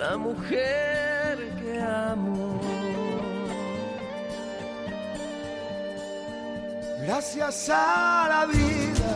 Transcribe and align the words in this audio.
la 0.00 0.16
mujer 0.16 1.36
que 1.60 1.78
amo. 1.78 2.58
Gracias 7.02 7.68
a 7.68 8.26
la 8.32 8.46
vida 8.46 9.12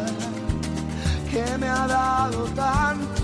que 1.30 1.44
me 1.58 1.68
ha 1.68 1.86
dado 1.86 2.44
tanto, 2.64 3.22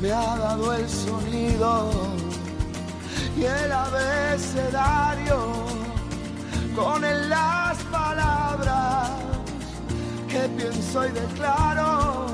me 0.00 0.12
ha 0.12 0.36
dado 0.46 0.72
el 0.74 0.88
sonido 0.88 1.90
y 3.36 3.44
el 3.44 3.72
abecedario 3.72 5.38
con 6.76 7.04
él 7.04 7.28
las 7.28 7.76
palabras 7.98 9.10
que 10.28 10.42
pienso 10.56 11.04
y 11.04 11.10
declaro. 11.10 12.26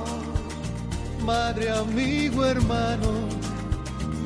Madre, 1.25 1.71
amigo, 1.71 2.45
hermano, 2.45 3.38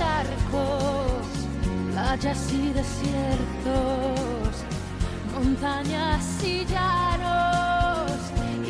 charcos, 0.00 1.26
playas 1.92 2.52
y 2.52 2.72
desiertos, 2.80 4.52
montañas 5.34 6.24
y 6.42 6.64
llanos, 6.64 8.18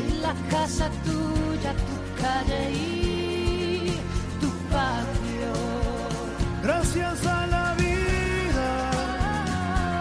y 0.00 0.20
la 0.24 0.34
casa 0.50 0.90
tuya, 1.04 1.72
tu 1.88 1.96
calle 2.22 2.62
y 2.72 4.00
tu 4.40 4.48
patio. 4.72 5.52
Gracias 6.64 7.26
a 7.26 7.46
la 7.46 7.74
vida 7.74 8.70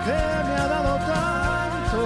que 0.06 0.20
me 0.48 0.56
ha 0.62 0.68
dado 0.76 0.94
tanto, 1.16 2.02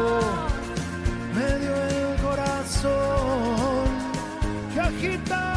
me 1.35 1.49
dio 1.61 1.75
el 1.95 2.21
corazón 2.25 3.85
que 4.73 4.79
agita 4.81 5.52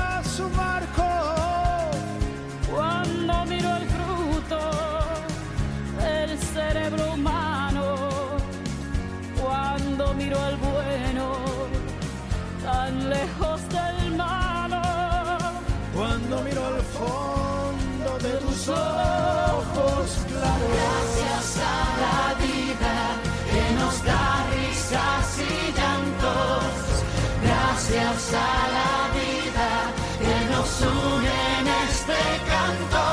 Gracias 27.88 28.34
a 28.34 28.68
la 28.76 28.94
vida 29.14 29.70
que 30.18 30.36
nos 30.50 30.80
une 30.80 31.36
en 31.58 31.66
este 31.88 32.18
canto. 32.50 33.04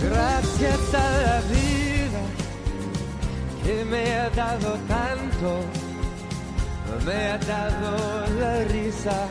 Gracias 0.00 0.94
a 0.94 1.10
la 1.26 1.40
vida 1.42 2.22
que 3.62 3.84
me 3.84 4.14
ha 4.14 4.30
dado 4.30 4.78
tanto, 4.88 5.60
me 7.04 7.32
ha 7.32 7.38
dado 7.38 8.26
la 8.40 8.64
risa 8.64 9.28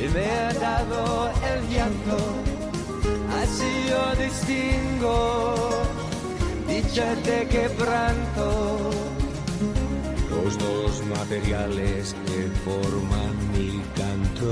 y 0.00 0.08
me 0.08 0.24
ha 0.30 0.52
dado 0.52 1.30
el 1.52 1.68
llanto. 1.68 2.18
Así 3.40 3.88
yo 3.88 4.24
distingo 4.24 5.68
dicha 6.68 7.14
de 7.16 7.46
quebranto. 7.48 8.90
Los 10.30 10.58
dos 10.58 11.02
materiales 11.06 12.14
que 12.26 12.48
forman 12.64 13.34
mi 13.52 13.82
canto. 13.96 14.50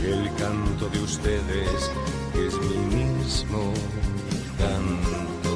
Y 0.00 0.06
el 0.06 0.34
canto 0.36 0.88
de 0.88 1.00
ustedes 1.00 1.90
es 2.34 2.54
mi 2.68 2.78
mismo 2.96 3.72
canto. 4.58 5.54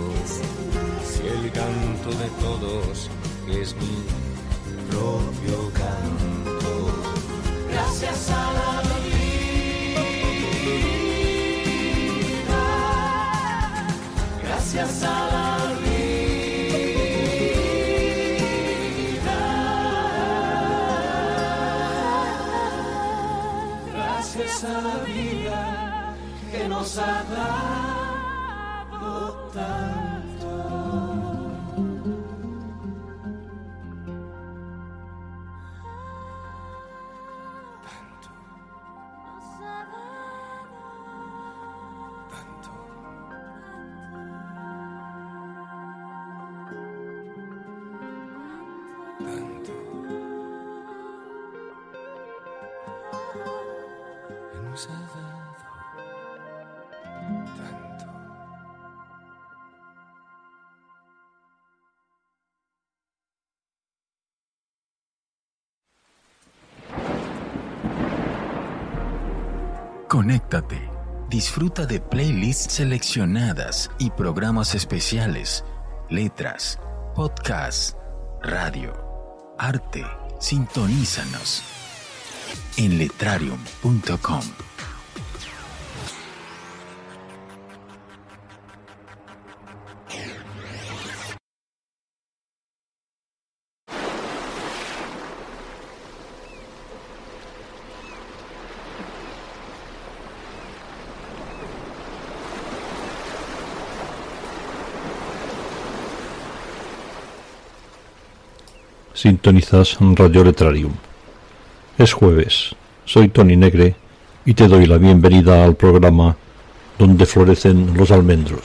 Y 1.23 1.27
el 1.27 1.53
canto 1.53 2.11
de 2.11 2.29
todos 2.41 3.11
es 3.49 3.75
mi 3.77 4.05
propio. 4.91 5.68
Gracias 8.01 8.38
Conéctate. 70.29 70.91
Disfruta 71.31 71.87
de 71.87 72.01
playlists 72.01 72.75
seleccionadas 72.75 73.91
y 73.99 74.11
programas 74.11 74.75
especiales, 74.75 75.65
letras, 76.11 76.79
podcasts, 77.15 77.97
radio, 78.43 78.93
arte. 79.57 80.05
Sintonízanos 80.39 81.63
en 82.77 82.99
letrarium.com. 82.99 84.68
Sintonizas 109.19 109.97
Radio 110.15 110.45
Letrarium. 110.45 110.93
Es 111.99 112.13
jueves, 112.13 112.77
soy 113.05 113.29
Tony 113.29 113.57
Negre 113.57 113.97
y 114.45 114.55
te 114.55 114.69
doy 114.69 114.87
la 114.87 114.97
bienvenida 114.97 115.65
al 115.65 115.75
programa 115.75 116.37
donde 117.01 117.27
florecen 117.27 117.97
los 117.97 118.13
almendros. 118.13 118.61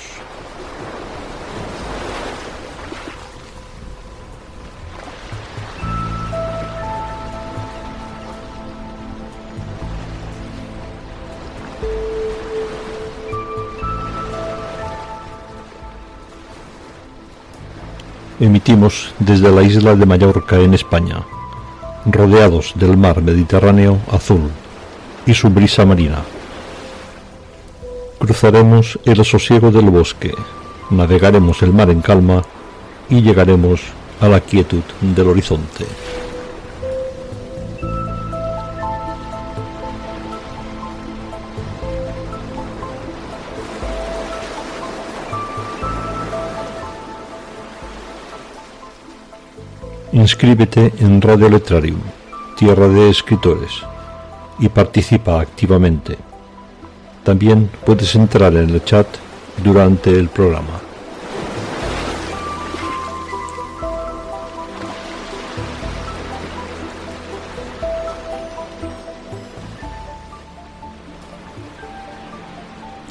Emitimos 18.43 19.13
desde 19.19 19.49
la 19.49 19.63
isla 19.63 19.95
de 19.95 20.05
Mallorca 20.05 20.57
en 20.57 20.73
España, 20.73 21.23
rodeados 22.05 22.73
del 22.75 22.97
mar 22.97 23.21
Mediterráneo 23.21 23.99
azul 24.11 24.51
y 25.25 25.33
su 25.33 25.49
brisa 25.49 25.85
marina. 25.85 26.23
Cruzaremos 28.19 28.99
el 29.05 29.23
sosiego 29.23 29.71
del 29.71 29.89
bosque, 29.89 30.35
navegaremos 30.89 31.61
el 31.61 31.71
mar 31.71 31.89
en 31.89 32.01
calma 32.01 32.41
y 33.09 33.21
llegaremos 33.21 33.79
a 34.19 34.27
la 34.27 34.41
quietud 34.41 34.83
del 34.99 35.29
horizonte. 35.29 35.85
Inscríbete 50.23 50.93
en 50.99 51.21
Radio 51.21 51.49
Letrarium, 51.49 51.99
Tierra 52.55 52.87
de 52.87 53.09
Escritores, 53.09 53.83
y 54.57 54.69
participa 54.69 55.41
activamente. 55.41 56.17
También 57.25 57.69
puedes 57.85 58.15
entrar 58.15 58.53
en 58.53 58.69
el 58.69 58.81
chat 58.85 59.05
durante 59.61 60.11
el 60.11 60.29
programa. 60.29 60.79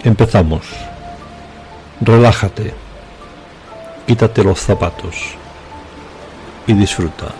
Empezamos. 0.02 0.62
Relájate. 2.00 2.72
Quítate 4.06 4.42
los 4.42 4.58
zapatos 4.58 5.41
y 6.66 6.74
disfruta. 6.74 7.34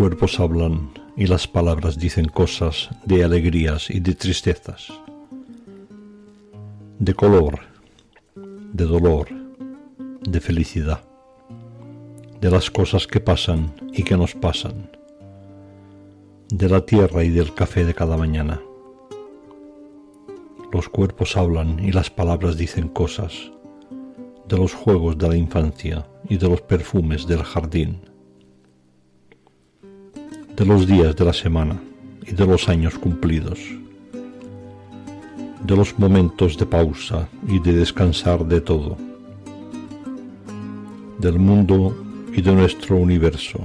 Cuerpos 0.00 0.40
hablan 0.40 0.92
y 1.14 1.26
las 1.26 1.46
palabras 1.46 1.98
dicen 1.98 2.24
cosas 2.24 2.88
de 3.04 3.22
alegrías 3.22 3.90
y 3.90 4.00
de 4.00 4.14
tristezas, 4.14 4.90
de 6.98 7.12
color, 7.12 7.58
de 8.34 8.86
dolor, 8.86 9.28
de 10.22 10.40
felicidad, 10.40 11.02
de 12.40 12.50
las 12.50 12.70
cosas 12.70 13.06
que 13.06 13.20
pasan 13.20 13.74
y 13.92 14.02
que 14.02 14.16
nos 14.16 14.34
pasan, 14.34 14.90
de 16.48 16.70
la 16.70 16.86
tierra 16.86 17.22
y 17.22 17.28
del 17.28 17.52
café 17.52 17.84
de 17.84 17.92
cada 17.92 18.16
mañana. 18.16 18.58
Los 20.72 20.88
cuerpos 20.88 21.36
hablan 21.36 21.78
y 21.78 21.92
las 21.92 22.08
palabras 22.08 22.56
dicen 22.56 22.88
cosas 22.88 23.52
de 24.48 24.56
los 24.56 24.72
juegos 24.72 25.18
de 25.18 25.28
la 25.28 25.36
infancia 25.36 26.06
y 26.26 26.38
de 26.38 26.48
los 26.48 26.62
perfumes 26.62 27.26
del 27.26 27.42
jardín 27.42 28.09
de 30.60 30.66
los 30.66 30.86
días 30.86 31.16
de 31.16 31.24
la 31.24 31.32
semana 31.32 31.80
y 32.20 32.32
de 32.32 32.44
los 32.44 32.68
años 32.68 32.98
cumplidos, 32.98 33.58
de 35.64 35.74
los 35.74 35.98
momentos 35.98 36.58
de 36.58 36.66
pausa 36.66 37.26
y 37.48 37.58
de 37.60 37.72
descansar 37.72 38.44
de 38.44 38.60
todo, 38.60 38.98
del 41.18 41.38
mundo 41.38 41.96
y 42.34 42.42
de 42.42 42.52
nuestro 42.52 42.96
universo, 42.96 43.58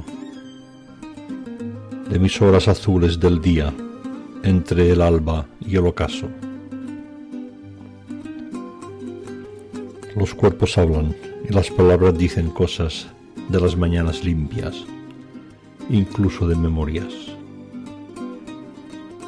de 2.10 2.18
mis 2.18 2.42
horas 2.42 2.70
azules 2.70 3.20
del 3.20 3.42
día 3.42 3.74
entre 4.44 4.90
el 4.90 5.02
alba 5.02 5.48
y 5.60 5.76
el 5.76 5.88
ocaso. 5.88 6.30
Los 10.16 10.34
cuerpos 10.34 10.78
hablan 10.78 11.14
y 11.44 11.52
las 11.52 11.70
palabras 11.70 12.18
dicen 12.18 12.52
cosas 12.52 13.08
de 13.50 13.60
las 13.60 13.76
mañanas 13.76 14.24
limpias 14.24 14.86
incluso 15.90 16.48
de 16.48 16.56
memorias. 16.56 17.14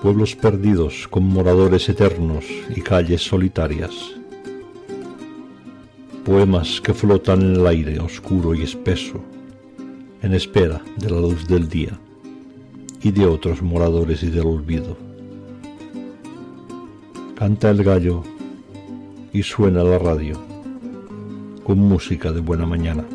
Pueblos 0.01 0.35
perdidos 0.35 1.07
con 1.07 1.23
moradores 1.23 1.89
eternos 1.89 2.45
y 2.75 2.81
calles 2.81 3.21
solitarias. 3.21 3.93
Poemas 6.23 6.81
que 6.81 6.93
flotan 6.93 7.41
en 7.41 7.55
el 7.55 7.67
aire 7.67 7.99
oscuro 7.99 8.53
y 8.53 8.63
espeso, 8.63 9.21
en 10.21 10.33
espera 10.33 10.81
de 10.97 11.09
la 11.09 11.19
luz 11.19 11.47
del 11.47 11.67
día 11.69 11.99
y 13.01 13.11
de 13.11 13.25
otros 13.25 13.61
moradores 13.61 14.23
y 14.23 14.29
del 14.29 14.45
olvido. 14.45 14.97
Canta 17.35 17.69
el 17.69 17.83
gallo 17.83 18.23
y 19.31 19.43
suena 19.43 19.83
la 19.83 19.99
radio 19.99 20.41
con 21.63 21.79
música 21.79 22.31
de 22.31 22.41
buena 22.41 22.65
mañana 22.65 23.05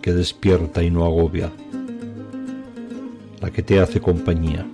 que 0.00 0.12
despierta 0.12 0.82
y 0.82 0.90
no 0.90 1.04
agobia 1.04 1.52
la 3.46 3.52
que 3.52 3.62
te 3.62 3.78
hace 3.78 4.00
compañía. 4.00 4.66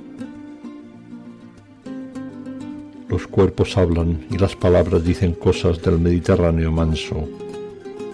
Los 3.06 3.26
cuerpos 3.26 3.76
hablan 3.76 4.24
y 4.30 4.38
las 4.38 4.56
palabras 4.56 5.04
dicen 5.04 5.34
cosas 5.34 5.82
del 5.82 5.98
Mediterráneo 5.98 6.72
manso, 6.72 7.28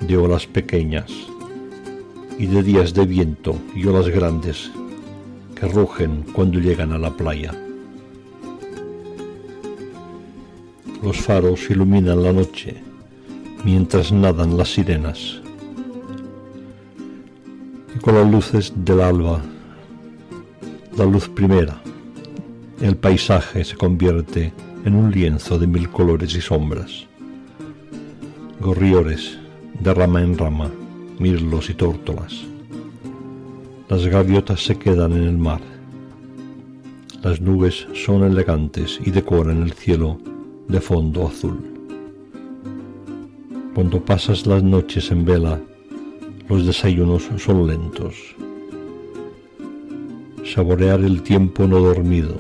de 0.00 0.16
olas 0.16 0.48
pequeñas 0.48 1.12
y 2.40 2.46
de 2.46 2.64
días 2.64 2.92
de 2.92 3.06
viento 3.06 3.54
y 3.72 3.86
olas 3.86 4.08
grandes 4.08 4.72
que 5.54 5.68
rugen 5.68 6.24
cuando 6.32 6.58
llegan 6.58 6.92
a 6.92 6.98
la 6.98 7.16
playa. 7.16 7.54
Los 11.04 11.18
faros 11.18 11.70
iluminan 11.70 12.20
la 12.20 12.32
noche 12.32 12.74
mientras 13.64 14.10
nadan 14.10 14.56
las 14.56 14.74
sirenas 14.74 15.40
y 17.94 17.98
con 18.00 18.16
las 18.16 18.28
luces 18.28 18.72
del 18.74 19.00
alba 19.02 19.40
la 20.98 21.04
luz 21.04 21.28
primera. 21.28 21.80
El 22.80 22.96
paisaje 22.96 23.64
se 23.64 23.76
convierte 23.76 24.52
en 24.84 24.96
un 24.96 25.12
lienzo 25.12 25.56
de 25.56 25.68
mil 25.68 25.88
colores 25.90 26.34
y 26.34 26.40
sombras. 26.40 27.06
Gorriones 28.60 29.38
de 29.78 29.94
rama 29.94 30.22
en 30.22 30.36
rama, 30.36 30.68
mirlos 31.20 31.70
y 31.70 31.74
tórtolas. 31.74 32.42
Las 33.88 34.06
gaviotas 34.06 34.64
se 34.64 34.76
quedan 34.76 35.12
en 35.12 35.22
el 35.22 35.38
mar. 35.38 35.60
Las 37.22 37.40
nubes 37.40 37.86
son 37.94 38.24
elegantes 38.24 38.98
y 39.04 39.12
decoran 39.12 39.62
el 39.62 39.72
cielo 39.72 40.18
de 40.66 40.80
fondo 40.80 41.28
azul. 41.28 41.58
Cuando 43.72 44.04
pasas 44.04 44.46
las 44.46 44.64
noches 44.64 45.12
en 45.12 45.24
vela, 45.24 45.60
los 46.48 46.66
desayunos 46.66 47.28
son 47.38 47.68
lentos 47.68 48.34
saborear 50.54 51.00
el 51.00 51.22
tiempo 51.22 51.66
no 51.66 51.78
dormido. 51.78 52.34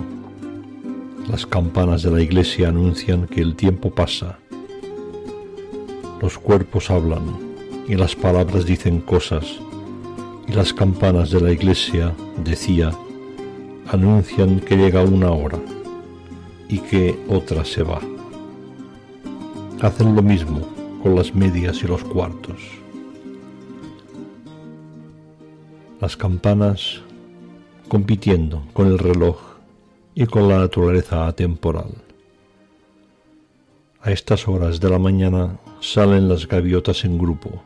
Las 1.28 1.46
campanas 1.46 2.02
de 2.02 2.10
la 2.10 2.22
iglesia 2.22 2.68
anuncian 2.68 3.26
que 3.26 3.42
el 3.42 3.54
tiempo 3.54 3.90
pasa. 3.90 4.38
Los 6.22 6.38
cuerpos 6.38 6.90
hablan 6.90 7.22
y 7.86 7.96
las 7.96 8.16
palabras 8.16 8.64
dicen 8.64 9.00
cosas 9.00 9.60
y 10.46 10.52
las 10.52 10.72
campanas 10.72 11.30
de 11.30 11.40
la 11.40 11.52
iglesia, 11.52 12.14
decía, 12.42 12.92
anuncian 13.88 14.60
que 14.60 14.76
llega 14.76 15.02
una 15.02 15.30
hora 15.30 15.58
y 16.68 16.78
que 16.78 17.18
otra 17.28 17.64
se 17.64 17.82
va. 17.82 18.00
Hacen 19.82 20.16
lo 20.16 20.22
mismo 20.22 20.60
con 21.02 21.14
las 21.14 21.34
medias 21.34 21.82
y 21.82 21.86
los 21.86 22.02
cuartos. 22.04 22.56
Las 26.00 26.16
campanas 26.16 27.02
compitiendo 27.88 28.62
con 28.72 28.86
el 28.86 28.98
reloj 28.98 29.38
y 30.14 30.26
con 30.26 30.48
la 30.48 30.58
naturaleza 30.58 31.26
atemporal. 31.26 31.90
A 34.00 34.12
estas 34.12 34.46
horas 34.46 34.78
de 34.80 34.90
la 34.90 34.98
mañana 34.98 35.58
salen 35.80 36.28
las 36.28 36.46
gaviotas 36.46 37.04
en 37.04 37.18
grupo. 37.18 37.62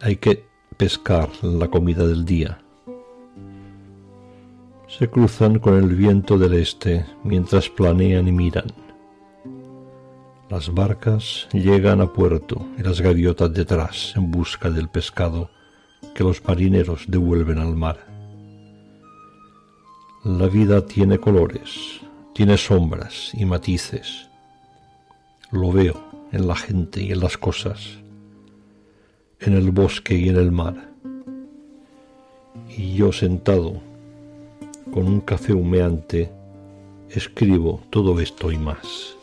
Hay 0.00 0.16
que 0.16 0.44
pescar 0.76 1.28
la 1.42 1.68
comida 1.68 2.06
del 2.06 2.24
día. 2.24 2.58
Se 4.88 5.08
cruzan 5.08 5.58
con 5.58 5.76
el 5.76 5.94
viento 5.94 6.38
del 6.38 6.54
este 6.54 7.04
mientras 7.24 7.68
planean 7.68 8.28
y 8.28 8.32
miran. 8.32 8.66
Las 10.48 10.72
barcas 10.72 11.48
llegan 11.52 12.00
a 12.00 12.12
puerto 12.12 12.66
y 12.78 12.82
las 12.82 13.00
gaviotas 13.00 13.52
detrás 13.52 14.14
en 14.16 14.30
busca 14.30 14.70
del 14.70 14.88
pescado 14.88 15.50
que 16.14 16.24
los 16.24 16.42
marineros 16.44 17.04
devuelven 17.08 17.58
al 17.58 17.74
mar. 17.74 18.15
La 20.28 20.48
vida 20.48 20.84
tiene 20.84 21.20
colores, 21.20 22.00
tiene 22.32 22.58
sombras 22.58 23.30
y 23.32 23.44
matices. 23.44 24.28
Lo 25.52 25.70
veo 25.70 26.02
en 26.32 26.48
la 26.48 26.56
gente 26.56 27.00
y 27.00 27.12
en 27.12 27.20
las 27.20 27.38
cosas, 27.38 27.98
en 29.38 29.52
el 29.52 29.70
bosque 29.70 30.16
y 30.16 30.28
en 30.28 30.34
el 30.34 30.50
mar. 30.50 30.90
Y 32.76 32.94
yo 32.94 33.12
sentado, 33.12 33.74
con 34.92 35.06
un 35.06 35.20
café 35.20 35.52
humeante, 35.52 36.32
escribo 37.08 37.82
todo 37.90 38.18
esto 38.18 38.50
y 38.50 38.58
más. 38.58 39.16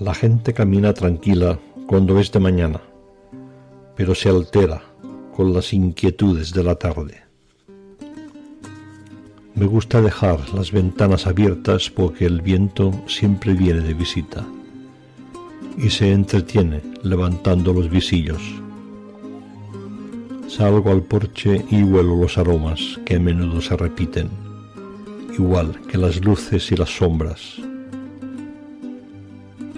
La 0.00 0.12
gente 0.12 0.52
camina 0.52 0.92
tranquila 0.92 1.56
cuando 1.86 2.18
es 2.18 2.32
de 2.32 2.40
mañana, 2.40 2.80
pero 3.94 4.12
se 4.12 4.28
altera 4.28 4.82
con 5.36 5.52
las 5.52 5.74
inquietudes 5.74 6.54
de 6.54 6.64
la 6.64 6.76
tarde. 6.76 7.20
Me 9.54 9.66
gusta 9.66 10.00
dejar 10.00 10.54
las 10.54 10.72
ventanas 10.72 11.26
abiertas 11.26 11.90
porque 11.90 12.24
el 12.24 12.40
viento 12.40 12.90
siempre 13.06 13.52
viene 13.52 13.80
de 13.80 13.92
visita 13.92 14.46
y 15.76 15.90
se 15.90 16.10
entretiene 16.12 16.80
levantando 17.02 17.74
los 17.74 17.90
visillos. 17.90 18.40
Salgo 20.48 20.90
al 20.90 21.02
porche 21.02 21.62
y 21.70 21.82
huelo 21.82 22.16
los 22.16 22.38
aromas 22.38 22.98
que 23.04 23.16
a 23.16 23.20
menudo 23.20 23.60
se 23.60 23.76
repiten, 23.76 24.30
igual 25.38 25.78
que 25.90 25.98
las 25.98 26.24
luces 26.24 26.72
y 26.72 26.76
las 26.76 26.96
sombras. 26.96 27.56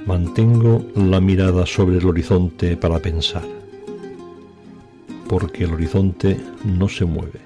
Mantengo 0.06 0.86
la 0.94 1.20
mirada 1.20 1.66
sobre 1.66 1.98
el 1.98 2.06
horizonte 2.06 2.76
para 2.76 3.00
pensar, 3.00 3.57
porque 5.28 5.64
el 5.64 5.74
horizonte 5.74 6.40
no 6.64 6.88
se 6.88 7.04
mueve 7.04 7.40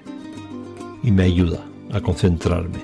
y 1.02 1.10
me 1.10 1.24
ayuda 1.24 1.64
a 1.90 2.00
concentrarme. 2.00 2.78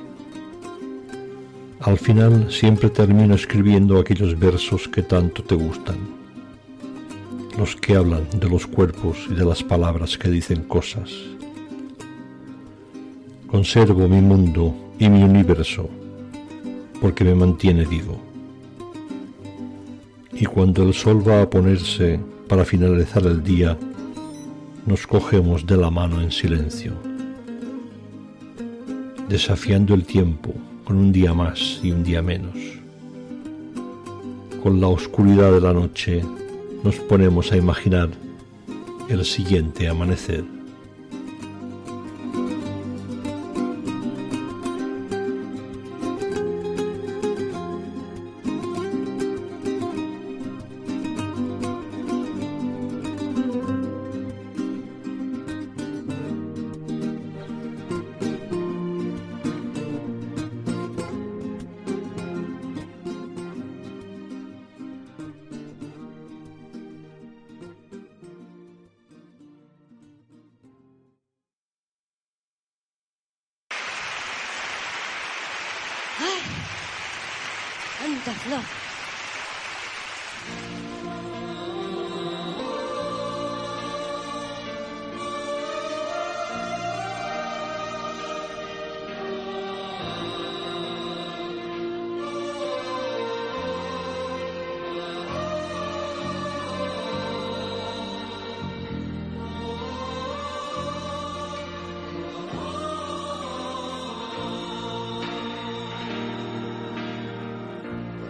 Al 1.80 1.96
final 1.98 2.50
siempre 2.50 2.90
termino 2.90 3.34
escribiendo 3.34 3.98
aquellos 3.98 4.38
versos 4.38 4.88
que 4.88 5.02
tanto 5.02 5.42
te 5.44 5.54
gustan, 5.54 5.96
los 7.56 7.76
que 7.76 7.94
hablan 7.94 8.28
de 8.38 8.48
los 8.48 8.66
cuerpos 8.66 9.16
y 9.30 9.34
de 9.34 9.44
las 9.44 9.62
palabras 9.62 10.18
que 10.18 10.28
dicen 10.28 10.64
cosas. 10.64 11.10
Conservo 13.46 14.08
mi 14.08 14.20
mundo 14.20 14.74
y 14.98 15.08
mi 15.08 15.22
universo 15.22 15.88
porque 17.00 17.24
me 17.24 17.34
mantiene 17.34 17.84
vivo 17.84 18.28
y 20.40 20.44
cuando 20.44 20.84
el 20.84 20.94
sol 20.94 21.26
va 21.26 21.42
a 21.42 21.50
ponerse 21.50 22.20
para 22.48 22.64
finalizar 22.64 23.24
el 23.26 23.42
día, 23.42 23.76
nos 24.88 25.06
cogemos 25.06 25.66
de 25.66 25.76
la 25.76 25.90
mano 25.90 26.22
en 26.22 26.32
silencio, 26.32 26.94
desafiando 29.28 29.92
el 29.92 30.04
tiempo 30.04 30.54
con 30.84 30.96
un 30.96 31.12
día 31.12 31.34
más 31.34 31.78
y 31.82 31.92
un 31.92 32.02
día 32.02 32.22
menos. 32.22 32.56
Con 34.62 34.80
la 34.80 34.88
oscuridad 34.88 35.52
de 35.52 35.60
la 35.60 35.74
noche 35.74 36.24
nos 36.82 36.96
ponemos 36.96 37.52
a 37.52 37.58
imaginar 37.58 38.08
el 39.10 39.26
siguiente 39.26 39.88
amanecer. 39.88 40.57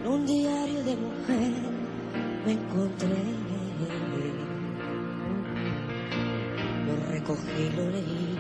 Un 0.09 0.25
diario 0.25 0.83
de 0.85 0.97
mujer 0.97 1.53
me 2.47 2.53
encontré. 2.53 3.23
Lo 6.87 7.13
recogí, 7.13 7.71
lo 7.77 7.91
leí 7.91 8.39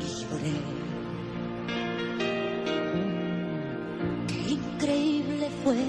y 0.00 0.06
lloré. 0.20 0.56
Qué 4.26 4.52
increíble 4.52 5.48
fue 5.62 5.84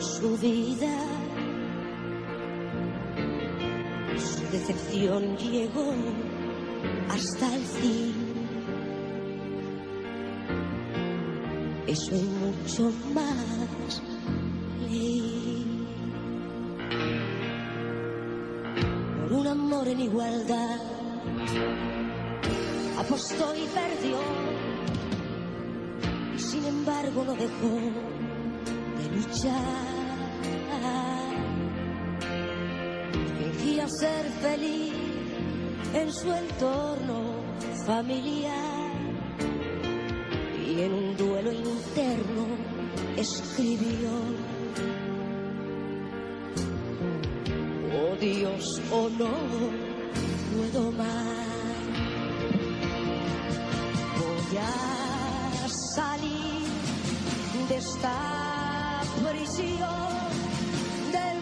su 0.00 0.36
vida. 0.38 0.98
Su 4.16 4.42
decepción 4.50 5.36
llegó 5.36 5.92
hasta 7.08 7.54
el 7.54 7.62
fin. 7.62 8.27
Eso 11.98 12.14
y 12.14 12.22
mucho 12.22 12.92
más 13.12 14.00
leí. 14.82 15.66
Por 19.20 19.32
un 19.32 19.46
amor 19.48 19.88
en 19.88 20.00
igualdad, 20.02 20.80
apostó 23.00 23.52
y 23.56 23.66
perdió. 23.66 24.18
Y 26.36 26.38
sin 26.38 26.64
embargo 26.66 27.24
no 27.24 27.32
dejó 27.34 27.74
de 28.98 29.16
luchar. 29.16 29.98
Fingía 33.38 33.88
ser 33.88 34.24
feliz 34.40 34.94
en 35.94 36.12
su 36.12 36.32
entorno 36.32 37.42
familiar 37.84 38.67
escribió 43.18 44.10
Oh 48.00 48.16
Dios, 48.20 48.80
oh 48.92 49.08
no 49.18 49.30
puedo 50.54 50.92
más. 50.92 51.48
Voy 54.18 54.58
a 54.58 55.68
salir 55.68 56.62
de 57.68 57.76
esta 57.76 59.00
prisión 59.24 59.88
del 61.12 61.38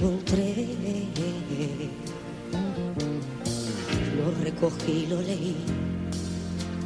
encontré. 0.00 0.54
Lo 4.16 4.44
recogí, 4.44 5.06
lo 5.06 5.20
leí 5.20 5.56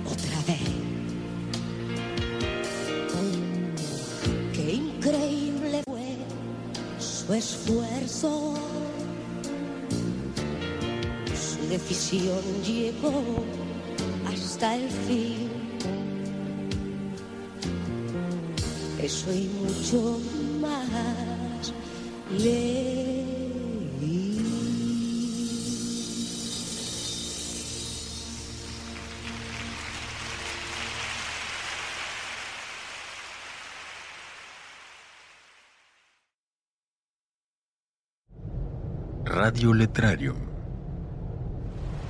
otra 0.04 0.38
vez. 0.46 0.60
Qué 4.52 4.72
increíble 4.74 5.82
fue 5.86 6.16
su 6.98 7.34
esfuerzo. 7.34 8.54
Su 11.34 11.68
decisión 11.68 12.42
llegó 12.66 13.22
hasta 14.26 14.76
el 14.76 14.88
fin. 14.90 15.48
Eso 19.00 19.32
y 19.32 19.50
mucho 19.60 20.18
más 20.60 21.72
leí. 22.38 22.83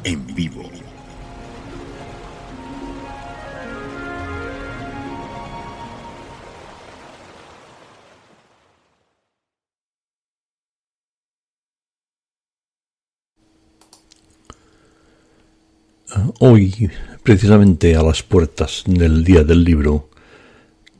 En 0.04 0.26
vivo. 0.34 0.62
Hoy, 16.40 16.90
precisamente 17.22 17.96
a 17.96 18.02
las 18.02 18.22
puertas 18.22 18.84
del 18.86 19.24
Día 19.24 19.44
del 19.44 19.62
Libro, 19.62 20.08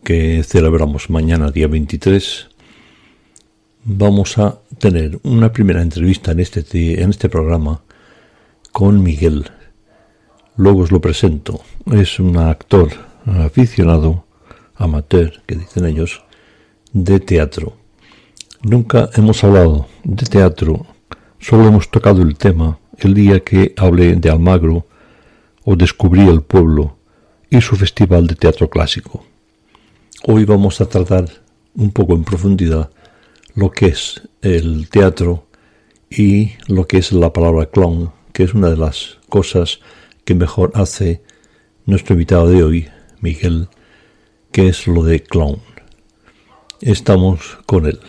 que 0.05 0.43
celebramos 0.45 1.09
mañana, 1.09 1.51
día 1.51 1.67
23, 1.67 2.51
vamos 3.85 4.39
a 4.39 4.61
tener 4.79 5.19
una 5.23 5.53
primera 5.53 5.83
entrevista 5.83 6.33
en 6.33 6.41
este, 6.41 7.03
en 7.03 7.11
este 7.11 7.29
programa 7.29 7.83
con 8.73 9.03
Miguel. 9.03 9.51
Luego 10.57 10.81
os 10.81 10.93
lo 10.93 11.01
presento. 11.01 11.61
Es 11.93 12.19
un 12.19 12.37
actor 12.37 12.89
aficionado, 13.27 14.25
amateur, 14.77 15.43
que 15.47 15.57
dicen 15.57 15.85
ellos, 15.85 16.23
de 16.93 17.21
teatro. 17.21 17.77
Nunca 18.63 19.11
hemos 19.15 19.45
hablado 19.45 19.87
de 20.03 20.25
teatro, 20.25 20.87
solo 21.39 21.69
hemos 21.69 21.91
tocado 21.91 22.23
el 22.23 22.37
tema 22.37 22.79
el 22.99 23.13
día 23.13 23.41
que 23.41 23.75
hablé 23.77 24.17
de 24.17 24.31
Almagro 24.31 24.87
o 25.65 25.77
descubrí 25.77 26.27
el 26.27 26.41
pueblo 26.43 26.97
y 27.51 27.61
su 27.61 27.77
festival 27.77 28.27
de 28.27 28.37
teatro 28.37 28.71
clásico. 28.71 29.25
Hoy 30.27 30.45
vamos 30.45 30.81
a 30.81 30.87
tratar 30.87 31.27
un 31.75 31.91
poco 31.91 32.15
en 32.15 32.25
profundidad 32.25 32.91
lo 33.55 33.71
que 33.71 33.87
es 33.87 34.29
el 34.43 34.89
teatro 34.91 35.47
y 36.11 36.53
lo 36.67 36.87
que 36.87 36.99
es 36.99 37.13
la 37.13 37.33
palabra 37.33 37.67
clown, 37.67 38.13
que 38.33 38.43
es 38.43 38.55
una 38.55 38.69
de 38.69 38.77
las 38.77 39.19
cosas 39.29 39.81
que 40.25 40.35
mejor 40.35 40.73
hace 40.75 41.23
nuestro 41.87 42.15
invitado 42.15 42.49
de 42.49 42.65
hoy, 42.65 42.89
Miguel, 43.21 43.69
que 44.51 44.69
es 44.69 44.89
lo 44.89 45.05
de 45.05 45.21
clown. 45.21 45.61
Estamos 46.81 47.59
con 47.67 47.87
él. 47.87 48.01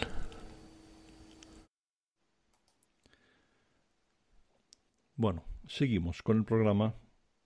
Bueno, 5.16 5.44
seguimos 5.68 6.24
con 6.24 6.38
el 6.38 6.44
programa 6.44 6.96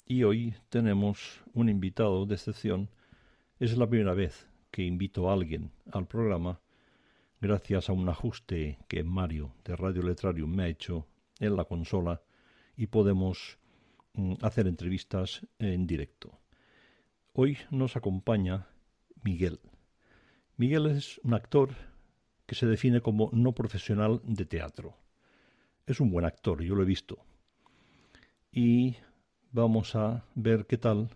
y 0.05 0.23
hoy 0.23 0.55
tenemos 0.69 1.41
un 1.53 1.67
invitado 1.67 2.25
de 2.25 2.35
excepción. 2.35 2.89
Es 3.59 3.77
la 3.77 3.87
primera 3.87 4.13
vez 4.13 4.47
que 4.71 4.83
invito 4.83 5.29
a 5.29 5.33
alguien 5.33 5.71
al 5.91 6.07
programa 6.07 6.59
gracias 7.41 7.89
a 7.89 7.93
un 7.93 8.09
ajuste 8.09 8.79
que 8.87 9.03
Mario 9.03 9.53
de 9.63 9.75
Radio 9.75 10.01
Letrarium 10.01 10.53
me 10.53 10.63
ha 10.63 10.67
hecho 10.67 11.07
en 11.39 11.55
la 11.55 11.65
consola 11.65 12.21
y 12.75 12.87
podemos 12.87 13.57
mm, 14.13 14.33
hacer 14.41 14.67
entrevistas 14.67 15.45
en 15.57 15.87
directo. 15.87 16.37
Hoy 17.33 17.57
nos 17.71 17.95
acompaña 17.95 18.67
Miguel. 19.23 19.59
Miguel 20.57 20.87
es 20.87 21.19
un 21.23 21.33
actor 21.33 21.69
que 22.45 22.55
se 22.55 22.65
define 22.65 23.01
como 23.01 23.29
no 23.31 23.53
profesional 23.53 24.21
de 24.25 24.45
teatro. 24.45 24.97
Es 25.85 26.01
un 26.01 26.11
buen 26.11 26.25
actor, 26.25 26.61
yo 26.61 26.75
lo 26.75 26.83
he 26.83 26.85
visto. 26.85 27.19
Y 28.51 28.97
vamos 29.51 29.95
a 29.95 30.25
ver 30.35 30.65
qué 30.65 30.77
tal, 30.77 31.09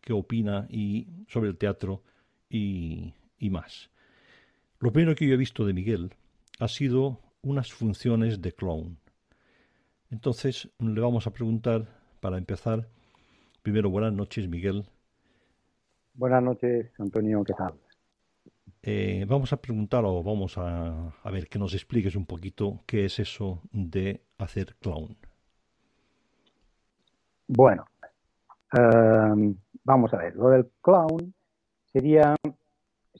qué 0.00 0.14
opina 0.14 0.66
y 0.70 1.08
sobre 1.28 1.50
el 1.50 1.58
teatro 1.58 2.02
y, 2.48 3.12
y 3.38 3.50
más. 3.50 3.90
Lo 4.78 4.92
primero 4.92 5.14
que 5.14 5.26
yo 5.26 5.34
he 5.34 5.38
visto 5.38 5.64
de 5.64 5.72
Miguel 5.72 6.14
ha 6.58 6.68
sido 6.68 7.20
unas 7.42 7.72
funciones 7.72 8.42
de 8.42 8.52
clown. 8.52 8.98
Entonces 10.10 10.70
le 10.78 11.00
vamos 11.00 11.26
a 11.26 11.32
preguntar, 11.32 11.86
para 12.20 12.38
empezar, 12.38 12.88
primero 13.62 13.90
buenas 13.90 14.12
noches 14.12 14.48
Miguel. 14.48 14.86
Buenas 16.14 16.42
noches, 16.42 16.90
Antonio, 16.98 17.42
¿qué 17.44 17.52
tal? 17.54 17.74
Eh, 18.82 19.24
vamos 19.28 19.52
a 19.52 19.60
preguntar 19.60 20.04
o 20.04 20.22
vamos 20.22 20.56
a, 20.58 21.08
a 21.08 21.30
ver 21.30 21.48
que 21.48 21.58
nos 21.58 21.74
expliques 21.74 22.14
un 22.14 22.24
poquito 22.24 22.80
qué 22.86 23.04
es 23.04 23.18
eso 23.18 23.62
de 23.72 24.22
hacer 24.38 24.76
clown. 24.76 25.16
Bueno, 27.48 27.84
eh, 28.72 29.54
vamos 29.84 30.12
a 30.14 30.16
ver, 30.18 30.36
lo 30.36 30.50
del 30.50 30.70
clown 30.82 31.34
sería, 31.92 32.36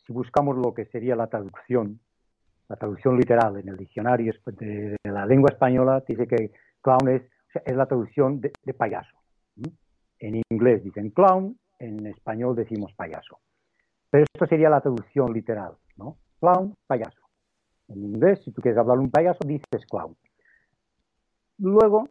si 0.07 0.13
buscamos 0.13 0.57
lo 0.57 0.73
que 0.73 0.87
sería 0.87 1.17
la 1.17 1.27
traducción, 1.27 2.01
la 2.69 2.77
traducción 2.77 3.17
literal 3.17 3.57
en 3.59 3.69
el 3.69 3.77
diccionario 3.77 4.33
de, 4.47 4.97
la 5.05 5.27
lengua 5.27 5.51
española, 5.53 6.03
dice 6.07 6.27
que 6.27 6.53
clown 6.81 7.09
es, 7.09 7.23
la 7.75 7.87
traducción 7.87 8.41
de, 8.41 8.53
payaso. 8.75 9.17
En 10.19 10.43
inglés 10.51 10.85
dicen 10.85 11.11
clown, 11.11 11.59
en 11.79 12.07
español 12.07 12.55
decimos 12.55 12.93
payaso. 12.95 13.41
Pero 14.11 14.25
esto 14.33 14.47
sería 14.47 14.71
la 14.71 14.81
traducción 14.81 15.33
literal, 15.33 15.73
¿no? 15.97 16.19
Clown, 16.39 16.75
payaso. 16.87 17.21
En 17.89 18.05
inglés, 18.05 18.41
si 18.45 18.53
tú 18.53 18.63
quieres 18.63 18.79
hablar 18.79 18.99
un 18.99 19.11
payaso, 19.11 19.41
dices 19.45 19.87
clown. 19.91 20.17
Luego, 21.59 22.09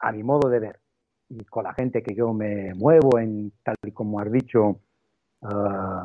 a 0.00 0.12
mi 0.12 0.22
modo 0.22 0.48
de 0.48 0.58
ver, 0.58 0.80
y 1.28 1.44
con 1.44 1.64
la 1.64 1.74
gente 1.74 2.02
que 2.02 2.14
yo 2.14 2.32
me 2.32 2.74
muevo 2.74 3.18
en, 3.18 3.52
tal 3.62 3.76
y 3.86 3.92
como 3.92 4.20
has 4.20 4.30
dicho, 4.32 4.80
ah, 5.42 6.02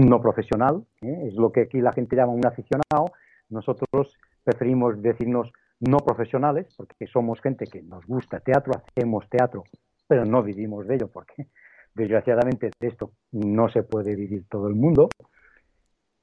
no 0.00 0.20
profesional, 0.20 0.84
¿eh? 1.02 1.28
es 1.28 1.34
lo 1.34 1.52
que 1.52 1.62
aquí 1.62 1.80
la 1.80 1.92
gente 1.92 2.16
llama 2.16 2.32
un 2.32 2.46
aficionado, 2.46 3.12
nosotros 3.48 4.16
preferimos 4.44 5.00
decirnos 5.02 5.50
no 5.80 5.98
profesionales, 5.98 6.66
porque 6.76 7.06
somos 7.06 7.40
gente 7.40 7.66
que 7.66 7.82
nos 7.82 8.06
gusta 8.06 8.40
teatro, 8.40 8.72
hacemos 8.74 9.28
teatro, 9.28 9.64
pero 10.06 10.24
no 10.24 10.42
vivimos 10.42 10.86
de 10.86 10.94
ello, 10.94 11.08
porque 11.08 11.48
desgraciadamente 11.94 12.70
de 12.78 12.88
esto 12.88 13.12
no 13.32 13.68
se 13.68 13.82
puede 13.82 14.14
vivir 14.14 14.46
todo 14.48 14.68
el 14.68 14.74
mundo. 14.74 15.08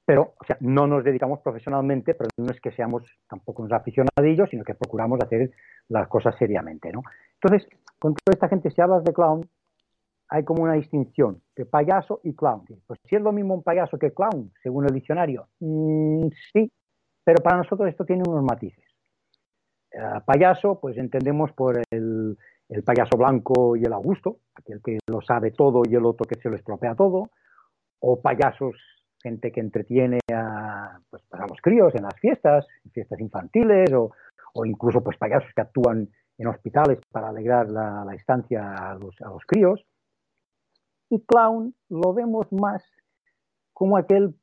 Pero, 0.05 0.33
o 0.39 0.45
sea, 0.45 0.57
no 0.59 0.86
nos 0.86 1.03
dedicamos 1.03 1.39
profesionalmente, 1.39 2.13
pero 2.13 2.29
no 2.38 2.51
es 2.51 2.59
que 2.59 2.71
seamos 2.71 3.03
tampoco 3.29 3.62
unos 3.62 3.73
aficionadillos, 3.73 4.49
sino 4.49 4.63
que 4.63 4.75
procuramos 4.75 5.19
hacer 5.23 5.51
las 5.88 6.07
cosas 6.09 6.36
seriamente, 6.38 6.91
¿no? 6.91 7.03
Entonces, 7.41 7.67
con 7.99 8.13
toda 8.13 8.33
esta 8.33 8.49
gente, 8.49 8.69
si 8.69 8.81
hablas 8.81 9.03
de 9.03 9.13
clown, 9.13 9.47
hay 10.34 10.43
como 10.43 10.63
una 10.63 10.74
distinción 10.74 11.43
de 11.56 11.63
payaso 11.67 12.19
y 12.24 12.34
clown. 12.34 12.65
Pues 12.88 13.00
si 13.08 13.15
es 13.15 13.22
lo 13.22 13.32
mismo 13.32 13.54
un 13.54 13.62
payaso 13.62 14.00
que 14.00 14.13
clown, 14.13 14.52
según 14.63 14.86
el 14.86 14.93
diccionario, 14.96 15.48
mm, 15.60 16.26
sí, 16.52 16.72
pero 17.24 17.43
para 17.43 17.58
nosotros 17.58 17.88
esto 17.88 18.04
tiene 18.04 18.24
unos 18.28 18.43
matices. 18.43 18.84
Eh, 19.91 20.00
payaso, 20.26 20.80
pues 20.80 20.98
entendemos 20.98 21.52
por 21.52 21.80
el, 21.91 22.36
payaso 22.84 23.15
blanco 23.15 23.76
y 23.76 23.84
el 23.84 23.93
Augusto, 23.93 24.38
aquel 24.56 24.82
que 24.84 24.98
lo 25.06 25.22
sabe 25.22 25.52
todo 25.52 25.84
y 25.88 25.93
el 25.93 26.04
otro 26.04 26.26
que 26.26 26.39
se 26.41 26.50
lo 26.50 26.56
estropea 26.56 26.96
todo, 26.96 27.30
o 28.00 28.19
payasos, 28.19 28.76
gente 29.22 29.52
que 29.52 29.60
entretiene 29.60 30.17
a, 30.34 30.98
pues, 31.12 31.22
a 31.32 31.46
los 31.46 31.62
críos 31.62 31.93
en 31.93 32.06
las 32.06 32.19
fiestas, 32.19 32.65
en 32.86 32.91
fiestas 32.91 33.19
infantiles, 33.19 33.93
o, 33.93 34.12
incluso 34.65 35.04
pues 35.04 35.15
payasos 35.17 35.52
que 35.56 35.62
actúan 35.62 36.10
en 36.39 36.48
hospitales 36.48 36.98
para 37.12 37.30
alegrar 37.30 37.69
la, 37.69 38.04
la 38.04 38.15
estancia 38.15 38.74
a 38.74 38.96
los, 38.96 39.22
a 39.22 39.30
los 39.30 39.46
críos. 39.46 39.86
Y 41.13 41.23
clown 41.26 41.76
lo 41.89 42.13
vemos 42.13 42.52
más 42.52 42.84
como 43.73 43.97
aquel 43.97 44.36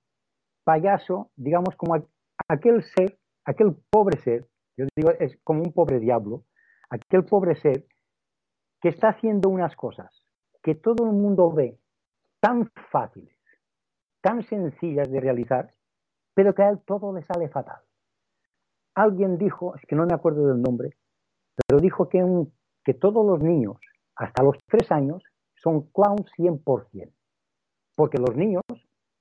payaso, 0.65 1.31
digamos, 1.35 1.75
como 1.77 1.97
aquel 2.49 2.83
ser, 2.83 3.19
aquel 3.45 3.75
pobre 3.91 4.21
ser 4.21 4.51
yo 4.81 4.87
digo, 4.97 5.11
es 5.19 5.37
como 5.45 5.63
un 5.63 5.75
pobre 5.75 6.01
diablo, 6.01 6.45
aquel 6.89 7.27
pobre 7.27 7.55
ser 7.57 7.85
que 8.81 8.89
está 8.89 9.11
haciendo 9.11 9.51
unas 9.51 9.77
cosas 9.77 10.11
que 10.63 10.75
todo 10.75 11.05
el 11.05 11.13
mundo 11.13 11.53
ve 11.53 11.79
tan 12.41 12.71
fáciles, 12.91 13.37
tan 14.23 14.43
sencillas 14.43 15.11
de 15.11 15.21
realizar, 15.21 15.75
pero 16.35 16.55
que 16.55 16.63
a 16.63 16.71
él 16.71 16.81
todo 16.87 17.13
le 17.13 17.23
sale 17.25 17.51
fatal. 17.51 17.83
Alguien 18.95 19.37
dijo, 19.37 19.75
es 19.77 19.83
que 19.87 19.97
no 19.97 20.07
me 20.07 20.15
acuerdo 20.15 20.47
del 20.47 20.63
nombre, 20.63 20.97
pero 21.67 21.79
dijo 21.79 22.09
que, 22.09 22.25
que 22.83 22.95
todos 22.95 23.27
los 23.27 23.43
niños 23.43 23.77
hasta 24.17 24.43
los 24.43 24.57
tres 24.67 24.91
años 24.91 25.23
son 25.63 25.91
clowns 25.93 26.31
100%, 26.37 27.13
porque 27.95 28.19
los 28.19 28.37
niños 28.37 28.63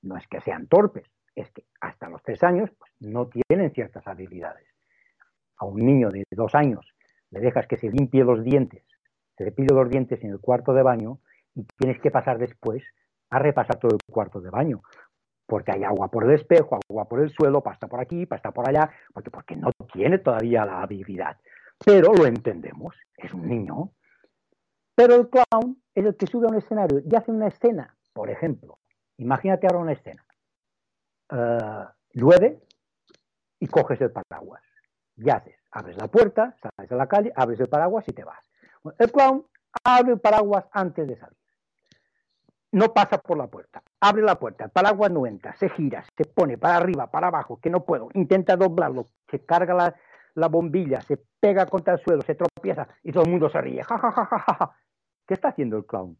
no 0.02 0.16
es 0.16 0.26
que 0.28 0.40
sean 0.40 0.66
torpes, 0.66 1.06
es 1.34 1.50
que 1.50 1.64
hasta 1.80 2.08
los 2.08 2.22
tres 2.22 2.42
años 2.42 2.70
pues, 2.78 2.90
no 3.00 3.28
tienen 3.28 3.72
ciertas 3.72 4.06
habilidades 4.06 4.66
a 5.60 5.66
un 5.66 5.84
niño 5.84 6.08
de 6.08 6.24
dos 6.30 6.54
años 6.54 6.84
le 7.30 7.40
dejas 7.40 7.66
que 7.66 7.76
se 7.76 7.88
limpie 7.90 8.24
los 8.24 8.42
dientes, 8.42 8.82
se 9.36 9.44
le 9.44 9.52
pide 9.52 9.74
los 9.74 9.88
dientes 9.88 10.22
en 10.24 10.30
el 10.30 10.40
cuarto 10.40 10.72
de 10.72 10.82
baño 10.82 11.20
y 11.54 11.64
tienes 11.78 12.00
que 12.00 12.10
pasar 12.10 12.38
después 12.38 12.82
a 13.30 13.38
repasar 13.38 13.76
todo 13.78 13.92
el 13.92 14.12
cuarto 14.12 14.40
de 14.40 14.50
baño. 14.50 14.82
Porque 15.46 15.72
hay 15.72 15.84
agua 15.84 16.08
por 16.08 16.24
el 16.24 16.32
espejo, 16.32 16.78
agua 16.88 17.08
por 17.08 17.20
el 17.20 17.30
suelo, 17.30 17.60
pasta 17.60 17.86
por 17.88 18.00
aquí, 18.00 18.26
pasta 18.26 18.52
por 18.52 18.68
allá, 18.68 18.90
porque, 19.12 19.30
porque 19.30 19.56
no 19.56 19.70
tiene 19.92 20.18
todavía 20.18 20.64
la 20.64 20.82
habilidad. 20.82 21.36
Pero 21.84 22.12
lo 22.12 22.26
entendemos, 22.26 22.96
es 23.16 23.32
un 23.32 23.48
niño. 23.48 23.90
Pero 25.00 25.14
el 25.14 25.30
clown 25.30 25.82
es 25.94 26.04
el 26.04 26.14
que 26.14 26.26
sube 26.26 26.46
a 26.46 26.50
un 26.50 26.58
escenario 26.58 27.00
y 27.02 27.16
hace 27.16 27.30
una 27.30 27.46
escena, 27.46 27.96
por 28.12 28.28
ejemplo. 28.28 28.80
Imagínate 29.16 29.66
ahora 29.66 29.78
una 29.78 29.92
escena. 29.92 30.22
Uh, 31.32 31.88
llueve 32.12 32.60
y 33.60 33.66
coges 33.66 33.98
el 34.02 34.10
paraguas 34.10 34.62
¿Qué 35.16 35.30
haces? 35.30 35.56
Abres 35.70 35.96
la 35.96 36.08
puerta, 36.08 36.54
sales 36.60 36.92
a 36.92 36.96
la 36.96 37.06
calle, 37.06 37.32
abres 37.34 37.58
el 37.60 37.70
paraguas 37.70 38.06
y 38.08 38.12
te 38.12 38.24
vas. 38.24 38.44
El 38.98 39.10
clown 39.10 39.46
abre 39.84 40.12
el 40.12 40.20
paraguas 40.20 40.66
antes 40.70 41.08
de 41.08 41.16
salir. 41.16 41.38
No 42.72 42.92
pasa 42.92 43.16
por 43.16 43.38
la 43.38 43.46
puerta. 43.46 43.82
Abre 44.00 44.20
la 44.20 44.38
puerta, 44.38 44.64
el 44.64 44.70
paraguas 44.70 45.10
no 45.10 45.24
entra, 45.26 45.56
se 45.56 45.70
gira, 45.70 46.04
se 46.14 46.26
pone 46.26 46.58
para 46.58 46.76
arriba, 46.76 47.10
para 47.10 47.28
abajo, 47.28 47.58
que 47.58 47.70
no 47.70 47.86
puedo. 47.86 48.10
Intenta 48.12 48.54
doblarlo, 48.54 49.06
se 49.30 49.46
carga 49.46 49.72
la, 49.72 49.94
la 50.34 50.48
bombilla, 50.48 51.00
se 51.00 51.16
pega 51.40 51.64
contra 51.64 51.94
el 51.94 52.00
suelo, 52.00 52.20
se 52.20 52.34
tropieza 52.34 52.86
y 53.02 53.12
todo 53.12 53.24
el 53.24 53.30
mundo 53.30 53.48
se 53.48 53.62
ríe. 53.62 53.82
Ja, 53.82 53.96
ja, 53.96 54.12
ja, 54.12 54.26
ja, 54.26 54.38
ja. 54.58 54.76
¿Qué 55.30 55.34
está 55.34 55.50
haciendo 55.50 55.76
el 55.76 55.86
clown? 55.86 56.18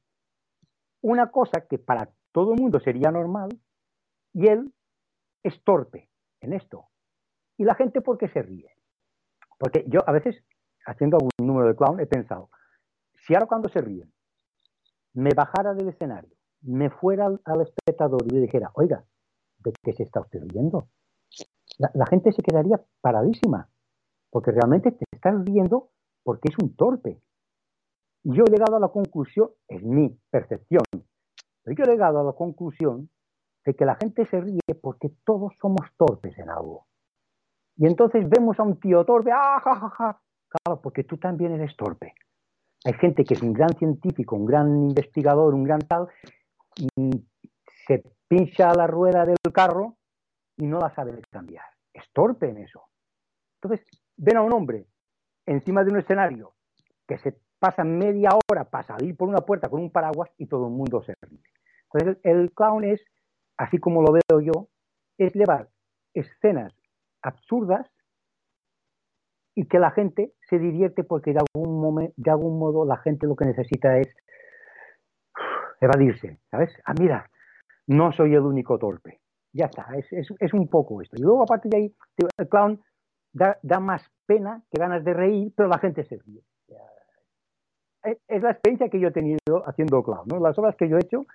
Una 1.03 1.33
cosa 1.33 1.63
que 1.69 1.81
para 1.81 2.13
todo 2.31 2.55
el 2.55 2.61
mundo 2.61 2.79
sería 2.79 3.11
normal 3.11 3.49
y 4.33 4.47
él 4.47 4.73
es 5.43 5.61
torpe 5.65 6.09
en 6.41 6.53
esto. 6.53 6.87
¿Y 7.57 7.65
la 7.65 7.75
gente 7.75 8.03
por 8.03 8.19
qué 8.19 8.29
se 8.29 8.41
ríe? 8.41 8.71
Porque 9.59 9.85
yo 9.89 10.09
a 10.09 10.13
veces, 10.13 10.45
haciendo 10.87 11.17
algún 11.17 11.33
número 11.41 11.67
de 11.67 11.75
clown, 11.75 11.99
he 11.99 12.07
pensado, 12.07 12.51
si 13.27 13.35
ahora 13.35 13.47
cuando 13.47 13.69
se 13.69 13.81
ríen, 13.81 14.13
me 15.15 15.31
bajara 15.35 15.75
del 15.75 15.89
escenario, 15.89 16.37
me 16.63 16.89
fuera 16.89 17.27
al, 17.27 17.61
espectador 17.63 18.23
y 18.27 18.31
le 18.31 18.43
dijera, 18.43 18.71
oiga, 18.75 19.05
¿de 19.59 19.73
qué 19.83 19.93
se 19.93 20.05
está 20.05 20.21
usted 20.21 20.41
riendo? 20.47 20.87
La, 21.79 22.07
gente 22.07 22.31
se 22.31 22.43
quedaría 22.43 22.81
paradísima, 23.01 23.71
porque 24.31 24.53
realmente 24.53 24.93
te 24.93 25.05
estás 25.11 25.35
riendo 25.45 25.91
porque 26.23 26.51
es 26.53 26.55
un 26.63 26.77
torpe. 26.77 27.21
Yo 28.23 28.45
he 28.47 28.51
llegado 28.51 28.77
a 28.77 28.81
la 28.81 28.89
conclusión, 28.89 29.51
es 29.69 29.83
mi 29.83 30.11
percepción, 30.31 30.83
pero 31.63 31.77
yo 31.77 31.85
he 31.85 31.95
llegado 31.95 32.21
a 32.21 32.25
la 32.25 32.33
conclusión 32.33 33.09
de 33.65 33.75
que 33.75 33.85
la 33.85 33.97
gente 33.97 34.27
se 34.27 34.41
ríe 34.41 34.75
porque 34.81 35.11
todos 35.25 35.53
somos 35.61 35.87
torpes 35.97 36.37
en 36.39 36.51
algo. 36.51 36.87
Y 37.77 37.87
entonces 37.87 38.29
vemos 38.29 38.59
a 38.61 38.63
un 38.63 38.79
tío 38.79 39.05
torpe, 39.05 39.31
¡ah, 39.33 39.61
ja, 39.65 39.75
ja, 39.75 39.91
ja! 39.91 40.21
Claro, 40.49 40.81
porque 40.83 41.05
tú 41.05 41.17
también 41.17 41.53
eres 41.53 41.77
torpe. 41.77 42.15
Hay 42.85 42.95
gente 42.95 43.25
que 43.25 43.35
es 43.35 43.43
un 43.43 43.53
gran 43.53 43.71
científico, 43.79 44.37
un 44.37 44.47
gran 44.47 44.69
investigador, 44.77 45.55
un 45.55 45.65
gran 45.65 45.81
tal, 45.81 46.09
y 46.77 47.27
se 47.87 48.03
pincha 48.29 48.73
la 48.75 48.87
rueda 48.87 49.25
del 49.25 49.37
carro 49.53 49.97
y 50.57 50.67
no 50.67 50.79
la 50.79 50.95
sabe 50.95 51.21
cambiar. 51.31 51.65
Es 51.93 52.05
torpe 52.13 52.49
en 52.49 52.59
eso. 52.59 52.83
Entonces, 53.63 53.87
ven 54.17 54.37
a 54.37 54.43
un 54.43 54.53
hombre 54.53 54.87
encima 55.47 55.85
de 55.85 55.91
un 55.91 55.99
escenario 55.99 56.55
que 57.07 57.19
se 57.19 57.39
pasa 57.61 57.85
media 57.85 58.31
hora 58.51 58.65
para 58.65 58.85
salir 58.85 59.17
por 59.17 59.29
una 59.29 59.43
puerta 59.43 59.69
con 59.69 59.81
un 59.81 59.93
paraguas 59.93 60.31
y 60.39 60.47
todo 60.47 60.67
el 60.67 60.73
mundo 60.73 61.03
se 61.03 61.15
ríe. 61.21 61.43
Entonces, 61.93 62.21
el 62.25 62.53
clown 62.53 62.85
es, 62.85 63.05
así 63.57 63.79
como 63.79 64.03
lo 64.03 64.13
veo 64.13 64.41
yo, 64.41 64.69
es 65.19 65.35
llevar 65.35 65.69
escenas 66.15 66.75
absurdas 67.23 67.87
y 69.55 69.67
que 69.67 69.79
la 69.79 69.91
gente 69.91 70.33
se 70.49 70.59
divierte 70.59 71.05
porque 71.05 71.33
de 71.33 71.41
algún, 71.41 72.13
de 72.17 72.31
algún 72.31 72.59
modo 72.59 72.87
la 72.87 72.97
gente 72.97 73.27
lo 73.27 73.37
que 73.37 73.45
necesita 73.45 73.99
es 73.99 74.09
evadirse, 75.81 76.39
¿sabes? 76.51 76.73
Ah, 76.85 76.95
mira, 76.99 77.31
no 77.87 78.13
soy 78.13 78.35
el 78.35 78.43
único 78.43 78.79
torpe. 78.79 79.21
Ya 79.53 79.67
está, 79.67 79.89
es, 79.97 80.07
es, 80.39 80.55
un 80.55 80.69
poco 80.69 81.03
esto. 81.03 81.17
Y 81.19 81.23
luego, 81.23 81.43
aparte 81.43 81.69
de 81.69 81.77
ahí, 81.77 81.95
el 82.39 82.49
clown 82.49 82.81
da, 83.33 83.59
da, 83.63 83.81
más 83.81 84.09
pena 84.25 84.63
que 84.71 84.81
ganas 84.81 85.05
de 85.05 85.13
reír, 85.13 85.53
pero 85.57 85.69
la 85.69 85.79
gente 85.79 86.05
se 86.05 86.17
ríe. 86.19 86.43
Es 88.03 88.43
la 88.43 88.53
experiencia 88.53 88.89
que 88.89 89.01
yo 89.01 89.09
he 89.09 89.13
tenido 89.13 89.39
haciendo 89.67 90.03
clown, 90.03 90.27
¿no? 90.27 90.41
Las 90.41 90.59
obras 90.59 90.77
que 90.77 90.89
yo 90.89 90.97
he 90.97 91.01
hecho, 91.01 91.27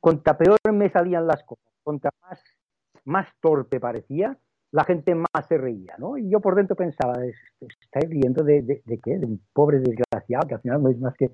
cuanta 0.00 0.36
peor 0.36 0.58
me 0.72 0.90
salían 0.90 1.26
las 1.26 1.42
cosas, 1.44 1.72
cuanta 1.82 2.10
más, 2.22 2.42
más 3.04 3.28
torpe 3.40 3.78
parecía, 3.78 4.36
la 4.72 4.84
gente 4.84 5.14
más 5.14 5.46
se 5.48 5.56
reía, 5.56 5.94
¿no? 5.98 6.18
Y 6.18 6.28
yo 6.28 6.40
por 6.40 6.56
dentro 6.56 6.74
pensaba, 6.74 7.14
¿estáis 7.60 8.10
riendo 8.10 8.42
de, 8.42 8.62
de, 8.62 9.00
qué? 9.00 9.18
De 9.18 9.26
un 9.26 9.40
pobre 9.52 9.78
desgraciado 9.78 10.48
que 10.48 10.54
al 10.54 10.60
final 10.60 10.82
no 10.82 10.90
es 10.90 10.98
más 10.98 11.14
que 11.14 11.30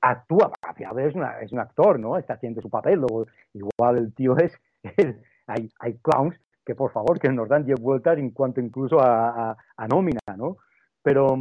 actúa, 0.00 0.52
es, 0.78 1.14
una, 1.16 1.40
es 1.40 1.52
un 1.52 1.58
actor, 1.58 1.98
¿no? 1.98 2.16
Está 2.16 2.34
haciendo 2.34 2.60
su 2.60 2.70
papel, 2.70 3.00
luego, 3.00 3.26
igual 3.54 3.98
el 3.98 4.14
tío 4.14 4.36
es, 4.36 4.56
hay, 5.48 5.68
hay 5.80 5.98
clowns 5.98 6.40
que 6.64 6.74
por 6.74 6.92
favor 6.92 7.18
que 7.18 7.28
nos 7.30 7.48
dan 7.48 7.64
10 7.64 7.80
vueltas 7.80 8.18
en 8.18 8.30
cuanto 8.30 8.60
incluso 8.60 9.00
a, 9.00 9.56
a, 9.76 9.88
nómina, 9.88 10.20
¿no? 10.36 10.58
Pero, 11.02 11.36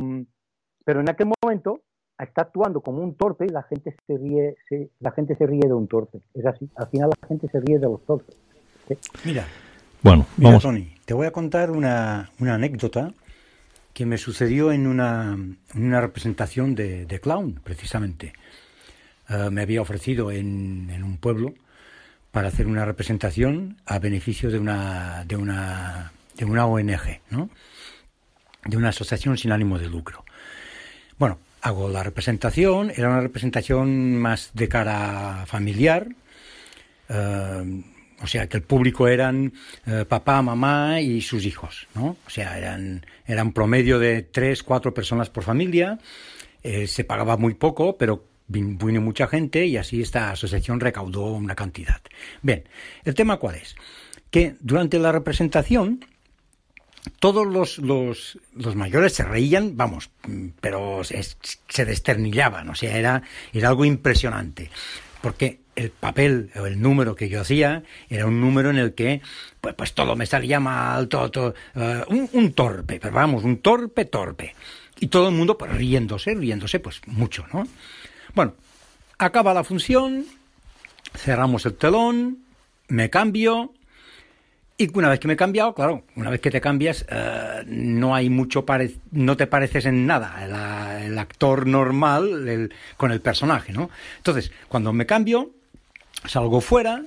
pero 0.85 0.99
en 1.01 1.09
aquel 1.09 1.31
momento 1.41 1.81
está 2.19 2.43
actuando 2.43 2.81
como 2.81 3.01
un 3.01 3.15
torpe 3.15 3.45
y 3.45 3.49
la 3.49 3.63
gente 3.63 3.95
se 4.07 4.17
ríe, 4.17 4.55
la 4.99 5.11
gente 5.11 5.35
se 5.35 5.45
ríe 5.45 5.61
de 5.65 5.73
un 5.73 5.87
torpe, 5.87 6.21
es 6.33 6.45
así, 6.45 6.69
al 6.75 6.87
final 6.87 7.09
la 7.21 7.27
gente 7.27 7.47
se 7.49 7.59
ríe 7.59 7.79
de 7.79 7.87
los 7.87 8.05
torpes. 8.05 8.35
Mira, 9.23 9.45
bueno, 10.01 10.25
Mira, 10.37 10.59
Tony, 10.59 10.93
te 11.05 11.13
voy 11.13 11.27
a 11.27 11.31
contar 11.31 11.71
una, 11.71 12.29
una 12.39 12.55
anécdota 12.55 13.11
que 13.93 14.05
me 14.05 14.17
sucedió 14.17 14.71
en 14.71 14.87
una, 14.87 15.37
una 15.73 16.01
representación 16.01 16.75
de, 16.75 17.05
de, 17.05 17.19
clown, 17.19 17.59
precisamente. 17.63 18.33
Uh, 19.29 19.49
me 19.49 19.61
había 19.61 19.81
ofrecido 19.81 20.31
en, 20.31 20.89
en, 20.91 21.03
un 21.03 21.17
pueblo 21.17 21.53
para 22.31 22.49
hacer 22.49 22.67
una 22.67 22.85
representación 22.85 23.77
a 23.85 23.97
beneficio 23.97 24.51
de 24.51 24.59
una, 24.59 25.23
de 25.25 25.37
una, 25.37 26.11
de 26.35 26.45
una 26.45 26.67
ONG, 26.67 27.21
¿no? 27.31 27.49
de 28.65 28.77
una 28.77 28.89
asociación 28.89 29.37
sin 29.37 29.51
ánimo 29.51 29.79
de 29.79 29.87
lucro. 29.87 30.25
Bueno, 31.17 31.39
hago 31.65 31.89
la 31.89 32.03
representación, 32.03 32.91
era 32.95 33.09
una 33.09 33.21
representación 33.21 34.17
más 34.17 34.51
de 34.53 34.69
cara 34.69 35.45
familiar, 35.47 36.09
eh, 37.09 37.83
o 38.21 38.27
sea 38.27 38.47
que 38.47 38.57
el 38.57 38.63
público 38.63 39.07
eran 39.07 39.51
eh, 39.87 40.05
papá, 40.07 40.43
mamá 40.43 41.01
y 41.01 41.21
sus 41.21 41.43
hijos, 41.43 41.87
¿no? 41.95 42.17
O 42.25 42.29
sea, 42.29 42.55
eran, 42.59 43.03
eran 43.25 43.51
promedio 43.51 43.97
de 43.97 44.21
tres, 44.21 44.61
cuatro 44.61 44.93
personas 44.93 45.31
por 45.31 45.43
familia, 45.43 45.97
eh, 46.61 46.85
se 46.85 47.03
pagaba 47.03 47.35
muy 47.35 47.55
poco, 47.55 47.97
pero 47.97 48.25
vino 48.47 49.01
mucha 49.01 49.25
gente 49.25 49.65
y 49.65 49.77
así 49.77 50.03
esta 50.03 50.29
asociación 50.29 50.79
recaudó 50.79 51.33
una 51.33 51.55
cantidad. 51.55 51.99
Bien, 52.43 52.63
¿el 53.03 53.15
tema 53.15 53.37
cuál 53.37 53.55
es? 53.55 53.75
Que 54.29 54.55
durante 54.59 54.99
la 54.99 55.11
representación 55.11 56.05
todos 57.19 57.45
los, 57.45 57.77
los, 57.77 58.37
los, 58.55 58.75
mayores 58.75 59.13
se 59.13 59.23
reían, 59.23 59.77
vamos, 59.77 60.09
pero 60.61 61.03
se, 61.03 61.21
se 61.21 61.85
desternillaban, 61.85 62.69
o 62.69 62.75
sea, 62.75 62.97
era, 62.97 63.23
era 63.53 63.69
algo 63.69 63.85
impresionante, 63.85 64.69
porque 65.21 65.59
el 65.75 65.91
papel 65.91 66.51
o 66.55 66.65
el 66.65 66.81
número 66.81 67.15
que 67.15 67.29
yo 67.29 67.41
hacía 67.41 67.83
era 68.09 68.25
un 68.25 68.39
número 68.39 68.69
en 68.69 68.77
el 68.77 68.93
que 68.93 69.21
pues, 69.61 69.75
pues 69.75 69.93
todo 69.93 70.15
me 70.15 70.25
salía 70.25 70.59
mal, 70.59 71.07
todo, 71.07 71.31
todo 71.31 71.53
uh, 71.75 72.13
un, 72.13 72.29
un, 72.33 72.53
torpe, 72.53 72.99
pero 72.99 73.13
vamos, 73.13 73.43
un 73.43 73.57
torpe, 73.57 74.05
torpe. 74.05 74.55
Y 74.99 75.07
todo 75.07 75.27
el 75.27 75.35
mundo 75.35 75.57
pues 75.57 75.73
riéndose, 75.73 76.33
riéndose, 76.33 76.79
pues 76.79 77.01
mucho, 77.07 77.45
¿no? 77.51 77.67
Bueno, 78.33 78.53
acaba 79.17 79.53
la 79.53 79.63
función, 79.63 80.25
cerramos 81.13 81.65
el 81.65 81.75
telón, 81.75 82.39
me 82.87 83.09
cambio, 83.09 83.73
y 84.77 84.97
una 84.97 85.09
vez 85.09 85.19
que 85.19 85.27
me 85.27 85.35
he 85.35 85.37
cambiado, 85.37 85.73
claro, 85.73 86.03
una 86.15 86.29
vez 86.29 86.41
que 86.41 86.51
te 86.51 86.59
cambias, 86.59 87.05
uh, 87.09 87.63
no 87.65 88.13
hay 88.13 88.29
mucho, 88.29 88.65
pare 88.65 88.91
no 89.11 89.37
te 89.37 89.47
pareces 89.47 89.85
en 89.85 90.05
nada, 90.05 90.99
el 91.05 91.17
actor 91.17 91.65
normal 91.65 92.47
el, 92.47 92.73
con 92.97 93.11
el 93.11 93.21
personaje, 93.21 93.71
¿no? 93.71 93.89
Entonces, 94.17 94.51
cuando 94.67 94.91
me 94.91 95.05
cambio, 95.05 95.51
salgo 96.25 96.59
fuera 96.59 97.03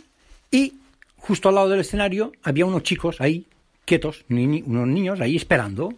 y 0.50 0.74
justo 1.16 1.50
al 1.50 1.56
lado 1.56 1.68
del 1.68 1.80
escenario 1.80 2.32
había 2.42 2.64
unos 2.64 2.84
chicos 2.84 3.20
ahí, 3.20 3.46
quietos, 3.84 4.24
ni, 4.28 4.62
unos 4.62 4.88
niños 4.88 5.20
ahí 5.20 5.36
esperando. 5.36 5.92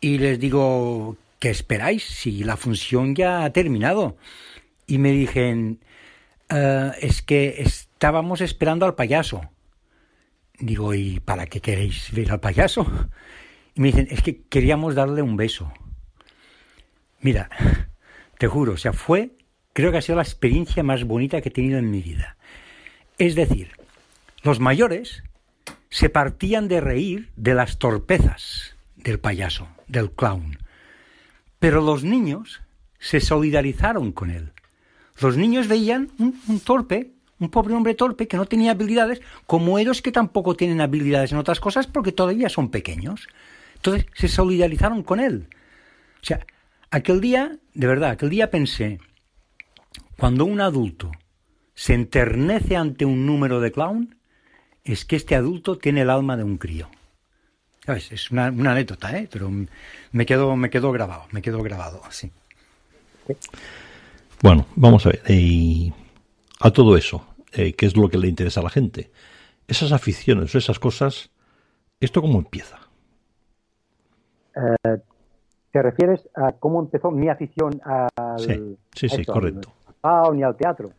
Y 0.00 0.18
les 0.18 0.38
digo, 0.38 1.16
¿qué 1.40 1.50
esperáis? 1.50 2.04
Si 2.04 2.44
la 2.44 2.56
función 2.56 3.16
ya 3.16 3.44
ha 3.44 3.52
terminado. 3.52 4.16
Y 4.86 4.98
me 4.98 5.10
dijeron, 5.10 5.80
uh, 6.52 6.92
es 7.00 7.20
que 7.22 7.62
estábamos 7.62 8.40
esperando 8.40 8.86
al 8.86 8.94
payaso. 8.94 9.50
Digo, 10.60 10.92
¿y 10.94 11.20
para 11.20 11.46
qué 11.46 11.60
queréis 11.60 12.10
ver 12.12 12.32
al 12.32 12.40
payaso? 12.40 12.86
Y 13.74 13.80
me 13.80 13.88
dicen, 13.88 14.08
es 14.10 14.22
que 14.22 14.42
queríamos 14.42 14.94
darle 14.94 15.22
un 15.22 15.36
beso. 15.36 15.72
Mira, 17.20 17.48
te 18.38 18.48
juro, 18.48 18.72
o 18.72 18.76
sea, 18.76 18.92
fue, 18.92 19.30
creo 19.72 19.92
que 19.92 19.98
ha 19.98 20.02
sido 20.02 20.16
la 20.16 20.22
experiencia 20.22 20.82
más 20.82 21.04
bonita 21.04 21.40
que 21.40 21.48
he 21.48 21.52
tenido 21.52 21.78
en 21.78 21.90
mi 21.90 22.02
vida. 22.02 22.36
Es 23.18 23.34
decir, 23.34 23.70
los 24.42 24.58
mayores 24.58 25.22
se 25.90 26.10
partían 26.10 26.68
de 26.68 26.80
reír 26.80 27.30
de 27.36 27.54
las 27.54 27.78
torpezas 27.78 28.76
del 28.96 29.20
payaso, 29.20 29.68
del 29.86 30.10
clown. 30.10 30.58
Pero 31.58 31.80
los 31.80 32.04
niños 32.04 32.60
se 32.98 33.20
solidarizaron 33.20 34.12
con 34.12 34.30
él. 34.30 34.52
Los 35.20 35.36
niños 35.36 35.68
veían 35.68 36.10
un, 36.18 36.40
un 36.46 36.60
torpe 36.60 37.12
un 37.40 37.50
pobre 37.50 37.74
hombre 37.74 37.94
torpe 37.94 38.28
que 38.28 38.36
no 38.36 38.46
tenía 38.46 38.72
habilidades, 38.72 39.20
como 39.46 39.78
ellos 39.78 40.02
que 40.02 40.12
tampoco 40.12 40.54
tienen 40.54 40.80
habilidades 40.80 41.32
en 41.32 41.38
otras 41.38 41.60
cosas 41.60 41.86
porque 41.86 42.12
todavía 42.12 42.48
son 42.48 42.70
pequeños. 42.70 43.28
Entonces 43.76 44.06
se 44.14 44.28
solidarizaron 44.28 45.02
con 45.02 45.20
él. 45.20 45.48
O 46.20 46.24
sea, 46.24 46.44
aquel 46.90 47.20
día, 47.20 47.58
de 47.74 47.86
verdad, 47.86 48.10
aquel 48.10 48.30
día 48.30 48.50
pensé, 48.50 48.98
cuando 50.16 50.44
un 50.44 50.60
adulto 50.60 51.12
se 51.74 51.94
enternece 51.94 52.76
ante 52.76 53.04
un 53.04 53.24
número 53.24 53.60
de 53.60 53.70
clown, 53.70 54.16
es 54.82 55.04
que 55.04 55.16
este 55.16 55.36
adulto 55.36 55.78
tiene 55.78 56.00
el 56.02 56.10
alma 56.10 56.36
de 56.36 56.42
un 56.42 56.58
crío. 56.58 56.90
¿Sabes? 57.86 58.10
Es 58.10 58.30
una, 58.30 58.46
anécdota, 58.46 59.16
¿eh? 59.16 59.28
Pero 59.30 59.50
me 60.12 60.26
quedó, 60.26 60.56
me 60.56 60.70
quedó 60.70 60.92
grabado, 60.92 61.26
me 61.30 61.40
quedó 61.40 61.62
grabado, 61.62 62.02
así. 62.04 62.32
Bueno, 64.42 64.66
vamos 64.74 65.06
a 65.06 65.10
ver. 65.10 65.22
A 66.60 66.70
todo 66.70 66.96
eso, 66.96 67.24
eh, 67.52 67.74
¿qué 67.74 67.86
es 67.86 67.96
lo 67.96 68.08
que 68.08 68.18
le 68.18 68.28
interesa 68.28 68.60
a 68.60 68.64
la 68.64 68.70
gente? 68.70 69.10
Esas 69.68 69.92
aficiones, 69.92 70.54
esas 70.54 70.78
cosas, 70.78 71.30
¿esto 72.00 72.20
cómo 72.20 72.38
empieza? 72.38 72.78
Eh, 74.56 74.98
¿Te 75.70 75.82
refieres 75.82 76.28
a 76.34 76.52
cómo 76.52 76.80
empezó 76.80 77.10
mi 77.10 77.28
afición 77.28 77.80
al, 77.84 78.38
sí, 78.38 78.78
sí, 78.94 79.08
sí 79.08 79.20
esto, 79.20 79.32
correcto. 79.32 79.72
Al 80.02 80.34
ni 80.34 80.42
al 80.42 80.56
teatro? 80.56 80.90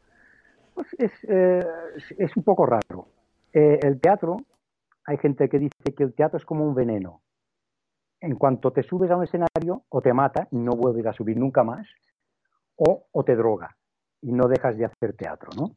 Pues 0.76 0.88
es, 0.98 1.12
eh, 1.28 1.66
es 2.18 2.38
un 2.38 2.44
poco 2.44 2.66
raro. 2.66 3.08
Eh, 3.52 3.80
el 3.82 4.00
teatro, 4.00 4.38
hay 5.06 5.18
gente 5.18 5.50
que 5.50 5.60
dice 5.60 5.94
que 5.98 6.04
el 6.04 6.14
teatro 6.14 6.38
es 6.38 6.46
como 6.46 6.64
un 6.64 6.76
veneno. 6.76 7.22
En 8.22 8.36
cuanto 8.36 8.72
te 8.72 8.84
subes 8.84 9.10
a 9.12 9.18
un 9.18 9.24
escenario, 9.24 9.84
o 9.90 10.02
te 10.02 10.14
mata 10.14 10.48
y 10.52 10.58
no 10.58 10.74
vuelves 10.74 11.06
a 11.06 11.14
subir 11.14 11.38
nunca 11.38 11.64
más, 11.64 11.88
o, 12.76 13.08
o 13.12 13.24
te 13.24 13.36
droga 13.36 13.76
y 14.22 14.32
no 14.32 14.48
dejas 14.48 14.78
de 14.78 14.86
hacer 14.86 15.16
teatro, 15.16 15.50
¿no? 15.56 15.76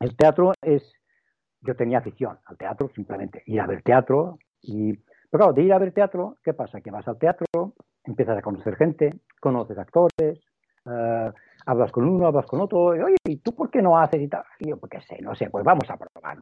El 0.00 0.16
teatro 0.16 0.52
es, 0.62 0.92
yo 1.60 1.74
tenía 1.74 1.98
afición 1.98 2.38
al 2.44 2.56
teatro, 2.56 2.88
simplemente 2.94 3.42
ir 3.46 3.60
a 3.60 3.66
ver 3.66 3.82
teatro 3.82 4.38
y, 4.62 4.92
pero 5.30 5.44
claro, 5.44 5.52
de 5.52 5.62
ir 5.62 5.72
a 5.72 5.78
ver 5.78 5.92
teatro, 5.92 6.36
¿qué 6.42 6.54
pasa? 6.54 6.80
Que 6.80 6.90
vas 6.90 7.06
al 7.08 7.18
teatro, 7.18 7.46
empiezas 8.04 8.38
a 8.38 8.42
conocer 8.42 8.76
gente, 8.76 9.20
conoces 9.40 9.76
actores, 9.78 10.40
uh, 10.86 11.30
hablas 11.66 11.92
con 11.92 12.08
uno, 12.08 12.26
hablas 12.26 12.46
con 12.46 12.60
otro, 12.60 12.96
y, 12.96 13.00
oye, 13.00 13.16
¿y 13.24 13.36
tú 13.38 13.54
por 13.54 13.70
qué 13.70 13.82
no 13.82 13.98
haces 13.98 14.22
y 14.22 14.28
tal? 14.28 14.44
Y 14.60 14.70
yo, 14.70 14.78
pues 14.78 14.90
qué 14.90 15.00
sé, 15.00 15.20
no 15.20 15.34
sé, 15.34 15.50
pues 15.50 15.64
vamos 15.64 15.90
a 15.90 15.96
probar. 15.96 16.38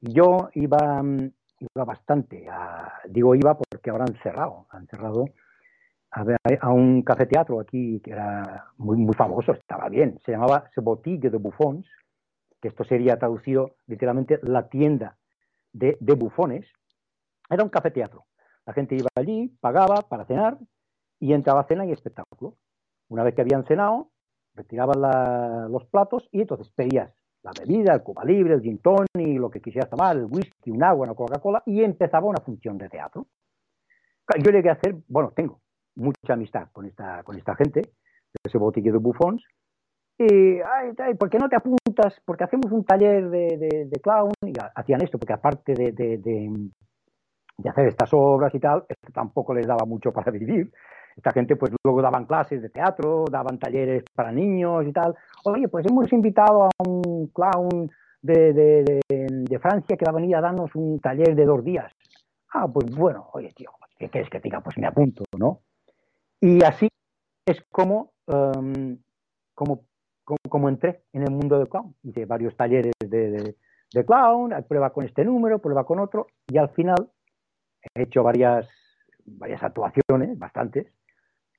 Y 0.00 0.12
yo 0.12 0.48
iba, 0.54 1.02
iba 1.58 1.84
bastante, 1.84 2.46
digo 3.08 3.34
iba 3.34 3.56
porque 3.56 3.90
ahora 3.90 4.04
han 4.04 4.16
cerrado, 4.22 4.66
han 4.70 4.86
cerrado 4.86 5.26
a, 6.12 6.24
a 6.60 6.70
un 6.70 7.02
café 7.02 7.26
teatro 7.26 7.60
aquí 7.60 8.00
que 8.00 8.12
era 8.12 8.66
muy, 8.76 8.98
muy 8.98 9.14
famoso, 9.14 9.52
estaba 9.52 9.88
bien, 9.88 10.18
se 10.24 10.32
llamaba 10.32 10.70
Boutique 10.76 11.30
de 11.30 11.38
Buffons, 11.38 11.86
que 12.60 12.68
esto 12.68 12.84
sería 12.84 13.18
traducido 13.18 13.76
literalmente 13.86 14.38
la 14.42 14.68
tienda 14.68 15.18
de, 15.72 15.96
bufones, 16.14 16.70
era 17.50 17.64
un 17.64 17.70
café 17.70 17.90
teatro. 17.90 18.26
La 18.66 18.72
gente 18.72 18.94
iba 18.94 19.08
allí, 19.16 19.48
pagaba 19.60 20.02
para 20.02 20.24
cenar 20.26 20.58
y 21.18 21.32
entraba 21.32 21.62
a 21.62 21.66
cena 21.66 21.84
y 21.86 21.92
espectáculo. 21.92 22.56
Una 23.08 23.24
vez 23.24 23.34
que 23.34 23.40
habían 23.40 23.64
cenado, 23.66 24.10
retiraban 24.54 25.72
los 25.72 25.84
platos 25.86 26.28
y 26.30 26.42
entonces 26.42 26.70
pedías 26.70 27.12
la 27.42 27.50
bebida, 27.58 27.94
el 27.94 28.02
cuba 28.02 28.24
libre, 28.24 28.54
el 28.54 28.60
gin 28.60 28.78
tonic, 28.78 29.40
lo 29.40 29.50
que 29.50 29.60
quisieras 29.60 29.90
tomar, 29.90 30.16
el 30.16 30.26
whisky, 30.26 30.70
un 30.70 30.84
agua, 30.84 31.06
una 31.06 31.14
Coca-Cola 31.14 31.62
y 31.66 31.82
empezaba 31.82 32.28
una 32.28 32.40
función 32.40 32.78
de 32.78 32.88
teatro. 32.88 33.26
Yo 34.38 34.52
llegué 34.52 34.68
a 34.68 34.74
hacer, 34.74 34.94
bueno, 35.08 35.32
tengo 35.34 35.60
mucha 35.94 36.32
amistad 36.32 36.68
con 36.72 36.86
esta, 36.86 37.22
con 37.22 37.36
esta 37.36 37.54
gente, 37.54 37.82
ese 38.44 38.58
botiquillo 38.58 38.92
de 38.92 38.98
bufons, 38.98 39.42
y, 40.18 40.60
ay, 40.60 40.92
ay, 40.98 41.14
¿por 41.14 41.30
qué 41.30 41.38
no 41.38 41.48
te 41.48 41.56
apuntas? 41.56 42.20
Porque 42.24 42.44
hacemos 42.44 42.70
un 42.70 42.84
taller 42.84 43.28
de, 43.30 44.00
clown, 44.02 44.32
y 44.46 44.52
hacían 44.74 45.02
esto, 45.02 45.18
porque 45.18 45.32
aparte 45.32 45.74
de, 45.74 45.92
de, 45.92 47.68
hacer 47.68 47.88
estas 47.88 48.10
obras 48.12 48.54
y 48.54 48.60
tal, 48.60 48.84
esto 48.88 49.12
tampoco 49.12 49.54
les 49.54 49.66
daba 49.66 49.84
mucho 49.86 50.12
para 50.12 50.30
vivir. 50.30 50.70
Esta 51.16 51.30
gente 51.32 51.56
pues 51.56 51.72
luego 51.84 52.00
daban 52.00 52.24
clases 52.24 52.62
de 52.62 52.70
teatro, 52.70 53.24
daban 53.30 53.58
talleres 53.58 54.04
para 54.14 54.32
niños 54.32 54.86
y 54.86 54.92
tal. 54.92 55.14
Oye, 55.44 55.68
pues 55.68 55.86
hemos 55.86 56.10
invitado 56.12 56.64
a 56.64 56.70
un 56.88 57.26
clown 57.34 57.90
de, 58.22 58.52
de, 58.52 59.58
Francia 59.58 59.96
que 59.96 60.04
va 60.04 60.12
a 60.12 60.20
venir 60.20 60.36
a 60.36 60.40
darnos 60.40 60.74
un 60.74 60.98
taller 61.00 61.34
de 61.34 61.44
dos 61.44 61.62
días. 61.64 61.92
Ah, 62.54 62.66
pues 62.72 62.94
bueno, 62.94 63.28
oye, 63.32 63.52
tío, 63.54 63.70
¿qué 63.98 64.08
quieres 64.08 64.30
que 64.30 64.40
diga? 64.40 64.60
Pues 64.60 64.78
me 64.78 64.86
apunto, 64.86 65.24
¿no? 65.38 65.60
Y 66.44 66.60
así 66.64 66.88
es 67.46 67.62
como, 67.70 68.14
um, 68.26 68.98
como, 69.54 69.84
como, 70.24 70.38
como, 70.48 70.68
entré 70.68 71.04
en 71.12 71.22
el 71.22 71.30
mundo 71.30 71.56
del 71.56 71.68
clown. 71.68 71.94
Hice 72.02 72.26
varios 72.26 72.56
talleres 72.56 72.92
de, 72.98 73.30
de, 73.30 73.56
de, 73.94 74.04
clown, 74.04 74.52
prueba 74.66 74.90
con 74.90 75.04
este 75.04 75.24
número, 75.24 75.60
prueba 75.60 75.84
con 75.84 76.00
otro, 76.00 76.26
y 76.48 76.58
al 76.58 76.70
final 76.70 77.12
he 77.94 78.02
hecho 78.02 78.24
varias, 78.24 78.68
varias 79.24 79.62
actuaciones, 79.62 80.36
bastantes, 80.36 80.86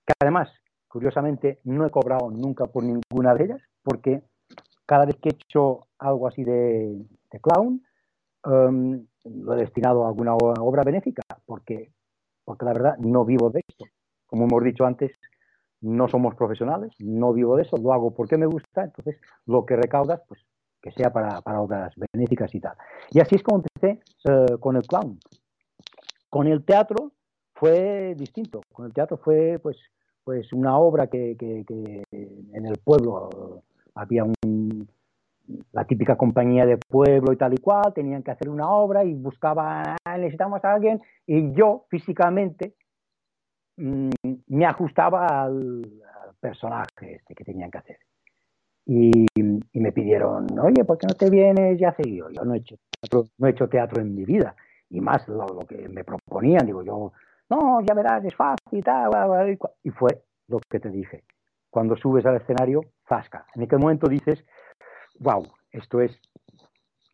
que 0.05 0.13
además, 0.19 0.49
curiosamente, 0.89 1.61
no 1.63 1.85
he 1.85 1.89
cobrado 1.89 2.29
nunca 2.29 2.65
por 2.65 2.83
ninguna 2.83 3.33
de 3.35 3.45
ellas, 3.45 3.61
porque 3.83 4.21
cada 4.85 5.05
vez 5.05 5.15
que 5.15 5.29
he 5.29 5.33
hecho 5.33 5.87
algo 5.97 6.27
así 6.27 6.43
de, 6.43 7.05
de 7.31 7.39
clown, 7.39 7.81
um, 8.43 9.07
lo 9.23 9.53
he 9.53 9.61
destinado 9.61 10.03
a 10.03 10.09
alguna 10.09 10.35
obra 10.35 10.83
benéfica, 10.83 11.21
porque, 11.45 11.93
porque 12.43 12.65
la 12.65 12.73
verdad 12.73 12.97
no 12.97 13.23
vivo 13.23 13.49
de 13.49 13.61
esto 13.65 13.85
como 14.33 14.45
hemos 14.47 14.63
dicho 14.63 14.83
antes, 14.83 15.11
no 15.81 16.07
somos 16.07 16.33
profesionales, 16.33 16.91
no 16.97 17.33
vivo 17.33 17.55
de 17.55 17.61
eso, 17.61 17.77
lo 17.77 17.93
hago 17.93 18.15
porque 18.15 18.35
me 18.35 18.47
gusta, 18.47 18.83
entonces 18.85 19.17
lo 19.45 19.63
que 19.63 19.75
recaudas, 19.75 20.21
pues 20.27 20.41
que 20.81 20.91
sea 20.91 21.13
para, 21.13 21.39
para 21.41 21.61
obras 21.61 21.93
benéficas 22.11 22.53
y 22.55 22.59
tal. 22.59 22.75
Y 23.11 23.19
así 23.19 23.35
es 23.35 23.43
como 23.43 23.61
empecé 23.61 24.01
uh, 24.27 24.57
con 24.57 24.75
el 24.75 24.81
clown. 24.87 25.19
Con 26.31 26.47
el 26.47 26.65
teatro 26.65 27.11
fue 27.53 28.15
distinto, 28.17 28.61
con 28.73 28.87
el 28.87 28.93
teatro 28.93 29.17
fue 29.17 29.59
pues 29.61 29.77
pues 30.23 30.51
una 30.51 30.79
obra 30.79 31.05
que, 31.05 31.35
que- 31.37 31.63
que 31.67 32.01
en 32.11 32.65
el 32.65 32.79
pueblo 32.83 33.61
había 33.93 34.23
un, 34.23 34.87
la 35.73 35.85
típica 35.85 36.15
compañía 36.15 36.65
de 36.65 36.77
pueblo 36.77 37.33
y 37.33 37.37
tal 37.37 37.53
y 37.53 37.57
cual, 37.57 37.93
tenían 37.93 38.23
que 38.23 38.31
hacer 38.31 38.49
una 38.49 38.67
obra 38.71 39.03
y 39.03 39.13
buscaban, 39.13 39.95
"Ah, 40.03 40.17
necesitamos 40.17 40.63
a 40.65 40.73
alguien, 40.73 41.01
y 41.27 41.53
yo 41.53 41.85
físicamente 41.89 42.73
mm, 43.77 44.09
me 44.47 44.65
ajustaba 44.65 45.43
al, 45.43 45.81
personaje 46.39 47.15
este 47.15 47.35
que 47.35 47.43
tenían 47.45 47.71
que 47.71 47.77
hacer. 47.77 47.99
Y, 48.85 49.25
me 49.73 49.91
pidieron, 49.93 50.47
oye, 50.59 50.83
¿por 50.83 50.97
qué 50.97 51.07
no 51.07 51.13
te 51.13 51.29
vienes 51.29 51.79
y 51.79 51.85
haces? 51.85 52.05
Y 52.05 52.17
yo, 52.17 52.29
no 52.29 52.53
he 52.53 52.57
hecho 52.57 52.75
teatro, 52.99 53.25
no 53.37 53.47
he 53.47 53.51
hecho 53.51 53.69
teatro 53.69 54.01
en 54.01 54.13
mi 54.13 54.25
vida, 54.25 54.55
y 54.89 54.99
más 54.99 55.27
lo, 55.27 55.59
que 55.67 55.87
me 55.87 56.03
proponían, 56.03 56.65
digo 56.65 56.83
yo, 56.83 57.13
no, 57.49 57.81
ya 57.81 57.93
verás, 57.93 58.23
es 58.25 58.35
fácil 58.35 58.79
y 58.79 58.81
tal, 58.81 59.09
bla, 59.09 59.25
bla, 59.25 59.57
y 59.83 59.89
fue 59.89 60.23
lo 60.47 60.59
que 60.59 60.79
te 60.79 60.89
dije. 60.89 61.23
Cuando 61.69 61.95
subes 61.95 62.25
al 62.25 62.35
escenario, 62.35 62.81
zasca. 63.07 63.45
En 63.55 63.63
aquel 63.63 63.79
momento 63.79 64.07
dices, 64.07 64.45
wow, 65.19 65.43
esto 65.71 66.01
es, 66.01 66.19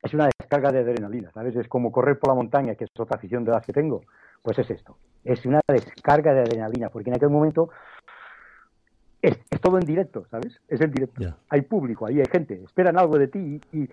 es 0.02 0.14
una 0.14 0.30
descarga 0.38 0.72
de 0.72 0.80
adrenalina, 0.80 1.32
¿sabes? 1.32 1.56
Es 1.56 1.68
como 1.68 1.92
correr 1.92 2.20
por 2.20 2.30
la 2.30 2.36
montaña, 2.36 2.76
que 2.76 2.86
es 2.86 2.90
otra 2.98 3.18
afición 3.18 3.46
de 3.46 3.52
las 3.52 3.66
que 3.66 3.74
tengo. 3.74 4.02
Pues 4.42 4.60
es 4.60 4.70
esto, 4.70 4.98
es 5.24 5.46
una 5.46 5.60
descarga 5.68 6.34
de 6.34 6.42
adrenalina, 6.42 6.90
porque 6.90 7.10
en 7.10 7.16
aquel 7.16 7.30
momento 7.30 7.70
es, 9.22 9.38
es 9.50 9.62
todo 9.62 9.78
en 9.78 9.86
directo, 9.86 10.26
¿sabes? 10.30 10.60
Es 10.68 10.82
en 10.82 10.92
directo. 10.92 11.36
Hay 11.50 11.62
público, 11.62 12.06
ahí 12.06 12.20
hay 12.20 12.28
gente, 12.32 12.62
esperan 12.64 12.98
algo 12.98 13.18
de 13.18 13.28
ti 13.28 13.62
y, 13.74 13.90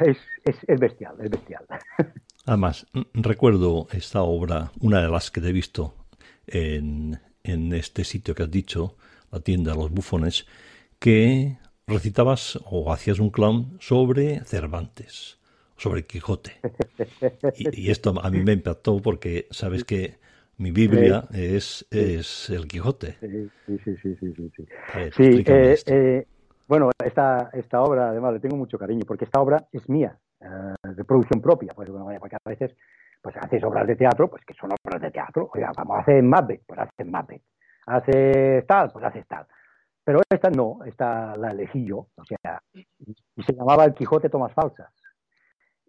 es, 0.00 0.18
es, 0.44 0.56
es 0.66 0.80
bestial, 0.80 1.16
es 1.20 1.30
bestial. 1.30 1.64
Además, 2.46 2.86
recuerdo 3.14 3.86
esta 3.92 4.22
obra, 4.22 4.72
una 4.80 5.00
de 5.00 5.08
las 5.08 5.30
que 5.30 5.40
te 5.40 5.48
he 5.48 5.52
visto 5.52 5.94
en, 6.46 7.20
en 7.44 7.72
este 7.72 8.04
sitio 8.04 8.34
que 8.34 8.42
has 8.42 8.50
dicho, 8.50 8.96
la 9.30 9.40
tienda 9.40 9.74
Los 9.74 9.92
Bufones, 9.92 10.46
que 10.98 11.58
recitabas 11.86 12.58
o 12.64 12.92
hacías 12.92 13.18
un 13.18 13.30
clown 13.30 13.76
sobre 13.80 14.40
Cervantes, 14.44 15.38
sobre 15.76 16.06
Quijote. 16.06 16.60
Y, 17.56 17.86
y 17.86 17.90
esto 17.90 18.14
a 18.20 18.30
mí 18.30 18.42
me 18.42 18.52
impactó 18.52 19.00
porque 19.00 19.46
sabes 19.50 19.84
que 19.84 20.18
mi 20.58 20.70
Biblia 20.70 21.24
es, 21.32 21.86
es 21.90 22.50
el 22.50 22.66
Quijote. 22.68 23.16
Sí, 23.20 23.50
sí, 23.66 23.96
sí, 23.96 24.16
sí, 24.20 24.32
sí, 24.56 24.66
ver, 24.94 25.12
eh, 25.18 25.72
esto. 25.72 25.94
eh, 25.94 26.26
bueno, 26.68 26.90
esta, 27.04 27.50
esta 27.52 27.82
obra 27.82 28.10
además 28.10 28.34
le 28.34 28.40
tengo 28.40 28.56
mucho 28.56 28.78
cariño 28.78 29.04
porque 29.06 29.24
esta 29.24 29.40
obra 29.40 29.66
es 29.72 29.88
mía, 29.88 30.16
eh, 30.40 30.88
de 30.88 31.04
producción 31.04 31.40
propia, 31.40 31.72
pues 31.74 31.88
bueno, 31.90 32.04
vaya, 32.04 32.20
porque 32.20 32.36
a 32.36 32.48
veces 32.48 32.76
pues 33.20 33.36
haces 33.36 33.62
obras 33.64 33.86
de 33.86 33.96
teatro, 33.96 34.28
pues 34.28 34.44
que 34.44 34.54
son 34.54 34.70
obras 34.84 35.00
de 35.00 35.10
teatro, 35.10 35.50
oiga, 35.54 35.72
vamos 35.76 35.98
a 35.98 36.00
hacer 36.00 36.22
Macbeth, 36.22 36.62
pues 36.66 36.80
haces 36.80 37.06
Macbeth, 37.06 37.42
haces 37.86 38.66
tal, 38.66 38.90
pues 38.92 39.04
haces 39.04 39.26
tal. 39.26 39.46
Pero 40.04 40.20
esta 40.28 40.50
no, 40.50 40.80
esta 40.84 41.36
la 41.36 41.50
elegí 41.50 41.84
yo, 41.84 42.08
o 42.16 42.24
sea, 42.24 42.60
y 42.74 43.42
se 43.44 43.52
llamaba 43.52 43.84
El 43.84 43.94
Quijote 43.94 44.28
Tomas 44.28 44.52
Falsas, 44.52 44.92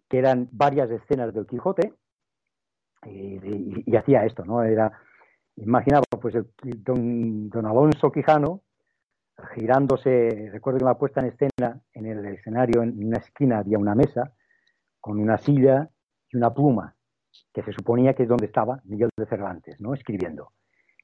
que 0.08 0.18
eran 0.18 0.48
varias 0.52 0.90
escenas 0.90 1.34
del 1.34 1.46
Quijote 1.46 1.92
y, 3.06 3.84
y- 3.86 3.96
hacía 3.96 4.24
esto, 4.24 4.44
¿no? 4.44 4.62
Era, 4.62 4.92
imaginaba 5.56 6.04
pues 6.20 6.34
el, 6.34 6.46
don, 6.82 7.48
don 7.50 7.66
Alonso 7.66 8.10
Quijano 8.10 8.62
girándose, 9.54 10.50
recuerdo 10.52 10.78
que 10.78 10.84
en 10.84 10.88
la 10.88 10.98
puesta 10.98 11.20
en 11.20 11.26
escena, 11.26 11.80
en 11.92 12.06
el 12.06 12.24
escenario, 12.26 12.82
en 12.82 13.04
una 13.04 13.18
esquina 13.18 13.58
había 13.58 13.78
una 13.78 13.94
mesa 13.94 14.32
con 15.00 15.18
una 15.18 15.38
silla 15.38 15.90
y 16.30 16.36
una 16.36 16.54
pluma, 16.54 16.94
que 17.52 17.62
se 17.62 17.72
suponía 17.72 18.14
que 18.14 18.22
es 18.22 18.28
donde 18.28 18.46
estaba 18.46 18.80
Miguel 18.84 19.10
de 19.16 19.26
Cervantes, 19.26 19.80
¿no? 19.80 19.92
Escribiendo. 19.92 20.52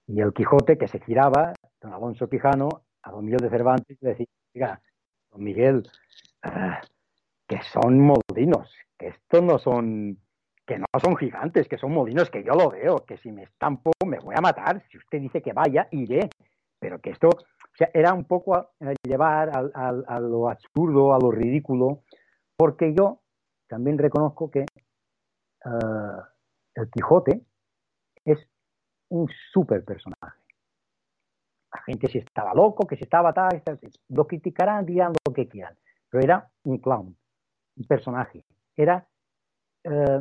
Y 0.06 0.20
el 0.20 0.32
Quijote 0.32 0.78
que 0.78 0.88
se 0.88 1.00
giraba, 1.00 1.52
don 1.80 1.92
Alonso 1.92 2.28
Quijano, 2.28 2.68
a 3.02 3.10
don 3.10 3.24
Miguel 3.24 3.40
de 3.40 3.50
Cervantes 3.50 3.98
le 4.00 4.10
decía, 4.10 4.26
oiga, 4.54 4.82
don 5.30 5.42
Miguel, 5.42 5.82
ah, 6.42 6.80
que 7.46 7.60
son 7.62 8.00
molinos, 8.00 8.72
que 8.98 9.08
estos 9.08 9.42
no 9.42 9.58
son, 9.58 10.18
que 10.70 10.78
no 10.78 10.86
son 11.02 11.16
gigantes, 11.16 11.66
que 11.66 11.76
son 11.78 11.92
molinos, 11.92 12.30
que 12.30 12.44
yo 12.44 12.52
lo 12.52 12.70
veo, 12.70 13.04
que 13.04 13.18
si 13.18 13.32
me 13.32 13.42
estampo 13.42 13.90
me 14.06 14.20
voy 14.20 14.36
a 14.38 14.40
matar, 14.40 14.80
si 14.88 14.98
usted 14.98 15.18
dice 15.20 15.42
que 15.42 15.52
vaya, 15.52 15.88
iré, 15.90 16.30
pero 16.78 17.00
que 17.00 17.10
esto, 17.10 17.28
era 17.92 18.14
un 18.14 18.24
poco 18.24 18.54
a, 18.54 18.70
a 18.80 18.94
llevar 19.02 19.50
al- 19.50 19.72
a, 19.74 20.20
lo 20.20 20.48
absurdo, 20.48 21.12
a 21.12 21.18
lo 21.18 21.32
ridículo, 21.32 22.04
porque 22.56 22.94
yo 22.94 23.20
también 23.66 23.98
reconozco 23.98 24.48
que 24.48 24.64
ah, 25.64 26.28
el 26.76 26.88
Quijote 26.88 27.42
es 28.24 28.38
un 29.08 29.28
súper 29.52 29.84
personaje. 29.84 30.38
La 31.74 31.82
gente 31.82 32.06
si 32.06 32.18
estaba 32.18 32.54
loco, 32.54 32.86
que 32.86 32.94
si 32.96 33.02
estaba 33.02 33.32
tal, 33.32 33.60
tal, 33.64 33.80
lo 34.10 34.24
criticarán, 34.24 34.86
dirán 34.86 35.14
lo 35.26 35.34
que 35.34 35.48
quieran, 35.48 35.76
pero 36.08 36.22
era 36.22 36.48
un 36.62 36.78
clown, 36.78 37.16
un 37.76 37.84
personaje, 37.88 38.44
era, 38.76 39.04
eh, 39.82 40.20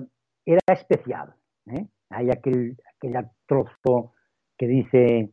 era 0.54 0.74
especial. 0.74 1.34
¿eh? 1.68 1.86
Hay 2.10 2.30
aquel, 2.32 2.78
aquel 2.96 3.26
trozo 3.46 4.14
que 4.58 4.68
dice 4.68 5.30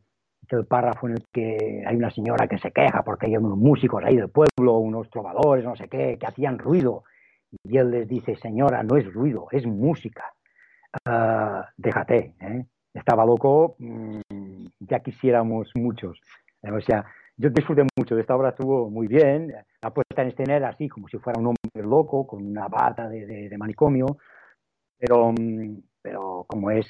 el 0.49 0.65
párrafo 0.65 1.07
en 1.07 1.13
el 1.13 1.25
que 1.33 1.83
hay 1.85 1.95
una 1.95 2.09
señora 2.09 2.47
que 2.47 2.57
se 2.57 2.71
queja 2.71 3.03
porque 3.03 3.25
hay 3.25 3.35
unos 3.37 3.57
músicos 3.57 4.03
ahí 4.03 4.15
del 4.15 4.29
pueblo, 4.29 4.77
unos 4.77 5.09
trovadores, 5.09 5.65
no 5.65 5.75
sé 5.75 5.87
qué, 5.89 6.17
que 6.17 6.25
hacían 6.25 6.57
ruido. 6.57 7.03
Y 7.63 7.77
él 7.77 7.91
les 7.91 8.07
dice, 8.07 8.35
señora, 8.37 8.83
no 8.83 8.95
es 8.97 9.11
ruido, 9.13 9.47
es 9.51 9.65
música. 9.65 10.23
Ah, 11.05 11.67
déjate, 11.77 12.33
¿eh? 12.39 12.65
estaba 12.93 13.25
loco, 13.25 13.75
mm, 13.79 14.19
ya 14.79 14.99
quisiéramos 15.01 15.69
muchos. 15.75 16.19
Eh, 16.63 16.71
O 16.71 16.81
sea, 16.81 17.05
yo 17.35 17.49
disfruté 17.49 17.85
mucho 17.97 18.15
de 18.15 18.21
esta 18.21 18.35
obra, 18.35 18.49
estuvo 18.49 18.89
muy 18.89 19.07
bien. 19.07 19.53
La 19.81 19.91
puesta 19.93 20.21
en 20.21 20.29
escena 20.29 20.55
era 20.55 20.69
así, 20.69 20.87
como 20.89 21.07
si 21.07 21.17
fuera 21.19 21.39
un 21.39 21.47
hombre 21.47 21.87
loco, 21.87 22.25
con 22.25 22.43
una 22.45 22.67
bata 22.67 23.07
de- 23.09 23.49
de 23.49 23.57
manicomio, 23.57 24.17
pero, 24.99 25.31
mm, 25.31 25.81
pero 26.01 26.45
como 26.47 26.71
es, 26.71 26.85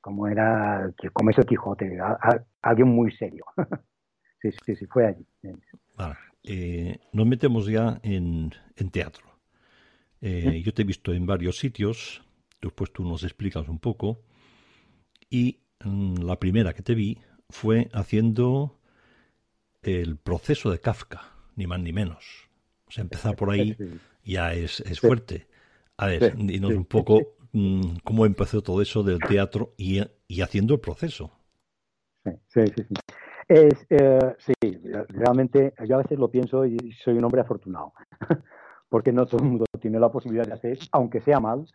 como 0.00 0.26
era, 0.28 0.90
como 1.12 1.30
es 1.30 1.38
el 1.38 1.46
Quijote, 1.46 1.98
a- 2.00 2.18
a- 2.20 2.44
alguien 2.62 2.88
muy 2.88 3.12
serio. 3.12 3.44
sí, 4.42 4.50
sí, 4.64 4.76
sí, 4.76 4.86
fue 4.86 5.06
allí. 5.06 5.26
Vale. 5.96 6.16
Eh, 6.42 6.98
nos 7.12 7.26
metemos 7.26 7.66
ya 7.66 8.00
en, 8.02 8.54
en 8.76 8.90
teatro. 8.90 9.26
Eh, 10.22 10.62
yo 10.64 10.74
te 10.74 10.82
he 10.82 10.84
visto 10.84 11.12
en 11.12 11.26
varios 11.26 11.58
sitios, 11.58 12.22
después 12.60 12.92
tú 12.92 13.04
nos 13.04 13.24
explicas 13.24 13.68
un 13.68 13.78
poco, 13.78 14.22
y 15.28 15.60
mm, 15.84 16.22
la 16.22 16.38
primera 16.38 16.72
que 16.74 16.82
te 16.82 16.94
vi 16.94 17.18
fue 17.48 17.88
haciendo 17.92 18.78
el 19.82 20.16
proceso 20.16 20.70
de 20.70 20.80
Kafka, 20.80 21.22
ni 21.56 21.66
más 21.66 21.80
ni 21.80 21.92
menos. 21.92 22.48
O 22.86 22.90
sea, 22.90 23.02
empezar 23.02 23.36
por 23.36 23.50
ahí 23.50 23.76
ya 24.24 24.52
es, 24.54 24.80
es 24.80 25.00
fuerte. 25.00 25.48
A 25.96 26.06
ver, 26.06 26.34
dinos 26.36 26.74
un 26.74 26.84
poco 26.84 27.36
cómo 28.04 28.26
empezó 28.26 28.62
todo 28.62 28.80
eso 28.82 29.02
del 29.02 29.18
teatro 29.20 29.74
y, 29.76 30.00
y 30.28 30.40
haciendo 30.42 30.74
el 30.74 30.80
proceso. 30.80 31.30
Sí, 32.24 32.30
sí, 32.48 32.60
sí. 32.76 32.82
sí. 32.88 32.94
Es, 33.48 33.86
eh, 33.90 34.36
sí, 34.38 34.52
realmente 35.08 35.74
yo 35.84 35.96
a 35.96 36.02
veces 36.02 36.18
lo 36.18 36.30
pienso 36.30 36.64
y 36.64 36.92
soy 37.02 37.14
un 37.18 37.24
hombre 37.24 37.40
afortunado, 37.40 37.92
porque 38.88 39.12
no 39.12 39.26
todo 39.26 39.42
el 39.42 39.48
mundo 39.48 39.64
tiene 39.80 39.98
la 39.98 40.10
posibilidad 40.12 40.46
de 40.46 40.52
hacer, 40.52 40.78
aunque 40.92 41.20
sea 41.20 41.40
mal, 41.40 41.66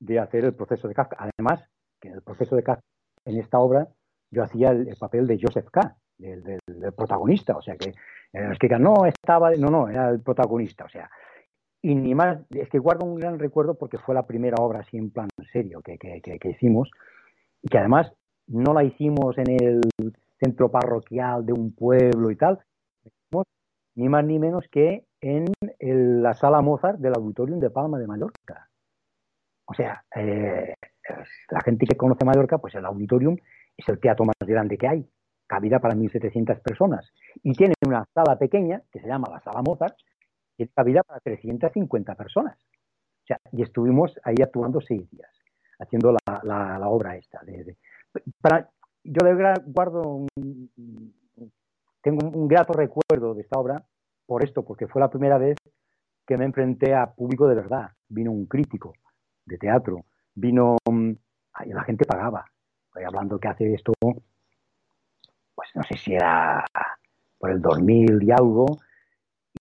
de 0.00 0.18
hacer 0.18 0.44
el 0.44 0.54
proceso 0.54 0.88
de 0.88 0.94
Kafka. 0.94 1.16
Además, 1.20 1.64
que 2.00 2.08
en 2.08 2.14
el 2.14 2.22
proceso 2.22 2.56
de 2.56 2.64
Kafka, 2.64 2.82
en 3.24 3.38
esta 3.38 3.60
obra, 3.60 3.86
yo 4.32 4.42
hacía 4.42 4.70
el, 4.70 4.88
el 4.88 4.96
papel 4.96 5.28
de 5.28 5.38
Joseph 5.40 5.68
K., 5.70 5.96
del, 6.18 6.42
del- 6.42 6.58
del 6.66 6.92
protagonista, 6.92 7.56
o 7.56 7.62
sea 7.62 7.76
que 7.76 7.90
eh, 8.32 8.56
que 8.58 8.68
no, 8.78 9.06
estaba, 9.06 9.50
no, 9.52 9.70
no, 9.70 9.88
era 9.88 10.08
el 10.10 10.20
protagonista, 10.20 10.84
o 10.86 10.88
sea, 10.88 11.08
y 11.82 11.94
ni 11.94 12.14
más, 12.14 12.38
es 12.50 12.68
que 12.70 12.78
guardo 12.78 13.04
un 13.04 13.16
gran 13.16 13.38
recuerdo 13.38 13.74
porque 13.74 13.98
fue 13.98 14.14
la 14.14 14.26
primera 14.26 14.56
obra 14.60 14.80
así 14.80 14.96
en 14.96 15.10
plan 15.10 15.28
serio 15.52 15.80
que, 15.82 15.98
que, 15.98 16.48
hicimos, 16.48 16.90
y 17.60 17.68
que 17.68 17.78
además 17.78 18.12
no 18.46 18.72
la 18.72 18.84
hicimos 18.84 19.36
en 19.38 19.50
el 19.50 19.80
centro 20.40 20.70
parroquial 20.70 21.44
de 21.44 21.52
un 21.52 21.74
pueblo 21.74 22.30
y 22.30 22.36
tal, 22.36 22.58
ni 23.94 24.08
más 24.08 24.24
ni 24.24 24.38
menos 24.38 24.64
que 24.70 25.04
en 25.20 25.44
el- 25.78 26.22
la 26.22 26.34
sala 26.34 26.60
Mozart 26.62 26.98
del 26.98 27.14
Auditorium 27.14 27.60
de 27.60 27.70
Palma 27.70 27.98
de 27.98 28.06
Mallorca. 28.06 28.68
O 29.66 29.74
sea, 29.74 30.02
eh, 30.16 30.74
la 31.50 31.60
gente 31.60 31.86
que 31.86 31.96
conoce 31.96 32.24
Mallorca, 32.24 32.58
pues 32.58 32.74
el 32.74 32.86
Auditorium 32.86 33.36
es 33.76 33.88
el 33.88 34.00
teatro 34.00 34.24
más 34.24 34.34
grande 34.46 34.78
que 34.78 34.88
hay, 34.88 35.06
cabida 35.46 35.78
para 35.78 35.94
1.700 35.94 36.60
personas, 36.60 37.12
y 37.42 37.52
tiene 37.52 37.74
una 37.86 38.04
sala 38.14 38.38
pequeña 38.38 38.82
que 38.90 39.00
se 39.00 39.06
llama 39.08 39.28
la 39.30 39.40
sala 39.40 39.62
Mozart, 39.62 39.94
tiene 40.66 40.72
cabida 40.74 41.02
para 41.02 41.20
350 41.20 42.14
personas. 42.14 42.58
O 42.58 43.26
sea, 43.26 43.38
y 43.52 43.62
estuvimos 43.62 44.18
ahí 44.24 44.36
actuando 44.42 44.80
seis 44.80 45.08
días, 45.10 45.30
haciendo 45.78 46.12
la, 46.12 46.40
la- 46.44 46.78
obra 46.88 47.16
esta. 47.16 47.40
de- 47.44 47.76
para, 48.40 48.68
yo 49.04 49.20
verdad 49.24 49.62
guardo 49.66 50.02
un, 50.36 51.14
tengo 52.02 52.26
un, 52.26 52.48
grato 52.48 52.72
recuerdo 52.72 53.34
de 53.34 53.42
esta 53.42 53.58
obra 53.58 53.84
por 54.26 54.44
esto, 54.44 54.64
porque 54.64 54.86
fue 54.88 55.00
la 55.00 55.10
primera 55.10 55.38
vez 55.38 55.56
que 56.26 56.36
me 56.36 56.44
enfrenté 56.44 56.94
a 56.94 57.12
público 57.12 57.48
de 57.48 57.54
verdad. 57.56 57.90
Vino 58.08 58.32
un 58.32 58.46
crítico 58.46 58.92
de 59.46 59.58
teatro, 59.58 60.04
vino, 60.34 60.76
mm, 60.90 61.12
la 61.66 61.84
gente 61.84 62.04
pagaba, 62.04 62.44
hablando 63.06 63.38
que 63.38 63.48
hace 63.48 63.74
esto 63.74 63.92
pues 65.54 65.68
no 65.74 65.82
sé 65.84 65.96
si 65.96 66.14
era 66.14 66.64
por 67.38 67.50
el 67.50 67.60
2000 67.60 68.22
y 68.22 68.30
algo, 68.30 68.66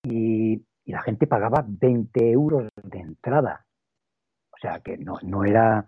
y, 0.04 0.64
y 0.86 0.92
la 0.92 1.02
gente 1.02 1.28
pagaba 1.28 1.64
20 1.68 2.32
euros 2.32 2.70
de 2.84 3.00
entrada. 3.00 3.66
O 4.52 4.58
sea 4.62 4.80
que 4.80 4.98
no, 4.98 5.18
no 5.24 5.44
era, 5.44 5.86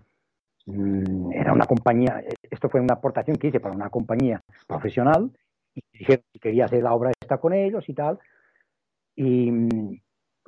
mm, 0.66 1.32
era 1.34 1.54
una 1.54 1.66
compañía, 1.66 2.24
esto 2.42 2.70
fue 2.70 2.82
una 2.82 2.96
aportación 2.96 3.38
que 3.38 3.48
hice 3.48 3.60
para 3.60 3.76
una 3.76 3.90
compañía 3.90 4.42
profesional 4.68 5.32
y 5.76 6.06
quería 6.40 6.66
hacer 6.66 6.84
la 6.84 6.94
obra 6.94 7.12
esta 7.20 7.38
con 7.38 7.54
ellos 7.54 7.88
y 7.88 7.94
tal. 7.94 8.20
Y 9.16 9.52
mm, 9.52 10.02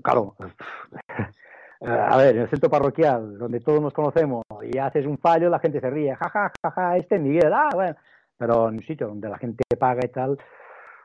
claro, 0.04 0.36
a 1.82 2.18
ver, 2.18 2.36
en 2.36 2.41
el 2.43 2.50
centro 2.50 2.70
parroquial, 2.70 3.38
donde 3.38 3.60
todos 3.60 3.82
nos 3.82 3.93
conocemos, 3.93 4.43
y 4.64 4.78
haces 4.78 5.06
un 5.06 5.18
fallo, 5.18 5.50
la 5.50 5.60
gente 5.60 5.80
se 5.80 5.89
ríe, 5.89 6.16
jaja, 6.16 6.52
jaja, 6.64 6.98
este 6.98 7.16
es 7.16 7.22
Miguel, 7.22 7.54
ah, 7.54 7.70
bueno. 7.74 7.96
Pero 8.38 8.68
en 8.68 8.76
un 8.76 8.84
sitio 8.84 9.08
donde 9.08 9.30
la 9.30 9.38
gente 9.38 9.64
paga 9.80 10.02
y 10.04 10.10
tal, 10.10 10.38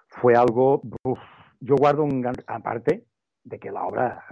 fue 0.08 0.34
algo, 0.34 0.82
uf, 1.04 1.18
yo 1.60 1.76
guardo 1.76 2.02
un 2.02 2.20
gran, 2.20 2.34
aparte 2.46 3.04
de 3.44 3.58
que 3.58 3.70
la 3.70 3.84
obra 3.84 4.24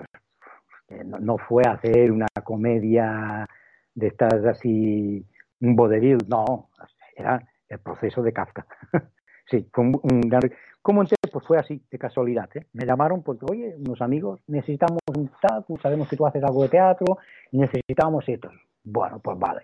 eh, 0.88 1.04
no, 1.04 1.18
no 1.18 1.38
fue 1.38 1.62
hacer 1.64 2.10
una 2.12 2.26
comedia 2.44 3.48
de 3.94 4.06
estas 4.06 4.44
así, 4.46 5.26
un 5.60 5.76
vodevil, 5.76 6.18
no, 6.28 6.70
era 7.16 7.42
el 7.68 7.78
proceso 7.80 8.22
de 8.22 8.32
Kafka. 8.32 8.66
sí, 9.50 9.68
fue 9.72 9.84
un, 9.84 10.00
un 10.02 10.20
gran... 10.20 10.42
¿Cómo 10.80 11.02
entré? 11.02 11.16
Pues 11.30 11.46
fue 11.46 11.58
así, 11.58 11.82
de 11.90 11.98
casualidad. 11.98 12.48
¿eh? 12.54 12.66
Me 12.72 12.86
llamaron 12.86 13.22
porque, 13.22 13.44
oye, 13.50 13.74
unos 13.76 14.00
amigos, 14.00 14.40
necesitamos 14.46 15.00
un 15.14 15.30
teatro, 15.40 15.76
sabemos 15.82 16.08
que 16.08 16.16
tú 16.16 16.26
haces 16.26 16.42
algo 16.42 16.62
de 16.62 16.68
teatro, 16.70 17.18
necesitamos 17.52 18.26
esto. 18.28 18.50
Bueno, 18.84 19.18
pues 19.18 19.38
vale. 19.38 19.62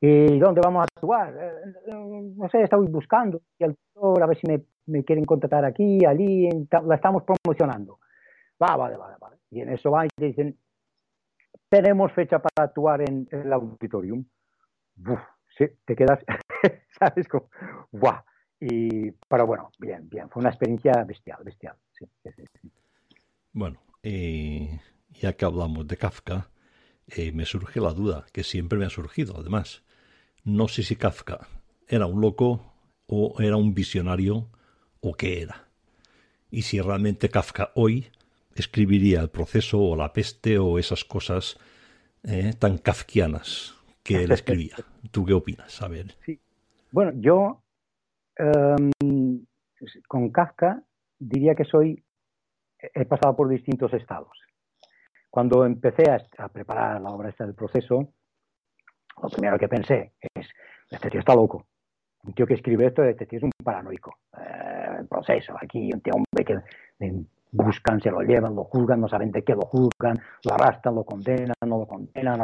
¿Y 0.00 0.38
dónde 0.38 0.60
vamos 0.62 0.82
a 0.82 0.84
actuar? 0.84 1.34
Eh, 1.36 1.92
no 2.36 2.48
sé, 2.50 2.62
estoy 2.62 2.86
buscando 2.88 3.40
y 3.58 3.64
al 3.64 3.76
a 4.22 4.26
ver 4.26 4.38
si 4.38 4.46
me, 4.46 4.62
me 4.86 5.02
quieren 5.02 5.24
contratar 5.24 5.64
aquí, 5.64 6.04
allí, 6.04 6.46
en 6.46 6.68
la 6.86 6.96
estamos 6.96 7.22
promocionando. 7.22 7.98
Vale. 9.20 9.36
Y 9.50 9.60
en 9.60 9.70
eso 9.70 9.90
va 9.90 10.06
y 10.06 10.08
te 10.16 10.26
dicen, 10.26 10.58
tenemos 11.68 12.12
fecha 12.12 12.40
para 12.40 12.68
actuar 12.68 13.02
en, 13.02 13.28
el 13.30 13.52
auditorium. 13.52 14.24
Te 15.56 15.96
quedas, 15.96 16.20
¿sabes? 16.98 17.28
Como, 17.28 17.48
¡guau! 17.92 18.22
Y, 18.60 19.10
pero 19.28 19.46
bueno, 19.46 19.70
bien, 19.78 20.08
bien, 20.08 20.30
fue 20.30 20.40
una 20.40 20.50
experiencia 20.50 20.92
bestial, 21.04 21.44
bestial. 21.44 21.76
Bueno, 23.52 23.78
eh, 24.02 24.80
ya 25.10 25.34
que 25.34 25.44
hablamos 25.44 25.86
de 25.86 25.96
Kafka, 25.96 26.48
eh, 27.08 27.32
me 27.32 27.44
surge 27.44 27.80
la 27.80 27.92
duda, 27.92 28.24
que 28.32 28.42
siempre 28.42 28.78
me 28.78 28.86
ha 28.86 28.90
surgido, 28.90 29.34
además. 29.36 29.84
No 30.44 30.68
sé 30.68 30.82
si 30.82 30.96
Kafka 30.96 31.46
era 31.86 32.06
un 32.06 32.20
loco 32.20 32.72
o 33.06 33.34
era 33.40 33.56
un 33.56 33.74
visionario 33.74 34.48
o 35.00 35.14
qué 35.14 35.42
era. 35.42 35.68
Y 36.50 36.62
si 36.62 36.80
realmente 36.80 37.28
Kafka 37.28 37.70
hoy 37.74 38.10
escribiría 38.54 39.20
el 39.20 39.30
proceso 39.30 39.80
o 39.80 39.96
la 39.96 40.12
peste 40.12 40.58
o 40.58 40.78
esas 40.78 41.04
cosas 41.04 41.58
eh, 42.22 42.52
tan 42.58 42.78
kafkianas 42.78 43.74
que 44.02 44.24
él 44.24 44.32
escribía. 44.32 44.76
¿Tú 45.10 45.24
qué 45.24 45.32
opinas? 45.32 45.82
A 45.82 45.88
ver. 45.88 46.14
Sí. 46.24 46.38
Bueno, 46.90 47.12
yo 47.16 47.62
em, 48.36 49.44
con 50.06 50.30
Kafka 50.30 50.82
diría 51.18 51.54
que 51.54 51.64
soy, 51.64 52.02
he 52.78 53.04
pasado 53.04 53.34
por 53.34 53.48
distintos 53.48 53.92
estados. 53.94 54.38
Cuando 55.28 55.64
empecé 55.64 56.08
a, 56.10 56.24
a 56.38 56.48
preparar 56.48 57.00
la 57.00 57.10
obra 57.10 57.30
esta 57.30 57.44
del 57.44 57.54
proceso, 57.54 58.12
lo 59.22 59.28
primero 59.28 59.58
que 59.58 59.68
pensé 59.68 60.12
es, 60.34 60.46
este 60.90 61.10
tío 61.10 61.20
está 61.20 61.34
loco. 61.34 61.66
Un 62.22 62.32
tío 62.32 62.46
que 62.46 62.54
escribe 62.54 62.86
esto, 62.86 63.02
este 63.04 63.26
tío 63.26 63.38
es 63.38 63.42
un 63.42 63.50
paranoico. 63.62 64.18
Eh, 64.36 64.96
el 65.00 65.08
proceso, 65.08 65.54
aquí, 65.60 65.90
un 65.92 66.00
tío 66.00 66.14
hombre 66.14 66.44
que 66.44 66.58
buscan, 67.54 68.00
se 68.00 68.10
lo 68.10 68.20
llevan, 68.22 68.54
lo 68.54 68.64
juzgan, 68.64 69.00
no 69.00 69.08
saben 69.08 69.30
de 69.30 69.42
qué 69.44 69.54
lo 69.54 69.62
juzgan, 69.62 70.16
lo 70.44 70.54
arrastran, 70.54 70.94
lo 70.94 71.04
condenan, 71.04 71.54
no 71.66 71.78
lo 71.78 71.86
condenan. 71.86 72.40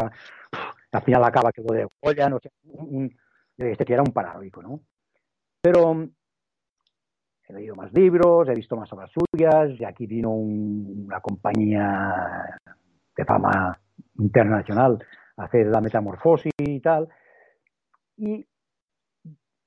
al 0.93 1.03
final 1.03 1.23
acaba 1.25 1.53
que 1.53 1.63
lo 1.63 1.73
degollan, 1.75 2.33
o 2.33 2.41
sea, 2.41 2.51
un- 2.65 3.15
este 3.57 3.85
tío 3.85 3.95
era 3.95 4.03
un 4.03 4.13
paranoico, 4.13 4.63
¿no? 4.63 4.81
Pero 5.63 5.95
mm, 5.95 6.11
he 7.49 7.53
leído 7.53 7.75
más 7.77 7.93
libros, 7.93 8.49
he 8.49 8.55
visto 8.55 8.77
más 8.77 8.93
obras 8.93 9.11
suyas, 9.13 9.71
y 9.79 9.85
aquí 9.85 10.07
vino 10.07 10.31
un- 10.31 11.05
una 11.07 11.21
compañía 11.21 12.59
de 13.17 13.25
fama 13.25 13.79
internacional 14.19 15.05
a 15.37 15.45
hacer 15.45 15.67
la 15.67 15.81
metamorfosis 15.81 16.53
y 16.59 16.81
tal. 16.81 17.09
Y 18.17 18.47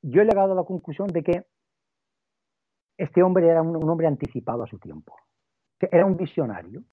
yo 0.02 0.22
he 0.22 0.26
llegado 0.26 0.54
a 0.54 0.56
la 0.56 0.64
conclusión 0.64 1.08
de 1.08 1.24
que 1.24 1.46
este 2.98 3.24
hombre 3.24 3.48
era 3.48 3.62
un 3.62 3.90
hombre 3.90 4.08
anticipado 4.08 4.64
a 4.64 4.68
su 4.68 4.78
tiempo. 4.80 5.16
Era 5.92 6.06
un 6.06 6.18
visionario. 6.18 6.84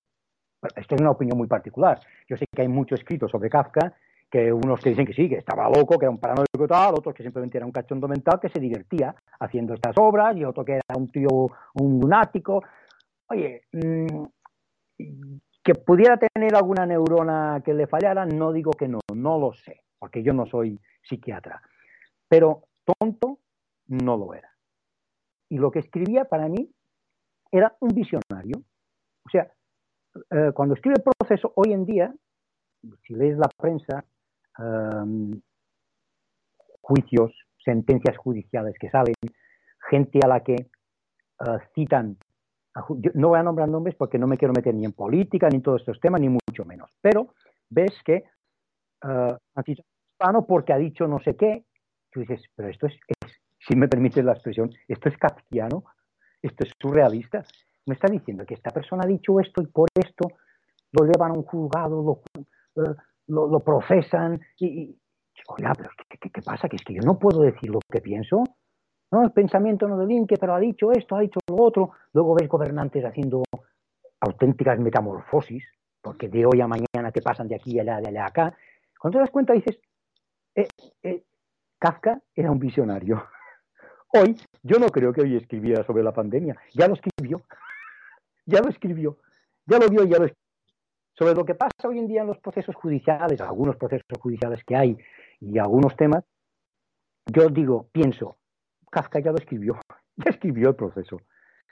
Esto 0.77 0.95
es 0.95 1.01
una 1.01 1.11
opinión 1.11 1.39
muy 1.39 1.47
particular. 1.47 2.01
Yo 2.29 2.37
sé 2.37 2.45
que 2.55 2.63
hay 2.63 2.69
mucho 2.69 2.95
escrito 2.95 3.29
sobre 3.29 3.49
Kafka, 3.49 3.95
que 4.31 4.53
unos 4.53 4.81
que 4.81 4.91
dicen 4.91 5.07
que 5.07 5.13
sí, 5.13 5.29
que 5.29 5.39
estaba 5.39 5.69
loco, 5.69 5.99
que 5.99 6.05
era 6.05 6.11
un 6.11 6.19
paranoico 6.19 6.65
y 6.65 6.67
tal, 6.67 6.95
otros 6.95 7.15
que 7.15 7.23
simplemente 7.23 7.57
era 7.59 7.67
un 7.67 7.73
cachondo 7.73 8.07
mental 8.07 8.39
que 8.41 8.49
se 8.49 8.61
divertía 8.61 9.15
haciendo 9.41 9.75
estas 9.75 9.97
obras, 9.99 10.37
y 10.37 10.45
otro 10.45 10.65
que 10.65 10.75
era 10.75 10.97
un 10.97 11.09
tío, 11.09 11.29
un 11.75 12.01
lunático. 12.01 12.63
Oye, 13.29 13.63
mm, 13.73 14.25
que 15.63 15.75
pudiera 15.75 16.17
tener 16.17 16.55
alguna 16.55 16.87
neurona 16.87 17.61
que 17.65 17.75
le 17.75 17.87
fallara, 17.87 18.25
no 18.25 18.53
digo 18.53 18.71
que 18.73 18.89
no, 18.89 19.01
no 19.15 19.39
lo 19.39 19.53
sé, 19.53 19.81
porque 19.99 20.23
yo 20.23 20.33
no 20.33 20.47
soy 20.47 20.79
psiquiatra. 21.03 21.61
Pero 22.29 22.65
tonto 22.85 23.41
no 23.89 24.17
lo 24.17 24.35
era. 24.35 24.51
Y 25.49 25.59
lo 25.59 25.71
que 25.71 25.81
escribía 25.81 26.25
para 26.27 26.49
mí 26.49 26.71
era 27.51 27.77
un 27.81 27.89
visionario. 27.89 28.63
O 29.27 29.31
sea, 29.31 29.51
eh, 30.31 30.53
cuando 30.55 30.75
escribe 30.75 30.97
el 30.99 31.03
proceso, 31.19 31.53
hoy 31.57 31.73
en 31.73 31.85
día, 31.85 32.15
si 33.07 33.15
lees 33.15 33.37
la 33.39 33.49
prensa, 33.57 34.05
em, 34.59 35.41
juicios, 36.81 37.33
sentencias 37.65 38.17
judiciales 38.17 38.75
que 38.79 38.91
salen, 38.91 39.15
gente 39.91 40.19
a 40.25 40.29
la 40.29 40.41
que 40.43 40.55
eh, 40.55 41.59
citan, 41.75 42.17
yo 42.99 43.11
no 43.15 43.29
voy 43.29 43.39
a 43.39 43.43
nombrar 43.43 43.69
nombres 43.69 43.95
porque 43.97 44.19
no 44.19 44.27
me 44.27 44.39
quiero 44.39 44.55
meter 44.55 44.75
ni 44.75 44.85
en 44.85 44.93
política 44.93 45.49
ni 45.49 45.57
en 45.57 45.63
todos 45.63 45.81
estos 45.83 46.01
temas, 46.01 46.21
ni 46.21 46.29
mucho 46.29 46.65
menos, 46.65 46.91
pero 47.01 47.35
ves 47.69 47.93
que 48.05 48.15
eh, 48.15 48.25
han 49.03 49.65
citado 49.65 49.87
Hispano 50.13 50.47
porque 50.47 50.73
ha 50.73 50.79
dicho 50.79 51.07
no 51.09 51.19
sé 51.21 51.37
qué, 51.37 51.65
tú 52.11 52.21
dices, 52.21 52.43
pero 52.55 52.69
esto 52.69 52.87
es, 52.87 52.95
es- 53.09 53.41
si 53.67 53.77
me 53.77 53.89
permites 53.89 54.25
la 54.25 54.33
expresión, 54.33 54.71
esto 54.89 55.09
es 55.09 55.17
kafkiano, 55.19 55.85
esto 56.43 56.65
es 56.65 56.73
surrealista. 56.81 57.45
Me 57.87 57.95
está 57.95 58.09
diciendo 58.09 58.45
que 58.47 58.55
esta 58.55 58.71
persona 58.71 59.05
ha 59.05 59.09
dicho 59.09 59.41
esto 59.41 59.63
y 59.63 59.67
por 59.67 59.89
esto 59.95 60.29
lo 60.93 61.05
llevan 61.07 61.33
a 61.33 61.35
un 61.35 61.45
juzgado, 61.45 62.03
lo, 62.03 62.85
eh, 62.85 62.95
lo, 63.29 63.61
procesan 63.61 64.41
y, 64.59 64.67
y- 64.67 64.99
pero 65.47 65.91
¿qué, 66.09 66.19
qué- 66.19 66.31
qué 66.31 66.43
pasa? 66.43 66.69
Que 66.69 66.77
es 66.77 66.83
que 66.85 66.95
yo 66.95 67.03
no 67.03 67.19
puedo 67.19 67.41
decir 67.43 67.71
lo 67.71 67.81
que 67.91 68.01
pienso. 68.01 68.45
No, 69.13 69.23
el 69.25 69.33
pensamiento 69.33 69.89
no 69.89 69.99
delinque, 69.99 70.37
pero 70.39 70.55
ha 70.55 70.61
dicho 70.61 70.93
esto, 70.93 71.17
ha 71.17 71.21
dicho 71.21 71.41
lo 71.49 71.57
otro. 71.65 71.91
Luego 72.13 72.35
ves 72.35 72.49
gobernantes 72.49 73.05
haciendo 73.05 73.43
auténticas 74.21 74.79
metamorfosis, 74.79 75.65
porque 76.01 76.29
de 76.29 76.47
hoy 76.47 76.61
a 76.61 76.69
mañana 76.69 77.11
te 77.13 77.23
pasan 77.23 77.49
de 77.49 77.57
aquí 77.57 77.79
a 77.79 77.83
allá, 77.83 78.01
de 78.01 78.09
allá 78.09 78.25
a 78.25 78.29
acá. 78.29 78.57
Cuando 78.99 79.19
te 79.19 79.23
das 79.23 79.31
cuenta 79.31 79.53
dices, 79.55 79.81
eh, 80.55 80.69
eh, 81.03 81.25
Kafka 81.79 82.21
era 82.35 82.51
un 82.51 82.59
visionario. 82.59 83.23
Hoy, 84.13 84.37
yo 84.65 84.79
no 84.81 84.89
creo 84.89 85.13
que 85.13 85.21
hoy 85.23 85.37
escribiera 85.37 85.85
sobre 85.85 86.03
la 86.03 86.11
pandemia. 86.13 86.57
Ya 86.75 86.89
lo 86.89 86.95
escribió. 86.95 87.41
Ya 88.51 88.61
lo 88.61 88.69
escribió. 88.69 89.19
Ya 89.67 89.79
lo 89.79 89.89
vio 89.89 90.05
ya 90.05 90.19
lo 90.19 90.25
escribió. 90.25 90.41
Sobre 91.17 91.35
lo 91.35 91.45
que 91.45 91.55
pasa 91.55 91.89
hoy 91.89 91.99
en 91.99 92.09
día 92.09 92.23
en 92.23 92.27
los 92.27 92.39
procesos 92.39 92.75
judiciales, 92.75 93.41
algunos 93.41 93.77
procesos 93.77 94.07
judiciales 94.19 94.65
que 94.65 94.75
hay 94.75 94.97
y 95.41 95.59
algunos 95.59 95.95
temas, 95.95 96.25
yo 97.27 97.49
digo, 97.49 97.89
pienso, 97.93 98.39
Kafka 98.91 99.21
ya 99.21 99.31
lo 99.31 99.39
escribió. 99.39 99.79
Ya 100.17 100.33
escribió 100.33 100.69
el 100.71 100.75
proceso. 100.75 101.19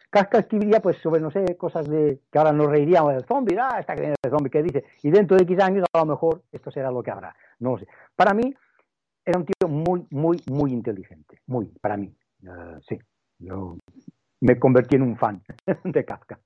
Kafka 0.09 0.39
escribiría, 0.39 0.81
pues, 0.81 0.97
sobre, 1.03 1.21
no 1.21 1.31
sé, 1.31 1.59
cosas 1.59 1.87
de 1.87 2.23
que 2.33 2.39
ahora 2.39 2.51
nos 2.51 2.69
reiríamos 2.69 3.13
del 3.13 3.27
zombie, 3.27 3.59
ah, 3.61 3.79
está 3.79 3.95
que 3.95 4.01
viene 4.01 4.15
el 4.23 4.31
zombie 4.31 4.49
que 4.49 4.63
dice, 4.63 4.85
y 5.03 5.11
dentro 5.11 5.37
de 5.37 5.43
X 5.43 5.61
años 5.61 5.85
a 5.93 5.99
lo 5.99 6.07
mejor 6.07 6.45
esto 6.51 6.71
será 6.71 6.91
lo 6.91 7.03
que 7.03 7.11
habrá. 7.11 7.37
No 7.59 7.73
lo 7.73 7.79
sé. 7.79 7.89
Para 8.17 8.33
mí, 8.33 8.55
era 9.23 9.39
un 9.39 9.45
tío 9.45 9.69
muy, 9.69 10.07
muy, 10.11 10.43
muy 10.51 10.73
inteligente. 10.73 11.43
Muy, 11.47 11.67
para 11.83 11.99
mí. 11.99 12.11
Eh, 12.43 12.79
sí, 12.89 12.99
yo 13.39 13.77
me 14.41 14.59
convertí 14.59 14.97
en 14.97 15.03
un 15.03 15.17
fan 15.17 15.43
de 15.85 16.05
Kafka. 16.05 16.39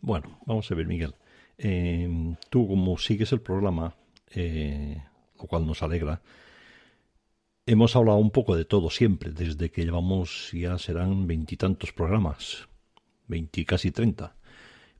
Bueno, 0.00 0.38
vamos 0.46 0.70
a 0.70 0.74
ver, 0.74 0.86
Miguel. 0.86 1.14
Eh, 1.58 2.08
tú, 2.50 2.68
como 2.68 2.98
sigues 2.98 3.32
el 3.32 3.40
programa, 3.40 3.94
eh, 4.30 5.02
lo 5.38 5.46
cual 5.46 5.66
nos 5.66 5.82
alegra, 5.82 6.20
hemos 7.64 7.96
hablado 7.96 8.18
un 8.18 8.30
poco 8.30 8.56
de 8.56 8.64
todo 8.64 8.90
siempre, 8.90 9.32
desde 9.32 9.70
que 9.70 9.84
llevamos 9.84 10.52
ya 10.52 10.78
serán 10.78 11.26
veintitantos 11.26 11.92
programas, 11.92 12.68
veinti, 13.26 13.64
casi 13.64 13.90
treinta, 13.90 14.36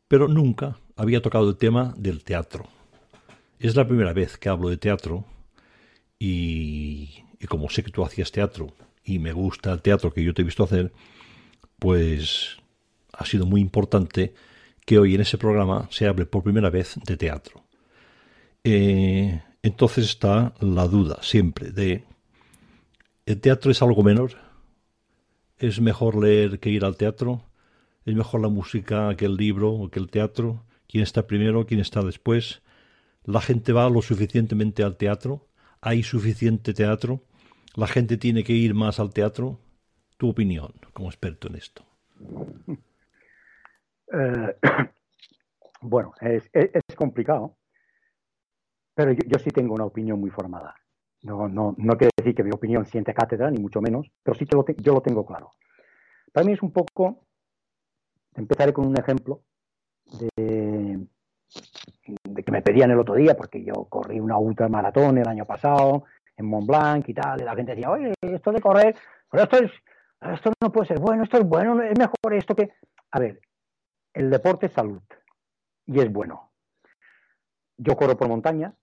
pero 0.08 0.28
nunca 0.28 0.78
había 0.96 1.22
tocado 1.22 1.48
el 1.48 1.56
tema 1.56 1.94
del 1.96 2.24
teatro. 2.24 2.66
Es 3.58 3.76
la 3.76 3.86
primera 3.86 4.12
vez 4.12 4.36
que 4.38 4.48
hablo 4.48 4.68
de 4.68 4.76
teatro 4.76 5.24
y, 6.18 7.22
y 7.38 7.46
como 7.46 7.68
sé 7.68 7.82
que 7.82 7.90
tú 7.90 8.04
hacías 8.04 8.32
teatro 8.32 8.74
y 9.04 9.18
me 9.18 9.32
gusta 9.32 9.72
el 9.72 9.82
teatro 9.82 10.12
que 10.12 10.24
yo 10.24 10.34
te 10.34 10.42
he 10.42 10.44
visto 10.44 10.64
hacer, 10.64 10.92
pues 11.78 12.56
ha 13.12 13.24
sido 13.24 13.46
muy 13.46 13.60
importante 13.60 14.34
que 14.84 14.98
hoy 14.98 15.14
en 15.14 15.20
ese 15.22 15.38
programa 15.38 15.88
se 15.90 16.06
hable 16.06 16.26
por 16.26 16.42
primera 16.42 16.70
vez 16.70 16.96
de 17.04 17.16
teatro. 17.16 17.64
Eh, 18.62 19.42
entonces 19.62 20.06
está 20.06 20.54
la 20.60 20.86
duda 20.86 21.18
siempre 21.22 21.70
de, 21.70 22.04
¿el 23.26 23.40
teatro 23.40 23.70
es 23.70 23.82
algo 23.82 24.02
menor? 24.02 24.32
¿Es 25.58 25.80
mejor 25.80 26.22
leer 26.22 26.60
que 26.60 26.70
ir 26.70 26.84
al 26.84 26.96
teatro? 26.96 27.42
¿Es 28.04 28.14
mejor 28.14 28.40
la 28.42 28.48
música 28.48 29.16
que 29.16 29.24
el 29.24 29.36
libro 29.36 29.72
o 29.72 29.90
que 29.90 29.98
el 29.98 30.08
teatro? 30.08 30.64
¿Quién 30.86 31.02
está 31.02 31.26
primero? 31.26 31.66
¿Quién 31.66 31.80
está 31.80 32.02
después? 32.02 32.62
¿La 33.24 33.40
gente 33.40 33.72
va 33.72 33.90
lo 33.90 34.02
suficientemente 34.02 34.84
al 34.84 34.96
teatro? 34.96 35.48
¿Hay 35.80 36.02
suficiente 36.02 36.72
teatro? 36.72 37.24
¿La 37.74 37.88
gente 37.88 38.16
tiene 38.16 38.44
que 38.44 38.52
ir 38.52 38.74
más 38.74 39.00
al 39.00 39.12
teatro? 39.12 39.58
Tu 40.16 40.28
opinión 40.28 40.72
como 40.92 41.08
experto 41.08 41.48
en 41.48 41.56
esto. 41.56 41.84
Eh, 44.12 44.56
bueno, 45.82 46.14
es, 46.20 46.48
es, 46.52 46.96
complicado, 46.96 47.56
pero 48.94 49.12
yo, 49.12 49.38
sí 49.38 49.50
tengo 49.50 49.74
una 49.74 49.84
opinión 49.84 50.18
muy 50.18 50.30
formada. 50.30 50.74
No, 51.22 51.48
no, 51.48 51.74
no 51.76 51.96
quiere 51.96 52.12
decir 52.16 52.34
que 52.34 52.44
mi 52.44 52.50
opinión 52.52 52.86
siente 52.86 53.12
cátedra, 53.12 53.50
ni 53.50 53.58
mucho 53.58 53.80
menos, 53.80 54.10
pero 54.22 54.36
sí 54.38 54.46
que 54.46 54.56
lo 54.56 54.64
te, 54.64 54.74
yo 54.76 54.94
lo 54.94 55.02
tengo 55.02 55.26
claro. 55.26 55.50
Para 56.32 56.46
mí 56.46 56.52
es 56.52 56.62
un 56.62 56.72
poco, 56.72 57.26
empezaré 58.34 58.72
con 58.72 58.86
un 58.86 58.98
ejemplo 58.98 59.42
de, 60.18 61.06
de 62.24 62.42
que 62.42 62.52
me 62.52 62.62
pedían 62.62 62.90
el 62.90 63.00
otro 63.00 63.14
día, 63.14 63.36
porque 63.36 63.62
yo 63.64 63.86
corrí 63.88 64.20
una 64.20 64.38
ultramaratón 64.38 65.18
el 65.18 65.28
año 65.28 65.44
pasado 65.44 66.04
en 66.36 66.46
Mont 66.46 66.66
Blanc 66.66 67.08
y 67.08 67.14
tal, 67.14 67.40
y 67.40 67.44
la 67.44 67.56
gente 67.56 67.72
decía, 67.72 67.90
oye, 67.90 68.14
esto 68.20 68.52
de 68.52 68.60
correr, 68.60 68.94
pero 69.30 69.44
esto 69.44 69.58
es, 69.58 69.70
esto 70.20 70.52
no 70.62 70.72
puede 70.72 70.88
ser 70.88 70.98
bueno, 70.98 71.22
esto 71.22 71.38
es 71.38 71.44
bueno, 71.44 71.82
es 71.82 71.98
mejor 71.98 72.34
esto 72.34 72.54
que... 72.54 72.72
A 73.10 73.18
ver, 73.18 73.40
el 74.12 74.30
deporte 74.30 74.66
es 74.66 74.72
salud 74.72 75.02
y 75.86 76.00
es 76.00 76.12
bueno. 76.12 76.50
Yo 77.76 77.96
corro 77.96 78.16
por 78.16 78.28
montaña, 78.28 78.74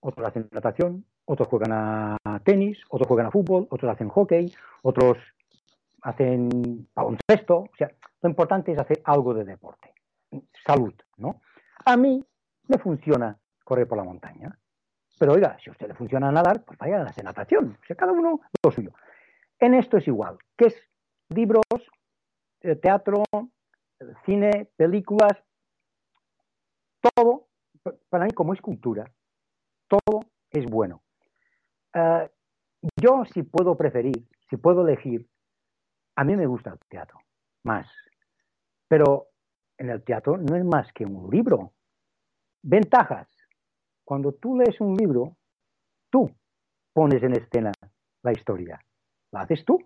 otros 0.00 0.28
hacen 0.28 0.48
natación, 0.52 1.04
otros 1.24 1.48
juegan 1.48 1.72
a 1.72 2.40
tenis, 2.44 2.78
otros 2.90 3.08
juegan 3.08 3.26
a 3.26 3.30
fútbol, 3.30 3.66
otros 3.70 3.92
hacen 3.92 4.08
hockey, 4.08 4.52
otros 4.82 5.18
hacen 6.02 6.88
baloncesto. 6.94 7.56
O 7.58 7.76
sea, 7.76 7.90
lo 8.22 8.28
importante 8.28 8.72
es 8.72 8.78
hacer 8.78 9.00
algo 9.04 9.34
de 9.34 9.44
deporte. 9.44 9.92
Salud, 10.66 10.94
¿no? 11.16 11.40
A 11.84 11.96
mí 11.96 12.24
me 12.68 12.78
funciona 12.78 13.36
correr 13.64 13.88
por 13.88 13.98
la 13.98 14.04
montaña. 14.04 14.56
Pero 15.18 15.32
oiga, 15.32 15.56
si 15.62 15.68
a 15.68 15.72
usted 15.72 15.88
le 15.88 15.94
funciona 15.94 16.30
nadar, 16.30 16.62
pues 16.64 16.78
vaya 16.78 17.02
a 17.02 17.06
hacer 17.06 17.24
natación. 17.24 17.76
O 17.82 17.86
sea, 17.86 17.96
cada 17.96 18.12
uno 18.12 18.40
lo 18.62 18.70
suyo. 18.70 18.92
En 19.60 19.74
esto 19.74 19.96
es 19.96 20.06
igual, 20.06 20.38
que 20.56 20.66
es 20.66 20.76
libros, 21.30 21.64
eh, 22.60 22.76
teatro, 22.76 23.24
cine, 24.24 24.68
películas, 24.76 25.32
todo, 27.00 27.48
para 28.08 28.24
mí 28.24 28.30
como 28.32 28.54
es 28.54 28.60
cultura, 28.60 29.10
todo 29.88 30.20
es 30.50 30.64
bueno. 30.66 31.02
Uh, 31.94 32.28
yo 33.00 33.24
si 33.32 33.42
puedo 33.42 33.76
preferir, 33.76 34.28
si 34.48 34.56
puedo 34.56 34.86
elegir, 34.86 35.28
a 36.16 36.24
mí 36.24 36.36
me 36.36 36.46
gusta 36.46 36.70
el 36.70 36.78
teatro, 36.88 37.18
más. 37.64 37.88
Pero 38.88 39.28
en 39.76 39.90
el 39.90 40.02
teatro 40.04 40.36
no 40.36 40.56
es 40.56 40.64
más 40.64 40.92
que 40.92 41.04
un 41.04 41.30
libro. 41.30 41.72
Ventajas. 42.62 43.28
Cuando 44.04 44.32
tú 44.32 44.56
lees 44.56 44.80
un 44.80 44.96
libro, 44.96 45.36
tú 46.10 46.30
pones 46.92 47.22
en 47.22 47.32
escena 47.32 47.72
la 48.22 48.32
historia. 48.32 48.80
La 49.32 49.42
haces 49.42 49.64
tú. 49.64 49.78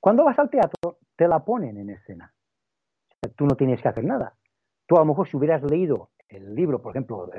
Cuando 0.00 0.24
vas 0.24 0.38
al 0.38 0.50
teatro, 0.50 0.98
te 1.16 1.28
la 1.28 1.44
ponen 1.44 1.76
en 1.78 1.90
escena. 1.90 2.32
Tú 3.36 3.46
no 3.46 3.56
tienes 3.56 3.80
que 3.80 3.88
hacer 3.88 4.04
nada. 4.04 4.36
Tú 4.86 4.96
a 4.96 5.00
lo 5.00 5.06
mejor 5.06 5.28
si 5.28 5.36
hubieras 5.36 5.62
leído 5.62 6.10
el 6.28 6.54
libro, 6.54 6.80
por 6.80 6.90
ejemplo, 6.90 7.30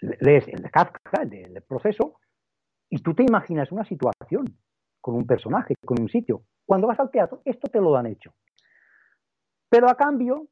lees 0.00 0.46
el 0.48 0.70
Kafka, 0.70 1.22
el 1.22 1.30
del 1.30 1.62
proceso, 1.62 2.16
y 2.88 2.98
tú 3.02 3.14
te 3.14 3.22
imaginas 3.22 3.72
una 3.72 3.84
situación 3.84 4.44
con 5.00 5.16
un 5.16 5.26
personaje, 5.26 5.74
con 5.84 6.00
un 6.00 6.08
sitio. 6.08 6.42
Cuando 6.64 6.86
vas 6.86 7.00
al 7.00 7.10
teatro, 7.10 7.42
esto 7.44 7.68
te 7.68 7.80
lo 7.80 7.96
han 7.96 8.06
hecho. 8.06 8.34
Pero 9.68 9.88
a 9.88 9.96
cambio, 9.96 10.48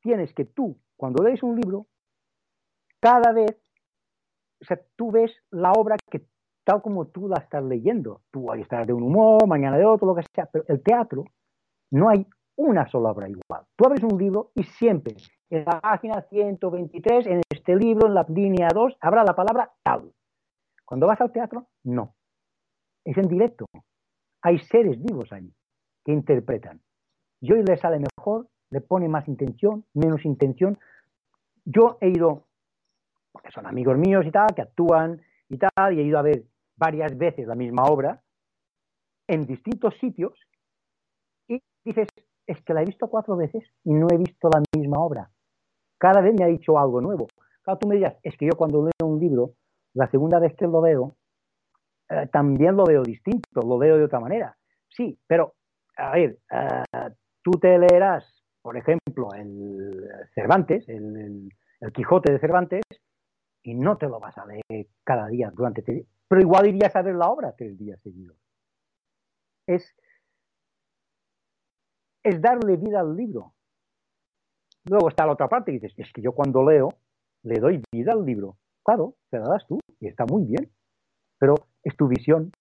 tienes 0.00 0.32
que 0.32 0.44
tú, 0.44 0.80
cuando 0.96 1.22
lees 1.24 1.42
un 1.42 1.56
libro, 1.56 1.86
cada 3.00 3.32
vez, 3.32 3.60
o 4.60 4.64
sea, 4.64 4.80
tú 4.96 5.10
ves 5.10 5.32
la 5.50 5.72
obra 5.72 5.96
que 6.10 6.26
tal 6.70 6.82
como 6.82 7.06
tú 7.06 7.26
la 7.26 7.40
estás 7.40 7.64
leyendo. 7.64 8.20
Tú 8.30 8.48
hoy 8.48 8.60
estar 8.60 8.86
de 8.86 8.92
un 8.92 9.02
humor, 9.02 9.44
mañana 9.48 9.76
de 9.76 9.84
otro, 9.84 10.06
lo 10.06 10.14
que 10.14 10.22
sea, 10.32 10.46
pero 10.46 10.64
el 10.68 10.80
teatro 10.80 11.24
no 11.90 12.08
hay 12.08 12.24
una 12.54 12.88
sola 12.88 13.10
obra 13.10 13.28
igual. 13.28 13.64
Tú 13.74 13.86
abres 13.86 14.04
un 14.04 14.16
libro 14.16 14.52
y 14.54 14.62
siempre 14.62 15.16
en 15.50 15.64
la 15.64 15.80
página 15.80 16.22
123, 16.22 17.26
en 17.26 17.40
este 17.50 17.74
libro, 17.74 18.06
en 18.06 18.14
la 18.14 18.24
línea 18.28 18.68
2, 18.72 18.98
habrá 19.00 19.24
la 19.24 19.34
palabra 19.34 19.72
tal. 19.82 20.12
Cuando 20.84 21.08
vas 21.08 21.20
al 21.20 21.32
teatro, 21.32 21.66
no. 21.82 22.14
Es 23.04 23.18
en 23.18 23.26
directo. 23.26 23.66
Hay 24.40 24.60
seres 24.60 25.02
vivos 25.02 25.32
ahí 25.32 25.52
que 26.04 26.12
interpretan. 26.12 26.80
Y 27.40 27.52
hoy 27.52 27.64
le 27.64 27.78
sale 27.78 27.98
mejor, 27.98 28.46
le 28.70 28.80
pone 28.80 29.08
más 29.08 29.26
intención, 29.26 29.84
menos 29.92 30.24
intención. 30.24 30.78
Yo 31.64 31.98
he 32.00 32.10
ido, 32.10 32.44
porque 33.32 33.50
son 33.50 33.66
amigos 33.66 33.98
míos 33.98 34.24
y 34.24 34.30
tal, 34.30 34.54
que 34.54 34.62
actúan 34.62 35.20
y 35.48 35.58
tal, 35.58 35.94
y 35.94 35.98
he 35.98 36.04
ido 36.04 36.16
a 36.16 36.22
ver 36.22 36.44
varias 36.80 37.16
veces 37.16 37.46
la 37.46 37.54
misma 37.54 37.84
obra 37.84 38.22
en 39.28 39.46
distintos 39.46 39.94
sitios 40.00 40.32
y 41.46 41.62
dices, 41.84 42.08
es 42.46 42.60
que 42.62 42.74
la 42.74 42.82
he 42.82 42.86
visto 42.86 43.08
cuatro 43.08 43.36
veces 43.36 43.62
y 43.84 43.92
no 43.92 44.08
he 44.10 44.16
visto 44.16 44.48
la 44.52 44.62
misma 44.76 44.98
obra. 44.98 45.30
Cada 45.98 46.22
vez 46.22 46.34
me 46.34 46.44
ha 46.44 46.48
dicho 46.48 46.78
algo 46.78 47.00
nuevo. 47.00 47.28
Claro, 47.62 47.78
tú 47.78 47.86
me 47.86 47.96
dirás, 47.96 48.16
es 48.22 48.36
que 48.36 48.46
yo 48.46 48.56
cuando 48.56 48.82
leo 48.82 49.06
un 49.06 49.20
libro, 49.20 49.52
la 49.92 50.10
segunda 50.10 50.40
vez 50.40 50.56
que 50.56 50.66
lo 50.66 50.80
veo, 50.80 51.16
eh, 52.08 52.28
también 52.32 52.76
lo 52.76 52.84
veo 52.84 53.02
distinto, 53.02 53.60
lo 53.60 53.76
veo 53.78 53.98
de 53.98 54.04
otra 54.04 54.18
manera. 54.18 54.56
Sí, 54.88 55.18
pero, 55.26 55.54
a 55.96 56.12
ver, 56.12 56.38
uh, 56.50 57.10
tú 57.42 57.52
te 57.52 57.78
leerás, 57.78 58.24
por 58.62 58.76
ejemplo, 58.76 59.28
el 59.34 60.08
Cervantes, 60.34 60.88
el, 60.88 61.16
el, 61.16 61.48
el, 61.80 61.92
Quijote 61.92 62.32
de 62.32 62.40
Cervantes, 62.40 62.82
y 63.62 63.74
no 63.74 63.98
te 63.98 64.06
lo 64.06 64.18
vas 64.18 64.36
a 64.38 64.46
leer 64.46 64.86
cada 65.04 65.26
día 65.28 65.52
durante 65.54 65.82
días, 65.82 66.06
pero 66.30 66.42
igual 66.42 66.68
irías 66.68 66.94
a 66.94 67.02
ver 67.02 67.16
la 67.16 67.28
obra 67.28 67.56
tres 67.56 67.76
días 67.76 68.00
seguidos. 68.02 68.36
Es, 69.66 69.96
es 72.22 72.40
darle 72.40 72.76
vida 72.76 73.00
al 73.00 73.16
libro. 73.16 73.52
Luego 74.84 75.08
está 75.08 75.26
la 75.26 75.32
otra 75.32 75.48
parte 75.48 75.72
y 75.72 75.80
dices, 75.80 75.92
es 75.96 76.12
que 76.12 76.22
yo 76.22 76.30
cuando 76.30 76.62
leo, 76.62 76.90
le 77.42 77.58
doy 77.58 77.82
vida 77.90 78.12
al 78.12 78.24
libro. 78.24 78.58
Claro, 78.84 79.16
te 79.28 79.40
la 79.40 79.48
das 79.48 79.66
tú 79.66 79.80
y 79.98 80.06
está 80.06 80.24
muy 80.24 80.44
bien, 80.44 80.70
pero 81.36 81.56
es 81.82 81.96
tu 81.96 82.06
visión. 82.06 82.52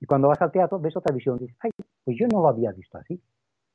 Y 0.00 0.06
cuando 0.06 0.26
vas 0.26 0.42
al 0.42 0.50
teatro 0.50 0.80
ves 0.80 0.96
otra 0.96 1.14
visión 1.14 1.36
y 1.36 1.44
dices, 1.44 1.56
ay, 1.60 1.70
pues 2.02 2.16
yo 2.18 2.26
no 2.26 2.40
lo 2.40 2.48
había 2.48 2.72
visto 2.72 2.98
así. 2.98 3.22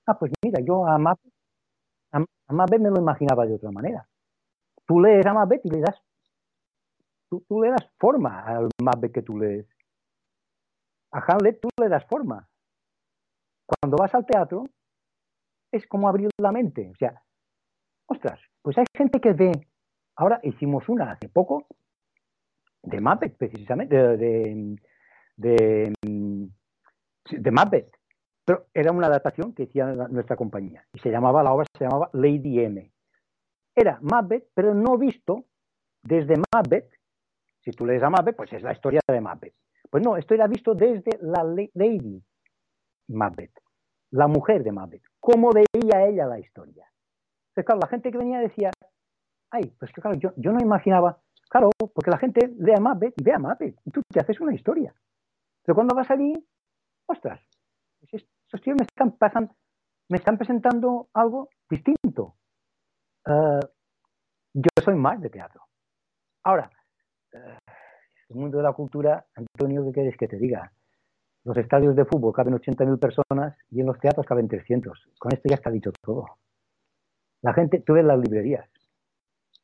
Ah, 0.08 0.20
pues 0.20 0.34
mira, 0.44 0.60
yo 0.62 0.86
a 0.86 0.96
a, 0.96 2.54
Macbeth 2.54 2.82
me 2.82 2.90
lo 2.90 3.00
imaginaba 3.00 3.46
de 3.46 3.56
otra 3.56 3.72
manera. 3.72 4.06
Tú 4.86 5.00
lees 5.00 5.26
a 5.26 5.34
Macbeth 5.34 5.66
y 5.66 5.70
le 5.70 5.80
das, 5.80 6.02
tú, 7.30 7.44
le 7.62 7.70
das 7.70 7.90
forma 7.98 8.42
al 8.42 8.70
Macbeth 8.82 9.14
que 9.14 9.22
tú 9.22 9.38
lees. 9.38 9.68
A 11.12 11.20
Hamlet 11.20 11.60
tú 11.60 11.70
le 11.80 11.90
das 11.90 12.06
forma. 12.06 12.48
Cuando 13.66 13.98
vas 13.98 14.14
al 14.14 14.26
teatro, 14.26 14.64
es 15.72 15.86
como 15.88 16.08
abrir 16.10 16.30
la 16.40 16.52
mente. 16.52 16.90
O 16.90 16.96
sea, 16.96 17.22
ostras, 18.08 18.40
pues 18.62 18.78
hay 18.78 18.86
gente 18.96 19.20
que 19.20 19.34
ve. 19.34 19.52
Ahora 20.16 20.40
hicimos 20.44 20.90
una 20.90 21.12
hace 21.12 21.30
poco 21.30 21.66
de 22.84 23.00
Muppet, 23.00 23.38
precisamente, 23.38 23.96
de, 23.96 24.78
de, 25.38 25.94
de. 27.26 27.92
Pero 28.46 28.66
era 28.74 28.92
una 28.92 29.08
adaptación 29.08 29.54
que 29.54 29.64
hacía 29.64 29.86
nuestra 29.86 30.36
compañía. 30.36 30.86
Y 30.94 31.00
se 31.00 31.12
llamaba, 31.12 31.44
la 31.44 31.54
obra 31.54 31.66
se 31.78 31.84
llamaba 31.84 32.10
Lady 32.14 32.60
M. 32.60 32.92
Era 33.76 34.00
Muppet, 34.02 34.50
pero 34.54 34.74
no 34.74 34.98
visto 34.98 35.46
desde 36.04 36.36
Muppet. 36.36 36.99
Si 37.62 37.72
tú 37.72 37.86
lees 37.86 38.04
a 38.04 38.10
Muppet, 38.10 38.36
pues 38.36 38.52
es 38.54 38.64
la 38.64 38.72
historia 38.72 39.02
de 39.08 39.22
Muppet. 39.22 39.54
Pues 39.90 40.04
no, 40.04 40.18
esto 40.18 40.34
era 40.34 40.48
visto 40.48 40.76
desde 40.76 41.18
la 41.22 41.44
Lady 41.44 42.24
Muppet, 43.08 43.52
la 44.12 44.28
mujer 44.28 44.64
de 44.64 44.72
Muppet. 44.72 45.02
¿Cómo 45.20 45.50
veía 45.52 46.06
ella 46.06 46.26
la 46.26 46.40
historia? 46.40 46.90
Entonces, 47.50 47.66
claro, 47.66 47.80
la 47.82 47.88
gente 47.88 48.12
que 48.12 48.18
venía 48.18 48.40
decía, 48.40 48.72
ay, 49.52 49.74
pues 49.80 49.92
que 49.92 50.02
claro, 50.02 50.18
yo, 50.18 50.52
no 50.52 50.60
imaginaba, 50.60 51.20
claro, 51.50 51.70
porque 51.78 52.12
la 52.12 52.18
gente 52.18 52.54
lee 52.60 52.74
a 52.78 52.82
Muppet 52.82 53.14
y 53.18 53.24
ve 53.24 53.34
a 53.34 53.40
Muppet, 53.40 53.76
y 53.86 53.92
tú 53.92 54.02
te 54.08 54.20
haces 54.20 54.40
una 54.40 54.54
historia. 54.54 54.94
Pero 55.64 55.76
cuando 55.76 55.96
vas 55.96 56.10
allí, 56.12 56.34
ostras, 57.08 57.42
estos 58.02 58.62
tíos 58.62 58.78
me 58.80 58.86
están, 58.86 59.12
pasan, 59.18 59.52
me 60.10 60.18
están 60.18 60.38
presentando 60.38 61.10
algo 61.14 61.50
distinto. 61.70 62.36
Uh, 63.26 63.60
yo 64.54 64.70
soy 64.84 64.96
más 64.96 65.22
de 65.22 65.30
teatro. 65.30 65.62
Ahora, 66.44 66.72
el 67.32 68.36
mundo 68.36 68.58
de 68.58 68.64
la 68.64 68.74
cultura, 68.74 69.26
Antonio, 69.36 69.86
¿qué 69.86 69.92
quieres 69.92 70.18
que 70.18 70.28
te 70.28 70.38
diga? 70.38 70.72
los 71.50 71.58
estadios 71.58 71.96
de 71.96 72.06
fútbol 72.06 72.34
caben 72.34 72.54
80.000 72.54 73.00
personas 73.00 73.58
y 73.72 73.80
en 73.80 73.88
los 73.88 74.00
teatros 74.00 74.26
caben 74.26 74.48
300. 74.48 75.10
Con 75.18 75.34
esto 75.34 75.50
ya 75.50 75.56
está 75.56 75.72
dicho 75.72 75.92
todo. 76.02 76.26
La 77.42 77.54
gente, 77.54 77.80
tú 77.80 77.94
ves 77.94 78.06
las 78.06 78.20
librerías, 78.20 78.70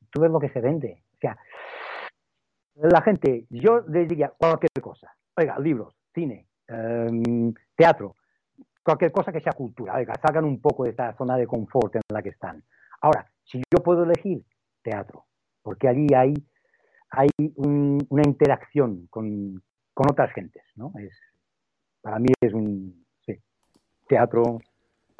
tú 0.09 0.21
ves 0.21 0.31
lo 0.31 0.39
que 0.39 0.49
se 0.49 0.61
vende. 0.61 1.03
O 1.13 1.17
sea, 1.19 1.37
la 2.75 3.01
gente, 3.01 3.45
yo 3.49 3.81
les 3.81 4.07
diría 4.07 4.33
cualquier 4.37 4.81
cosa. 4.81 5.13
Oiga, 5.37 5.59
libros, 5.59 5.93
cine, 6.13 6.47
em, 6.67 7.53
teatro, 7.75 8.15
cualquier 8.81 9.11
cosa 9.11 9.31
que 9.31 9.41
sea 9.41 9.53
cultura. 9.53 9.95
Oiga, 9.95 10.13
salgan 10.25 10.45
un 10.45 10.61
poco 10.61 10.85
de 10.85 10.91
esta 10.91 11.13
zona 11.17 11.37
de 11.37 11.45
confort 11.45 11.95
en 11.95 12.01
la 12.09 12.21
que 12.21 12.29
están. 12.29 12.63
Ahora, 13.01 13.29
si 13.43 13.61
yo 13.71 13.83
puedo 13.83 14.03
elegir 14.05 14.43
teatro, 14.81 15.25
porque 15.61 15.87
allí 15.87 16.07
hay, 16.15 16.33
hay 17.09 17.29
una 17.55 18.23
interacción 18.25 19.07
con, 19.09 19.61
con, 19.93 20.11
otras 20.11 20.33
gentes, 20.33 20.63
¿no? 20.75 20.91
Es, 20.99 21.13
para 22.01 22.19
mí 22.19 22.27
es 22.41 22.53
un 22.53 23.05
sí, 23.25 23.33
teatro, 24.07 24.59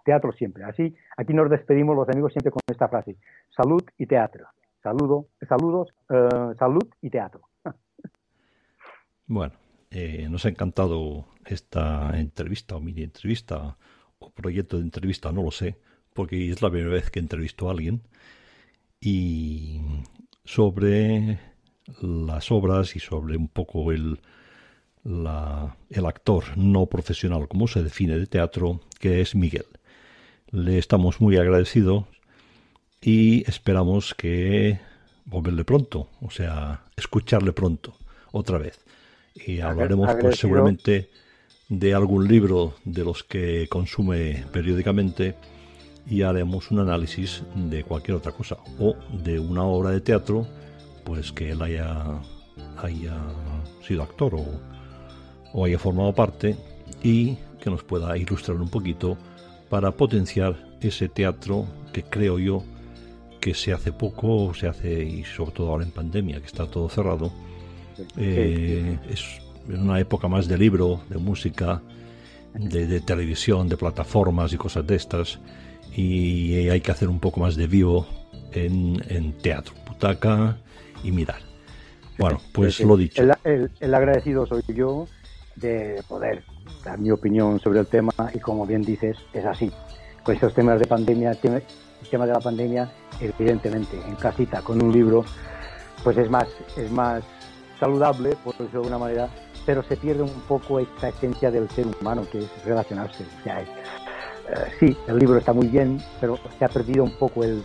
teatro 0.04 0.32
siempre. 0.34 0.64
Así, 0.64 0.94
aquí 1.18 1.34
nos 1.34 1.50
despedimos 1.50 1.96
los 1.96 2.10
amigos 2.10 2.34
siempre 2.34 2.52
con 2.52 2.62
esta 2.68 2.88
frase: 2.88 3.18
salud 3.56 3.84
y 3.98 4.06
teatro. 4.06 4.48
Saludo, 4.82 5.28
saludos, 5.48 5.90
uh, 6.10 6.54
salud 6.58 6.88
y 7.02 7.10
teatro. 7.10 7.42
Bueno, 9.28 9.54
eh, 9.90 10.28
nos 10.30 10.46
ha 10.46 10.50
encantado 10.50 11.26
esta 11.46 12.12
entrevista 12.20 12.76
o 12.76 12.80
mini 12.80 13.02
entrevista 13.02 13.78
o 14.20 14.30
proyecto 14.30 14.78
de 14.78 14.84
entrevista, 14.84 15.32
no 15.32 15.42
lo 15.42 15.50
sé, 15.50 15.80
porque 16.14 16.52
es 16.52 16.62
la 16.62 16.70
primera 16.70 16.92
vez 16.92 17.10
que 17.10 17.20
entrevisto 17.20 17.68
a 17.68 17.72
alguien. 17.72 18.04
Y 19.00 19.82
sobre 20.44 21.40
las 22.02 22.52
obras 22.52 22.96
y 22.96 23.00
sobre 23.00 23.38
un 23.38 23.48
poco 23.48 23.92
el, 23.92 24.20
la, 25.04 25.76
el 25.90 26.06
actor 26.06 26.58
no 26.58 26.86
profesional, 26.88 27.48
como 27.48 27.68
se 27.68 27.84
define 27.84 28.18
de 28.18 28.28
teatro, 28.28 28.82
que 29.00 29.22
es 29.22 29.36
Miguel. 29.36 29.66
Le 30.52 30.78
estamos 30.78 31.22
muy 31.22 31.38
agradecidos 31.38 32.06
y 33.02 33.48
esperamos 33.50 34.14
que 34.16 34.80
volverle 35.26 35.64
pronto, 35.66 36.10
o 36.22 36.30
sea, 36.30 36.84
escucharle 36.96 37.52
pronto, 37.52 37.96
otra 38.32 38.58
vez 38.58 38.86
y 39.36 39.60
hablaremos 39.60 40.16
pues 40.20 40.40
seguramente 40.40 41.10
de 41.68 41.94
algún 41.94 42.28
libro 42.28 42.76
de 42.86 43.04
los 43.04 43.24
que 43.24 43.68
consume 43.70 44.46
periódicamente 44.52 45.36
y 46.08 46.22
haremos 46.22 46.72
un 46.72 46.80
análisis 46.80 47.44
de 47.56 47.84
cualquier 47.84 48.18
otra 48.18 48.32
cosa 48.32 48.58
o 48.80 48.96
de 49.24 49.40
una 49.40 49.64
obra 49.64 49.90
de 49.90 50.02
teatro 50.02 50.48
pues 51.06 51.32
que 51.32 51.52
él 51.52 51.62
haya, 51.62 52.20
haya 52.78 53.18
sido 53.88 54.04
actor 54.04 54.36
o, 54.36 54.46
o 55.54 55.66
haya 55.66 55.80
formado 55.80 56.14
parte 56.14 56.58
y 57.02 57.38
que 57.62 57.70
nos 57.70 57.84
pueda 57.84 58.18
ilustrar 58.18 58.58
un 58.58 58.70
poquito 58.70 59.18
para 59.70 59.92
potenciar 59.92 60.56
ese 60.82 61.08
teatro 61.08 61.66
que 61.94 62.04
creo 62.04 62.40
yo 62.40 62.64
que 63.40 63.54
se 63.54 63.74
hace 63.74 63.92
poco, 63.92 64.54
se 64.54 64.68
hace 64.68 65.04
y 65.04 65.24
sobre 65.24 65.52
todo 65.52 65.70
ahora 65.70 65.86
en 65.86 65.92
pandemia 65.92 66.40
que 66.40 66.48
está 66.48 66.66
todo 66.66 66.90
cerrado, 66.90 67.32
eh, 68.18 68.98
es 69.10 69.40
una 69.70 70.00
época 70.00 70.28
más 70.28 70.48
de 70.48 70.58
libro, 70.58 71.02
de 71.10 71.18
música, 71.18 71.82
de, 72.54 73.00
televisión, 73.02 73.70
de 73.70 73.78
plataformas 73.78 74.54
y 74.54 74.58
cosas 74.58 74.86
de 74.88 74.96
estas. 74.96 75.40
Y 75.96 76.56
hay 76.70 76.82
que 76.82 76.92
hacer 76.92 77.08
un 77.08 77.20
poco 77.20 77.40
más 77.40 77.56
de 77.56 77.68
vivo 77.68 78.08
en, 78.52 79.34
teatro, 79.42 79.74
butaca 79.88 80.58
y 81.06 81.12
mirar. 81.12 81.42
Bueno, 82.18 82.40
pues 82.54 82.80
lo 82.80 82.98
dicho. 82.98 83.22
El, 83.44 83.94
agradecido 83.94 84.46
soy 84.46 84.64
yo 84.68 85.08
de 85.56 86.02
poder 86.08 86.44
dar 86.84 86.98
mi 86.98 87.12
opinión 87.12 87.60
sobre 87.60 87.80
el 87.80 87.88
tema 87.88 88.14
y 88.34 88.40
como 88.40 88.66
bien 88.66 88.82
dices, 88.82 89.18
es 89.34 89.46
así. 89.46 89.72
Con 90.24 90.36
estos 90.36 90.54
temas 90.54 90.80
de 90.80 90.88
pandemia, 90.88 91.32
el 91.32 91.38
tema 91.38 92.26
de 92.26 92.34
la 92.34 92.40
pandemia, 92.40 92.92
evidentemente, 93.20 93.98
en 94.08 94.16
casita, 94.16 94.62
con 94.62 94.82
un 94.82 94.92
libro, 94.92 95.24
pues 96.04 96.18
es 96.18 96.30
más, 96.30 96.48
es 96.78 96.90
más 96.90 97.24
saludable, 97.80 98.36
por 98.44 98.54
decirlo 98.54 98.72
de 98.72 98.78
alguna 98.78 98.98
manera, 98.98 99.30
pero 99.66 99.84
se 99.84 99.98
pierde 99.98 100.24
un 100.24 100.42
poco 100.48 100.80
esta 100.80 101.10
esencia 101.10 101.52
del 101.52 101.70
ser 101.70 101.86
humano, 101.88 102.26
que 102.32 102.40
es 102.40 102.66
relacionarse. 102.66 103.24
O 103.24 103.44
sea, 103.44 103.62
eh, 103.62 103.66
sí, 104.80 104.98
el 105.08 105.20
libro 105.20 105.38
está 105.38 105.54
muy 105.54 105.68
bien, 105.68 106.02
pero 106.20 106.40
se 106.58 106.66
ha 106.66 106.70
perdido 106.70 107.04
un 107.04 107.18
poco 107.18 107.44
el, 107.44 107.64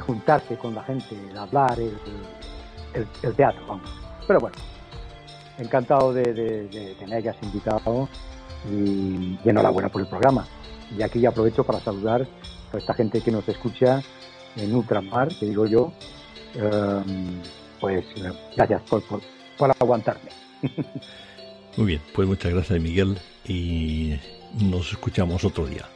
juntarse 0.00 0.56
con 0.56 0.74
la 0.74 0.82
gente, 0.84 1.16
el 1.30 1.36
hablar, 1.36 1.78
el, 1.78 1.96
el, 2.94 3.34
teatro, 3.34 3.66
vamos. 3.66 3.90
Pero 4.26 4.40
bueno, 4.40 4.56
encantado 5.58 6.12
de, 6.12 6.22
de, 6.32 6.68
de, 6.68 6.96
que 6.98 7.06
me 7.06 7.16
hayas 7.16 7.36
invitado 7.42 8.08
y, 8.70 9.38
enhorabuena 9.44 9.88
por 9.88 10.02
el 10.02 10.08
programa. 10.08 10.46
Y 10.96 11.02
aquí 11.02 11.20
ya 11.20 11.30
aprovecho 11.30 11.64
para 11.64 11.80
saludar 11.80 12.26
a 12.72 12.76
esta 12.76 12.94
gente 12.94 13.20
que 13.20 13.30
nos 13.30 13.48
escucha 13.48 14.02
en 14.56 14.74
Ultramar, 14.74 15.28
que 15.28 15.46
digo 15.46 15.66
yo. 15.66 15.92
Em, 16.54 17.40
pues 17.80 18.04
gracias 18.56 18.82
por, 18.82 19.02
por, 19.56 19.70
aguantarme. 19.78 20.30
Muy 21.76 21.86
bien, 21.86 22.00
pues 22.12 22.26
muchas 22.26 22.52
gracias 22.52 22.80
Miguel 22.80 23.18
y 23.46 24.18
nos 24.54 24.90
escuchamos 24.90 25.44
otro 25.44 25.66
día. 25.66 25.86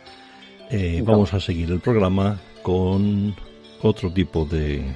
Eh, 0.70 1.02
vamos 1.04 1.34
a 1.34 1.40
seguir 1.40 1.70
el 1.70 1.80
programa 1.80 2.38
con 2.62 3.34
otro 3.82 4.10
tipo 4.10 4.44
de, 4.44 4.94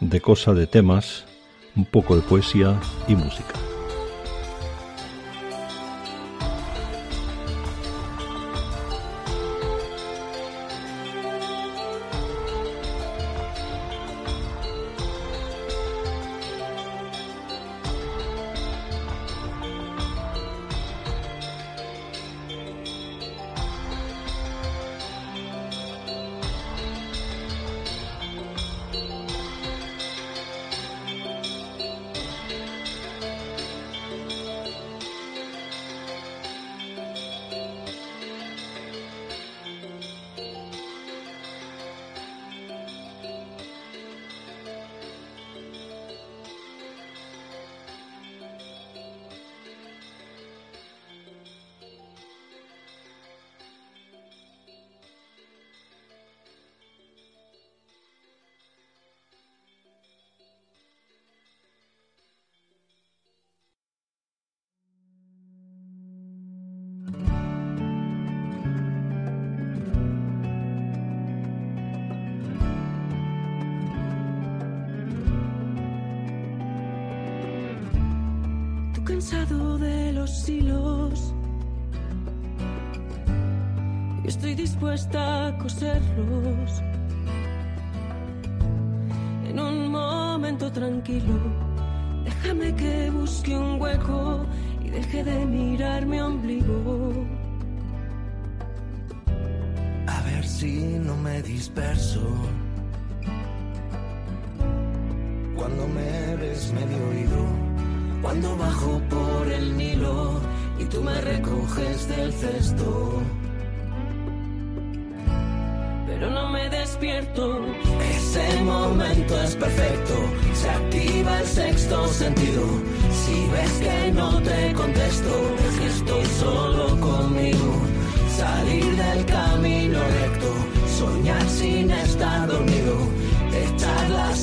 de 0.00 0.20
cosas, 0.20 0.56
de 0.56 0.66
temas, 0.66 1.24
un 1.76 1.84
poco 1.84 2.16
de 2.16 2.22
poesía 2.22 2.78
y 3.06 3.14
música. 3.16 3.54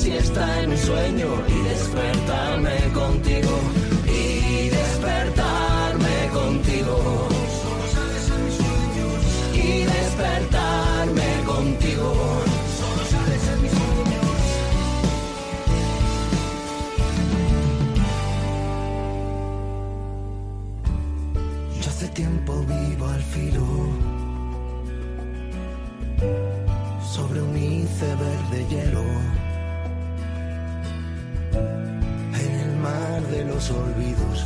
Siesta 0.06 0.62
en 0.62 0.70
un 0.70 0.78
sueño 0.78 1.28
y 1.48 1.58
despertarme 1.68 2.76
contigo. 2.94 3.54
Y 4.06 4.68
despertarme 4.68 6.16
contigo. 6.32 6.96
Y 9.52 9.68
despertarme 9.96 11.30
contigo. 11.52 12.08
Solo 12.80 13.02
sabes 13.12 13.42
en 13.52 13.62
mis 13.62 13.72
sueños. 13.80 14.28
Yo 21.82 21.88
hace 21.90 22.08
tiempo 22.20 22.52
vivo 22.74 23.06
al 23.08 23.22
filo 23.34 23.66
sobre 27.14 27.42
un 27.42 27.56
iceberg 27.56 28.42
de 28.52 28.60
hielo 28.70 29.45
olvidos. 33.70 34.44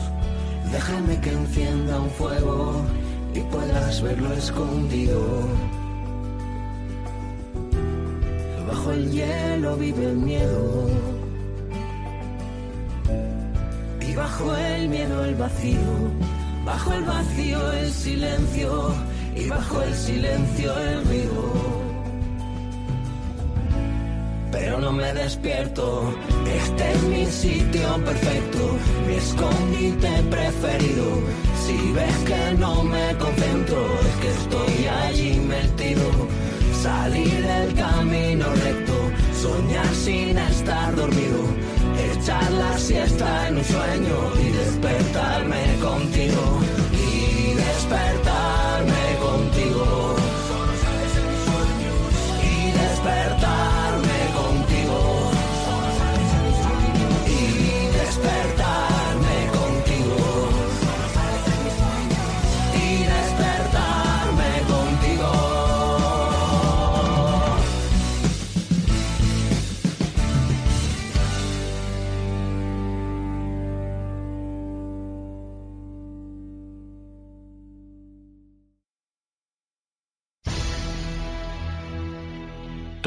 Déjame 0.70 1.20
que 1.20 1.30
encienda 1.30 2.00
un 2.00 2.10
fuego 2.10 2.84
y 3.34 3.40
puedas 3.40 4.00
verlo 4.02 4.32
escondido. 4.34 5.20
Bajo 8.68 8.92
el 8.92 9.10
hielo 9.10 9.76
vive 9.76 10.04
el 10.04 10.16
miedo 10.16 10.88
y 14.00 14.14
bajo 14.14 14.56
el 14.56 14.88
miedo 14.88 15.24
el 15.24 15.34
vacío. 15.34 15.92
Bajo 16.64 16.92
el 16.92 17.04
vacío 17.04 17.72
el 17.72 17.90
silencio 17.90 18.94
y 19.34 19.48
bajo 19.48 19.82
el 19.82 19.94
silencio 19.94 20.78
el 20.78 21.04
ruido. 21.04 21.79
No 24.80 24.92
me 24.92 25.12
despierto, 25.12 26.14
este 26.46 26.92
es 26.92 27.02
mi 27.02 27.26
sitio 27.26 28.02
perfecto, 28.02 28.78
mi 29.06 29.14
escondite 29.14 30.10
preferido. 30.30 31.04
Si 31.66 31.92
ves 31.92 32.16
que 32.26 32.58
no 32.58 32.82
me 32.82 33.14
concentro, 33.18 33.76
es 34.00 34.16
que 34.22 34.30
estoy 34.30 34.86
allí 35.04 35.40
metido. 35.40 36.02
Salir 36.82 37.46
del 37.46 37.74
camino 37.74 38.46
recto, 38.64 38.96
soñar 39.38 39.94
sin 39.94 40.38
estar 40.38 40.96
dormido, 40.96 41.42
echar 42.14 42.50
la 42.52 42.78
siesta 42.78 43.48
en 43.48 43.58
un 43.58 43.64
sueño 43.64 44.16
y 44.42 44.48
despertarme 44.50 45.62
contigo. 45.82 46.60
Y 46.94 47.52
despertarme 47.52 48.69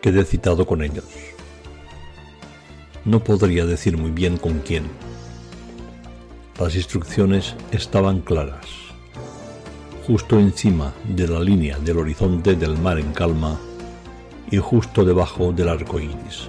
Quedé 0.00 0.24
citado 0.24 0.66
con 0.66 0.82
ellos. 0.82 1.04
No 3.04 3.22
podría 3.22 3.66
decir 3.66 3.98
muy 3.98 4.10
bien 4.10 4.38
con 4.38 4.60
quién. 4.60 4.84
Las 6.58 6.74
instrucciones 6.74 7.54
estaban 7.70 8.20
claras. 8.20 8.64
Justo 10.06 10.38
encima 10.38 10.94
de 11.06 11.28
la 11.28 11.40
línea 11.40 11.78
del 11.78 11.98
horizonte 11.98 12.54
del 12.54 12.78
mar 12.78 12.98
en 12.98 13.12
calma 13.12 13.60
y 14.50 14.56
justo 14.56 15.04
debajo 15.04 15.52
del 15.52 15.68
arco 15.68 16.00
iris. 16.00 16.48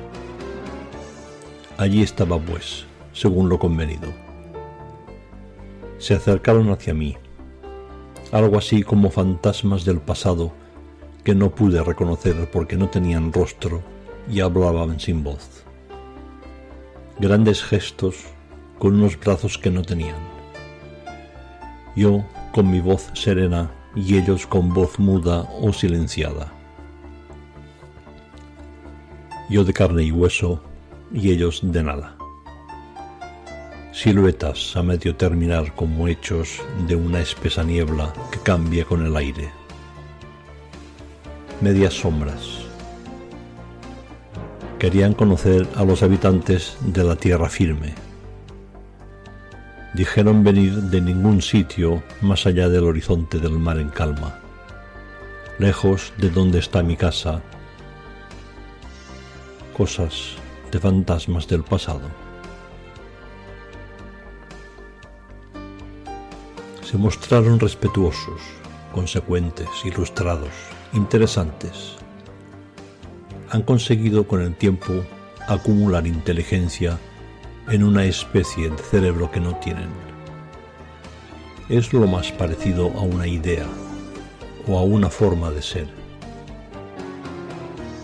Allí 1.78 2.02
estaba 2.02 2.40
pues, 2.40 2.86
según 3.12 3.50
lo 3.50 3.60
convenido. 3.60 4.14
Se 5.98 6.14
acercaron 6.14 6.72
hacia 6.72 6.94
mí, 6.94 7.18
algo 8.32 8.58
así 8.58 8.82
como 8.84 9.12
fantasmas 9.12 9.84
del 9.84 10.00
pasado 10.00 10.54
que 11.24 11.36
no 11.36 11.52
pude 11.52 11.84
reconocer 11.84 12.50
porque 12.52 12.76
no 12.78 12.90
tenían 12.90 13.32
rostro 13.32 13.82
y 14.30 14.40
hablaban 14.40 15.00
sin 15.00 15.24
voz. 15.24 15.64
Grandes 17.20 17.64
gestos 17.64 18.18
con 18.80 18.96
unos 18.96 19.20
brazos 19.20 19.58
que 19.58 19.70
no 19.70 19.84
tenían. 19.84 20.18
Yo 21.96 22.24
con 22.52 22.72
mi 22.72 22.80
voz 22.80 23.10
serena 23.14 23.72
y 23.96 24.18
ellos 24.18 24.48
con 24.48 24.74
voz 24.74 24.98
muda 24.98 25.48
o 25.60 25.72
silenciada. 25.74 26.52
Yo 29.50 29.64
de 29.64 29.74
carne 29.74 30.04
y 30.04 30.12
hueso 30.12 30.64
y 31.14 31.32
ellos 31.32 31.60
de 31.62 31.84
nada. 31.84 32.16
Siluetas 33.92 34.76
a 34.78 34.82
medio 34.82 35.16
terminar 35.16 35.76
como 35.76 36.08
hechos 36.08 36.62
de 36.88 36.96
una 36.96 37.20
espesa 37.20 37.64
niebla 37.64 38.14
que 38.32 38.40
cambia 38.40 38.86
con 38.86 39.06
el 39.06 39.16
aire 39.18 39.61
medias 41.62 41.94
sombras. 41.94 42.60
Querían 44.80 45.14
conocer 45.14 45.68
a 45.76 45.86
los 45.86 46.02
habitantes 46.02 46.76
de 46.82 47.04
la 47.04 47.16
tierra 47.16 47.50
firme. 47.50 47.94
Dijeron 49.94 50.44
venir 50.44 50.74
de 50.74 51.02
ningún 51.02 51.42
sitio 51.42 52.02
más 52.22 52.48
allá 52.48 52.68
del 52.68 52.86
horizonte 52.86 53.38
del 53.38 53.60
mar 53.60 53.78
en 53.78 53.90
calma, 53.90 54.40
lejos 55.60 56.14
de 56.18 56.32
donde 56.32 56.58
está 56.58 56.82
mi 56.82 56.98
casa, 56.98 57.42
cosas 59.78 60.36
de 60.72 60.80
fantasmas 60.80 61.48
del 61.48 61.64
pasado. 61.64 62.10
Se 66.82 66.98
mostraron 66.98 67.60
respetuosos, 67.60 68.42
consecuentes, 68.94 69.68
ilustrados, 69.86 70.50
interesantes. 70.94 71.96
Han 73.50 73.64
conseguido 73.64 74.28
con 74.28 74.42
el 74.42 74.56
tiempo 74.56 74.94
acumular 75.48 76.08
inteligencia 76.08 76.98
en 77.70 77.84
una 77.84 78.06
especie 78.06 78.70
de 78.70 78.78
cerebro 78.78 79.32
que 79.32 79.40
no 79.40 79.56
tienen. 79.58 79.90
Es 81.70 81.94
lo 81.94 82.08
más 82.08 82.32
parecido 82.32 82.92
a 82.98 83.02
una 83.02 83.28
idea 83.28 83.66
o 84.68 84.78
a 84.78 84.84
una 84.84 85.10
forma 85.10 85.52
de 85.52 85.62
ser. 85.62 85.88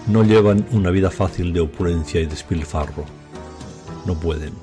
No 0.07 0.23
llevan 0.23 0.65
una 0.71 0.89
vida 0.89 1.11
fácil 1.11 1.51
de 1.51 1.59
opulencia 1.59 2.21
y 2.21 2.25
despilfarro. 2.25 3.03
No 4.05 4.17
pueden. 4.17 4.53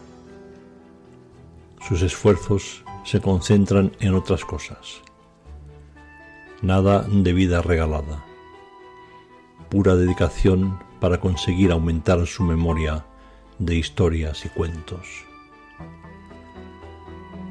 Sus 1.86 2.00
esfuerzos 2.00 2.82
se 3.04 3.20
concentran 3.20 3.92
en 4.00 4.14
otras 4.14 4.42
cosas. 4.42 5.03
Nada 6.64 7.02
de 7.02 7.34
vida 7.34 7.60
regalada. 7.60 8.24
Pura 9.68 9.96
dedicación 9.96 10.78
para 10.98 11.20
conseguir 11.20 11.70
aumentar 11.70 12.26
su 12.26 12.42
memoria 12.42 13.04
de 13.58 13.74
historias 13.74 14.46
y 14.46 14.48
cuentos. 14.48 15.26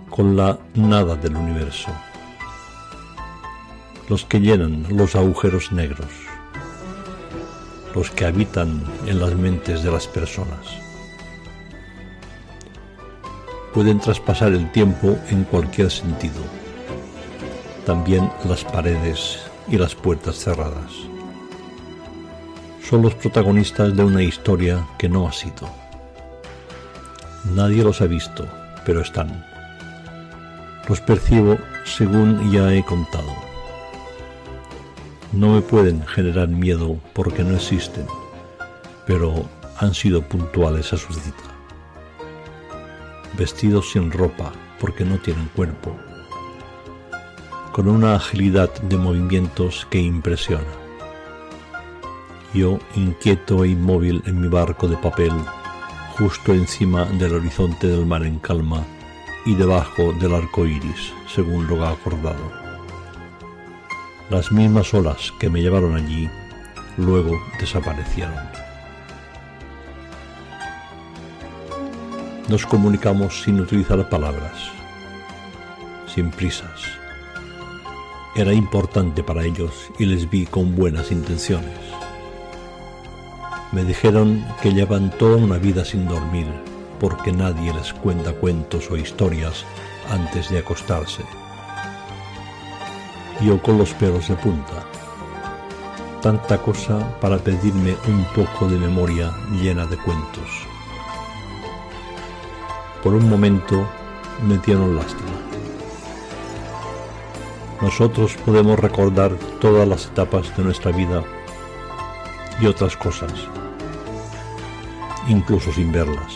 Con 0.09 0.35
la 0.35 0.57
nada 0.73 1.15
del 1.15 1.35
universo. 1.35 1.91
Los 4.09 4.25
que 4.25 4.39
llenan 4.39 4.87
los 4.89 5.15
agujeros 5.15 5.71
negros. 5.71 6.09
Los 7.93 8.09
que 8.09 8.25
habitan 8.25 8.83
en 9.05 9.19
las 9.19 9.35
mentes 9.35 9.83
de 9.83 9.91
las 9.91 10.07
personas. 10.07 10.65
Pueden 13.75 13.99
traspasar 13.99 14.53
el 14.53 14.71
tiempo 14.71 15.15
en 15.29 15.43
cualquier 15.43 15.91
sentido. 15.91 16.62
También 17.85 18.31
las 18.45 18.63
paredes 18.63 19.39
y 19.67 19.77
las 19.77 19.95
puertas 19.95 20.37
cerradas. 20.37 20.91
Son 22.89 23.01
los 23.01 23.15
protagonistas 23.15 23.95
de 23.95 24.03
una 24.03 24.21
historia 24.21 24.85
que 24.97 25.09
no 25.09 25.27
ha 25.27 25.31
sido 25.31 25.83
Nadie 27.51 27.83
los 27.83 27.99
ha 27.99 28.05
visto, 28.05 28.47
pero 28.85 29.01
están. 29.01 29.45
Los 30.87 31.01
percibo 31.01 31.57
según 31.83 32.51
ya 32.51 32.73
he 32.73 32.83
contado. 32.85 33.35
No 35.33 35.49
me 35.49 35.61
pueden 35.61 36.05
generar 36.07 36.47
miedo 36.47 36.97
porque 37.11 37.43
no 37.43 37.55
existen, 37.55 38.07
pero 39.05 39.45
han 39.77 39.93
sido 39.93 40.21
puntuales 40.21 40.93
a 40.93 40.97
su 40.97 41.13
cita. 41.13 41.43
Vestidos 43.37 43.91
sin 43.91 44.09
ropa 44.09 44.53
porque 44.79 45.03
no 45.03 45.17
tienen 45.17 45.49
cuerpo, 45.53 45.97
con 47.73 47.87
una 47.87 48.15
agilidad 48.15 48.71
de 48.83 48.97
movimientos 48.97 49.87
que 49.89 49.99
impresiona. 49.99 50.63
Yo, 52.53 52.77
inquieto 52.93 53.63
e 53.63 53.69
inmóvil 53.69 54.21
en 54.27 54.39
mi 54.39 54.47
barco 54.47 54.87
de 54.87 54.95
papel, 54.95 55.33
justo 56.15 56.53
encima 56.53 57.05
del 57.05 57.33
horizonte 57.33 57.87
del 57.87 58.05
mar 58.05 58.23
en 58.27 58.37
calma 58.37 58.83
y 59.43 59.55
debajo 59.55 60.13
del 60.13 60.35
arco 60.35 60.67
iris, 60.67 61.13
según 61.27 61.65
lo 61.65 61.83
ha 61.83 61.89
acordado. 61.89 62.51
Las 64.29 64.51
mismas 64.51 64.93
olas 64.93 65.33
que 65.39 65.49
me 65.49 65.59
llevaron 65.59 65.95
allí 65.95 66.29
luego 66.97 67.41
desaparecieron. 67.59 68.35
Nos 72.49 72.67
comunicamos 72.67 73.41
sin 73.41 73.59
utilizar 73.59 74.07
palabras, 74.09 74.69
sin 76.05 76.29
prisas. 76.29 77.02
Era 78.35 78.51
importante 78.51 79.21
para 79.21 79.43
ellos 79.43 79.91
y 79.99 80.05
les 80.05 80.27
vi 80.27 80.47
con 80.47 80.75
buenas 80.75 81.11
intenciones. 81.11 81.77
Me 83.71 83.83
dijeron 83.83 84.43
que 84.63 84.73
llevan 84.73 85.11
toda 85.19 85.37
una 85.37 85.59
vida 85.59 85.85
sin 85.85 86.07
dormir 86.07 86.47
porque 86.99 87.31
nadie 87.31 87.71
les 87.71 87.93
cuenta 87.93 88.33
cuentos 88.33 88.89
o 88.89 88.97
historias 88.97 89.65
antes 90.09 90.49
de 90.49 90.57
acostarse. 90.57 91.21
Yo 93.39 93.61
con 93.61 93.77
los 93.77 93.93
pelos 93.93 94.27
de 94.27 94.35
punta. 94.35 94.83
Tanta 96.23 96.57
cosa 96.57 97.19
para 97.19 97.37
pedirme 97.37 97.95
un 98.07 98.25
poco 98.33 98.67
de 98.67 98.77
memoria 98.77 99.31
llena 99.61 99.85
de 99.85 99.97
cuentos. 99.97 100.49
Por 103.03 103.13
un 103.13 103.29
momento 103.29 103.87
me 104.47 104.57
dieron 104.57 104.95
lástima. 104.95 105.62
Nosotros 107.83 108.35
podemos 108.45 108.79
recordar 108.79 109.35
todas 109.61 109.87
las 109.87 110.07
etapas 110.07 110.57
de 110.57 110.63
nuestra 110.63 110.91
vida 110.91 111.23
y 112.59 112.65
otras 112.65 112.97
cosas 112.97 113.31
incluso 115.27 115.71
sin 115.71 115.91
verlas. 115.91 116.33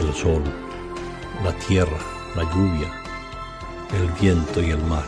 El 0.00 0.12
sol, 0.14 0.42
la 1.44 1.52
tierra, 1.52 1.98
la 2.36 2.44
lluvia, 2.44 2.92
el 3.94 4.10
viento 4.20 4.62
y 4.62 4.70
el 4.70 4.82
mar, 4.84 5.04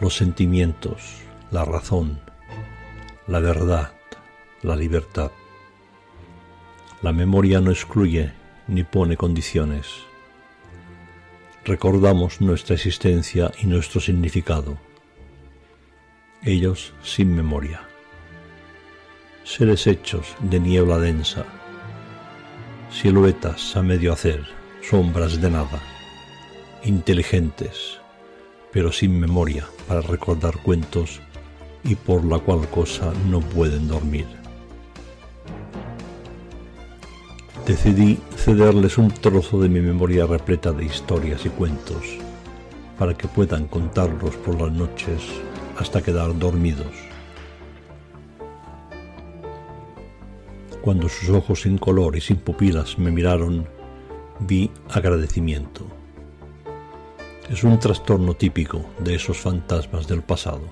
los 0.00 0.16
sentimientos, 0.16 1.16
la 1.50 1.64
razón, 1.64 2.20
la 3.26 3.40
verdad, 3.40 3.92
la 4.62 4.76
libertad. 4.76 5.30
La 7.00 7.12
memoria 7.12 7.60
no 7.60 7.70
excluye 7.70 8.32
ni 8.68 8.84
pone 8.84 9.16
condiciones. 9.16 9.86
Recordamos 11.64 12.40
nuestra 12.40 12.74
existencia 12.74 13.52
y 13.60 13.66
nuestro 13.66 14.00
significado. 14.00 14.78
Ellos 16.42 16.92
sin 17.02 17.34
memoria 17.34 17.88
seres 19.44 19.86
hechos 19.86 20.34
de 20.40 20.60
niebla 20.60 20.98
densa, 20.98 21.44
siluetas 22.90 23.76
a 23.76 23.82
medio 23.82 24.12
hacer, 24.12 24.44
sombras 24.88 25.40
de 25.40 25.50
nada, 25.50 25.82
inteligentes, 26.84 27.98
pero 28.72 28.92
sin 28.92 29.18
memoria 29.18 29.66
para 29.88 30.00
recordar 30.00 30.58
cuentos 30.62 31.20
y 31.84 31.96
por 31.96 32.24
la 32.24 32.38
cual 32.38 32.68
cosa 32.68 33.12
no 33.28 33.40
pueden 33.40 33.88
dormir. 33.88 34.41
Decidí 37.66 38.18
cederles 38.36 38.98
un 38.98 39.10
trozo 39.10 39.60
de 39.60 39.68
mi 39.68 39.80
memoria 39.80 40.26
repleta 40.26 40.72
de 40.72 40.84
historias 40.84 41.46
y 41.46 41.48
cuentos 41.48 42.18
para 42.98 43.14
que 43.14 43.28
puedan 43.28 43.66
contarlos 43.66 44.36
por 44.36 44.60
las 44.60 44.72
noches 44.72 45.22
hasta 45.78 46.02
quedar 46.02 46.38
dormidos 46.38 47.12
Cuando 50.82 51.08
sus 51.08 51.28
ojos 51.28 51.60
sin 51.60 51.78
color 51.78 52.16
y 52.16 52.20
sin 52.20 52.38
pupilas 52.38 52.98
me 52.98 53.12
miraron, 53.12 53.68
vi 54.40 54.68
agradecimiento. 54.90 55.86
Es 57.48 57.62
un 57.62 57.78
trastorno 57.78 58.34
típico 58.34 58.84
de 58.98 59.14
esos 59.14 59.38
fantasmas 59.38 60.08
del 60.08 60.22
pasado. 60.22 60.62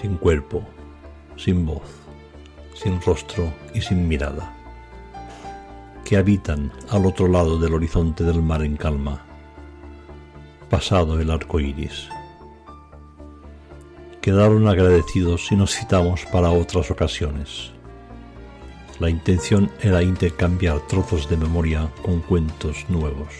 Sin 0.00 0.16
cuerpo, 0.16 0.66
sin 1.36 1.66
voz, 1.66 1.82
sin 2.74 2.98
rostro 3.02 3.52
y 3.74 3.82
sin 3.82 4.08
mirada. 4.08 4.61
Que 6.12 6.18
habitan 6.18 6.70
al 6.90 7.06
otro 7.06 7.26
lado 7.26 7.58
del 7.58 7.72
horizonte 7.72 8.22
del 8.22 8.42
mar 8.42 8.62
en 8.62 8.76
calma. 8.76 9.24
Pasado 10.68 11.18
el 11.18 11.30
arco 11.30 11.58
iris. 11.58 12.06
Quedaron 14.20 14.68
agradecidos 14.68 15.46
si 15.46 15.56
nos 15.56 15.74
citamos 15.74 16.26
para 16.30 16.50
otras 16.50 16.90
ocasiones 16.90 17.72
la 19.02 19.08
intención 19.08 19.70
era 19.80 20.02
intercambiar 20.02 20.86
trozos 20.86 21.28
de 21.28 21.36
memoria 21.36 21.90
con 22.02 22.20
cuentos 22.20 22.84
nuevos. 22.88 23.32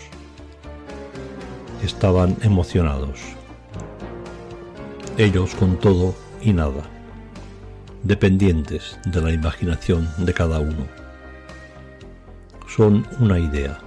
Estaban 1.84 2.36
emocionados. 2.42 3.20
Ellos 5.18 5.54
con 5.54 5.76
todo 5.76 6.14
y 6.40 6.52
nada, 6.52 6.82
dependientes 8.02 8.98
de 9.04 9.20
la 9.20 9.30
imaginación 9.30 10.08
de 10.16 10.32
cada 10.32 10.58
uno. 10.58 11.01
Son 12.74 13.06
una 13.20 13.38
idea, 13.38 13.78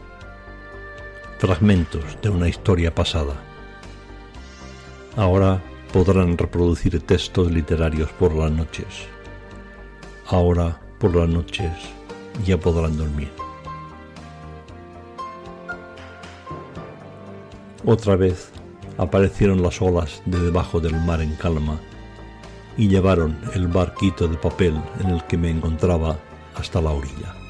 fragmentos 1.40 2.04
de 2.22 2.30
una 2.30 2.48
historia 2.48 2.94
pasada. 2.94 3.34
Ahora 5.18 5.60
podrán 5.92 6.38
reproducir 6.38 7.02
textos 7.02 7.52
literarios 7.52 8.12
por 8.12 8.36
las 8.36 8.52
noches. 8.52 8.86
Ahora 10.28 10.80
por 11.00 11.16
las 11.16 11.28
noches 11.28 11.72
ya 12.46 12.60
podrán 12.60 12.96
dormir. 12.96 13.32
Otra 17.86 18.16
vez 18.16 18.52
aparecieron 19.00 19.64
las 19.64 19.82
olas 19.82 20.22
de 20.28 20.40
debajo 20.40 20.80
del 20.80 20.94
mar 20.94 21.22
en 21.22 21.34
calma 21.38 21.80
y 22.78 22.88
llevaron 22.88 23.36
el 23.56 23.68
barquito 23.68 24.28
de 24.28 24.38
papel 24.38 24.80
en 25.00 25.10
el 25.10 25.24
que 25.24 25.38
me 25.38 25.50
encontraba 25.50 26.20
hasta 26.54 26.80
la 26.82 26.92
orilla. 26.92 27.45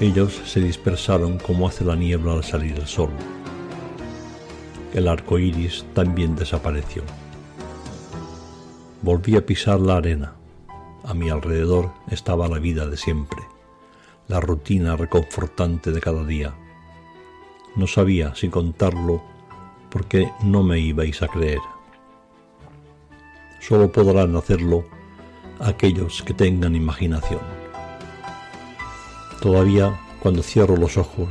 Ellos 0.00 0.40
se 0.44 0.60
dispersaron 0.60 1.38
como 1.38 1.68
hace 1.68 1.84
la 1.84 1.96
niebla 1.96 2.32
al 2.32 2.44
salir 2.44 2.76
el 2.76 2.86
sol. 2.86 3.10
El 4.92 5.08
arco 5.08 5.38
iris 5.38 5.84
también 5.94 6.36
desapareció. 6.36 7.02
Volví 9.02 9.36
a 9.36 9.44
pisar 9.44 9.80
la 9.80 9.96
arena 9.96 10.34
a 11.04 11.12
mi 11.12 11.28
alrededor 11.28 11.92
estaba 12.10 12.48
la 12.48 12.58
vida 12.58 12.86
de 12.86 12.96
siempre, 12.96 13.42
la 14.26 14.40
rutina 14.40 14.96
reconfortante 14.96 15.92
de 15.92 16.00
cada 16.00 16.24
día. 16.24 16.54
No 17.76 17.86
sabía 17.86 18.34
si 18.34 18.48
contarlo 18.48 19.22
porque 19.90 20.30
no 20.42 20.62
me 20.62 20.78
ibais 20.78 21.22
a 21.22 21.28
creer. 21.28 21.60
Solo 23.60 23.92
podrán 23.92 24.34
hacerlo 24.34 24.86
aquellos 25.60 26.22
que 26.22 26.32
tengan 26.32 26.74
imaginación. 26.74 27.63
Todavía 29.44 30.00
cuando 30.20 30.42
cierro 30.42 30.74
los 30.74 30.96
ojos, 30.96 31.28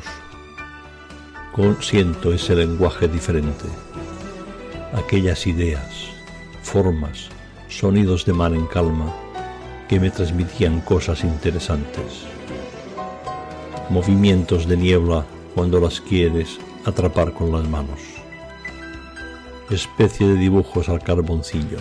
siento 1.80 2.32
ese 2.32 2.55
lenguaje 2.55 3.07
diferente, 3.07 3.66
aquellas 4.93 5.47
ideas, 5.47 6.11
formas, 6.61 7.30
sonidos 7.70 8.24
de 8.24 8.34
mar 8.34 8.53
en 8.53 8.68
calma 8.68 9.11
que 9.89 9.99
me 9.99 10.11
transmitían 10.11 10.82
cosas 10.82 11.24
interesantes. 11.24 12.26
Movimientos 13.89 14.68
de 14.68 14.78
niebla 14.78 15.26
cuando 15.55 15.80
las 15.80 15.99
quieres 15.99 16.59
atrapar 16.86 17.34
con 17.34 17.51
las 17.51 17.68
manos. 17.68 17.99
Especie 19.72 20.28
de 20.28 20.36
dibujos 20.36 20.88
al 20.88 21.01
carboncillo, 21.01 21.80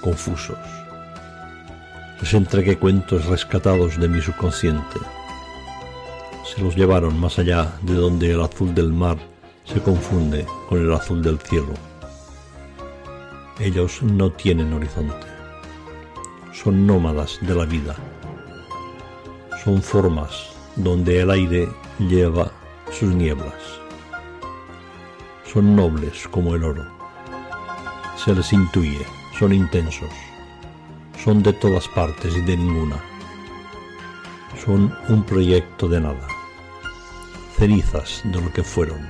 confusos. 0.00 0.56
Les 2.22 2.32
entregué 2.32 2.78
cuentos 2.78 3.26
rescatados 3.26 4.00
de 4.00 4.08
mi 4.08 4.22
subconsciente. 4.22 5.00
Se 6.44 6.60
los 6.60 6.76
llevaron 6.76 7.18
más 7.18 7.38
allá 7.38 7.72
de 7.80 7.94
donde 7.94 8.30
el 8.30 8.42
azul 8.42 8.74
del 8.74 8.92
mar 8.92 9.16
se 9.64 9.80
confunde 9.80 10.46
con 10.68 10.78
el 10.78 10.92
azul 10.92 11.22
del 11.22 11.38
cielo. 11.38 11.72
Ellos 13.58 14.02
no 14.02 14.30
tienen 14.30 14.74
horizonte. 14.74 15.26
Son 16.52 16.86
nómadas 16.86 17.38
de 17.40 17.54
la 17.54 17.64
vida. 17.64 17.96
Son 19.64 19.80
formas 19.80 20.50
donde 20.76 21.20
el 21.20 21.30
aire 21.30 21.66
lleva 21.98 22.52
sus 22.92 23.14
nieblas. 23.14 23.54
Son 25.50 25.74
nobles 25.74 26.28
como 26.28 26.54
el 26.54 26.64
oro. 26.64 26.84
Se 28.22 28.34
les 28.34 28.52
intuye, 28.52 29.06
son 29.38 29.54
intensos. 29.54 30.10
Son 31.24 31.42
de 31.42 31.54
todas 31.54 31.88
partes 31.88 32.36
y 32.36 32.42
de 32.42 32.56
ninguna. 32.56 33.02
Son 34.62 34.94
un 35.08 35.22
proyecto 35.22 35.88
de 35.88 36.00
nada. 36.00 36.33
Cenizas 37.58 38.20
de 38.24 38.40
lo 38.40 38.52
que 38.52 38.62
fueron. 38.64 39.08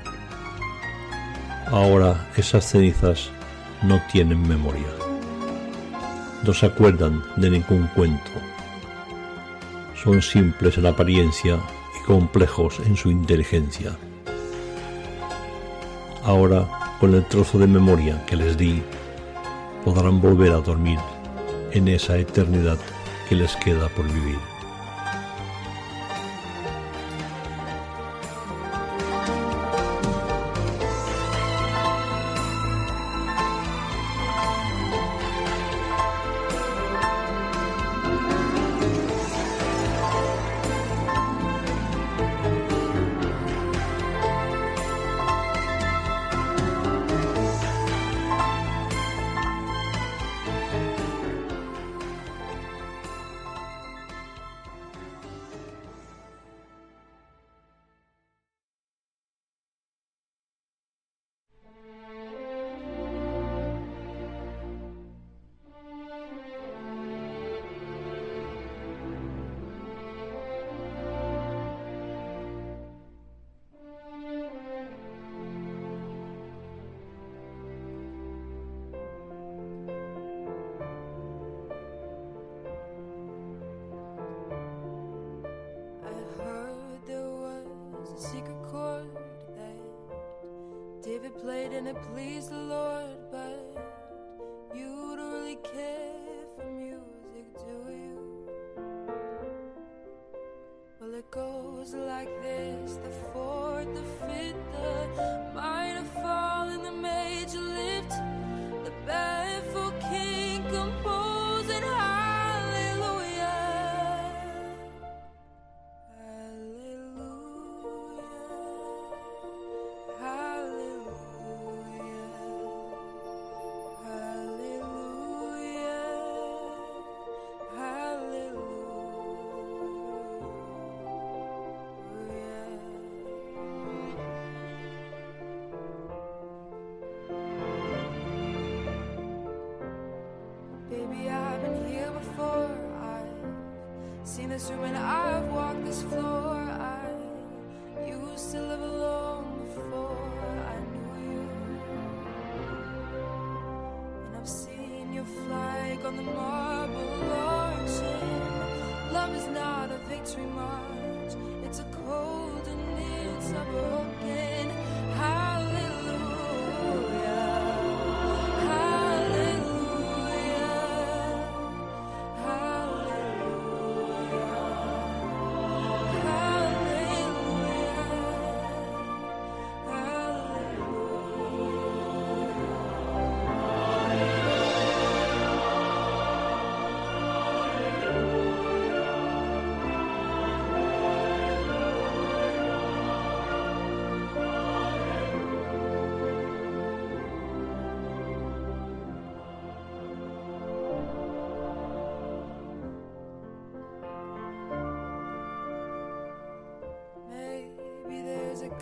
Ahora 1.66 2.28
esas 2.36 2.70
cenizas 2.70 3.30
no 3.82 4.00
tienen 4.12 4.46
memoria. 4.46 4.86
No 6.44 6.52
se 6.52 6.66
acuerdan 6.66 7.22
de 7.36 7.50
ningún 7.50 7.86
cuento. 7.94 8.30
Son 10.02 10.20
simples 10.20 10.76
en 10.76 10.86
apariencia 10.86 11.58
y 11.98 12.04
complejos 12.04 12.80
en 12.86 12.96
su 12.96 13.10
inteligencia. 13.10 13.96
Ahora, 16.22 16.96
con 17.00 17.14
el 17.14 17.24
trozo 17.24 17.58
de 17.58 17.66
memoria 17.66 18.24
que 18.26 18.36
les 18.36 18.56
di, 18.56 18.82
podrán 19.84 20.20
volver 20.20 20.52
a 20.52 20.60
dormir 20.60 20.98
en 21.72 21.88
esa 21.88 22.18
eternidad 22.18 22.78
que 23.28 23.36
les 23.36 23.56
queda 23.56 23.88
por 23.88 24.04
vivir. 24.06 24.53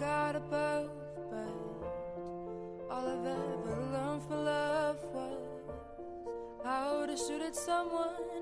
God 0.03 0.35
above, 0.35 0.91
but 1.31 1.47
all 2.91 3.07
I've 3.07 3.25
ever 3.25 3.89
learned 3.93 4.23
from 4.25 4.45
love 4.45 4.97
was 5.15 5.39
how 6.65 7.07
to 7.07 7.17
shoot 7.17 7.41
at 7.41 7.55
someone 7.55 8.42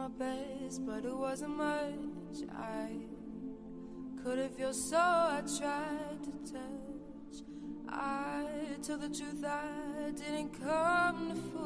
my 0.00 0.08
best, 0.08 0.86
but 0.86 1.04
it 1.04 1.14
wasn't 1.14 1.54
much. 1.58 2.48
I 2.56 2.88
couldn't 4.22 4.56
feel 4.56 4.72
so 4.72 4.96
I 4.96 5.42
tried 5.58 6.24
to 6.24 6.52
touch. 6.52 7.42
I 7.86 8.46
told 8.82 9.02
the 9.02 9.08
truth, 9.10 9.44
I 9.44 10.10
didn't 10.16 10.58
come 10.58 11.38
to 11.52 11.59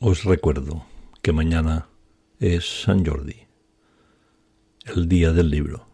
Os 0.00 0.22
recuerdo 0.22 0.84
que 1.22 1.32
mañana 1.32 1.88
es 2.38 2.82
San 2.82 3.04
Jordi, 3.04 3.48
el 4.86 5.08
día 5.08 5.32
del 5.32 5.50
libro. 5.50 5.88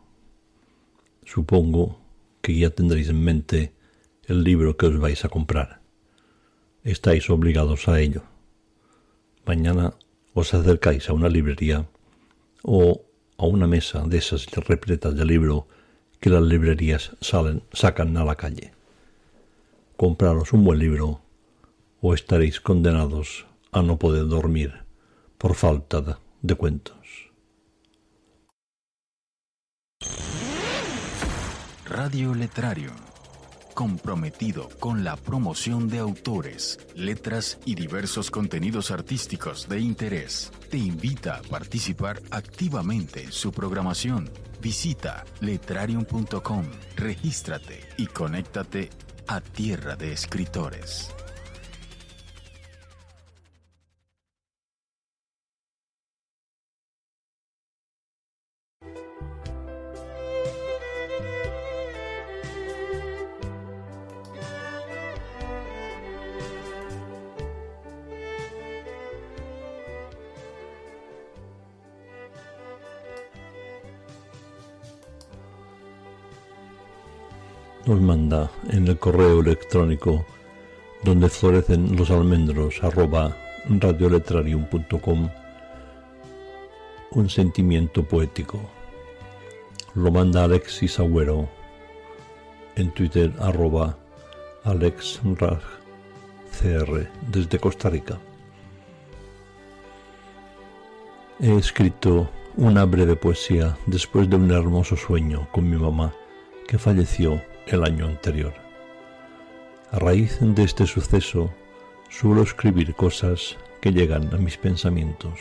Supongo 1.25 1.99
que 2.43 2.55
ya 2.55 2.69
tendréis 2.69 3.09
en 3.09 3.25
mente 3.25 3.73
el 4.25 4.45
libro 4.45 4.77
que 4.77 4.85
os 4.85 4.99
vais 4.99 5.25
a 5.25 5.31
comprar. 5.31 5.81
Estáis 6.83 7.31
obligados 7.31 7.89
a 7.89 7.99
ello. 7.99 8.25
Mañana 9.47 9.95
os 10.35 10.53
acercáis 10.53 11.09
a 11.09 11.15
una 11.15 11.31
librería 11.31 11.89
o 12.63 13.07
a 13.39 13.47
una 13.47 13.67
mesa 13.67 14.05
de 14.07 14.19
esas 14.19 14.45
repletas 14.69 15.17
de 15.17 15.25
libro 15.25 15.67
que 16.21 16.29
las 16.29 16.43
librerías 16.43 17.17
salen, 17.23 17.63
sacan 17.73 18.15
a 18.19 18.25
la 18.27 18.37
calle. 18.37 18.75
Compraros 19.97 20.53
un 20.53 20.63
buen 20.63 20.79
libro 20.79 21.23
o 22.03 22.13
estaréis 22.13 22.61
condenados 22.61 23.47
a 23.75 23.83
no 23.83 23.99
poder 23.99 24.29
dormir 24.29 24.73
por 25.37 25.57
falta 25.57 26.21
de 26.41 26.55
cuentos. 26.55 26.97
Radio 31.85 32.35
Letrario, 32.35 32.93
comprometido 33.75 34.69
con 34.79 35.03
la 35.03 35.17
promoción 35.17 35.89
de 35.89 35.99
autores, 35.99 36.79
letras 36.95 37.59
y 37.65 37.75
diversos 37.75 38.31
contenidos 38.31 38.93
artísticos 38.93 39.69
de 39.69 39.81
interés, 39.81 40.53
te 40.71 40.79
invita 40.79 41.39
a 41.39 41.43
participar 41.43 42.23
activamente 42.31 43.25
en 43.25 43.33
su 43.33 43.51
programación. 43.51 44.31
Visita 44.63 45.25
letrarium.com, 45.41 46.65
regístrate 46.95 47.81
y 47.97 48.07
conéctate 48.07 48.91
a 49.27 49.41
Tierra 49.41 49.97
de 49.97 50.13
Escritores. 50.13 51.13
Nos 77.95 78.03
manda 78.03 78.51
en 78.71 78.89
el 78.89 78.99
correo 78.99 79.39
electrónico 79.39 80.27
donde 81.05 81.29
florecen 81.29 81.95
los 81.95 82.11
almendros 82.11 82.83
arroba 82.83 83.37
radioletrarium.com 83.69 85.29
un 87.13 87.31
sentimiento 87.31 88.03
poético. 88.03 88.59
Lo 89.95 90.11
manda 90.11 90.43
Alexis 90.43 90.99
Agüero 90.99 91.49
en 92.75 92.91
Twitter 92.95 93.33
arroba 93.39 93.97
alexragcr 94.65 95.63
desde 97.31 97.61
Costa 97.61 97.91
Rica. 97.91 98.19
He 101.39 101.57
escrito 101.57 102.29
una 102.57 102.85
breve 102.87 103.15
poesía 103.15 103.77
después 103.87 104.29
de 104.29 104.35
un 104.35 104.51
hermoso 104.51 104.97
sueño 104.97 105.47
con 105.53 105.71
mi 105.71 105.77
mamá 105.77 106.13
que 106.67 106.77
falleció 106.77 107.41
el 107.67 107.85
año 107.85 108.07
anterior. 108.07 108.53
A 109.91 109.99
raíz 109.99 110.39
de 110.41 110.65
este 110.65 110.87
suceso, 110.87 111.51
suelo 112.11 112.43
escribir 112.43 112.95
cosas 112.95 113.57
que 113.81 113.93
llegan 113.93 114.33
a 114.35 114.39
mis 114.39 114.57
pensamientos. 114.57 115.39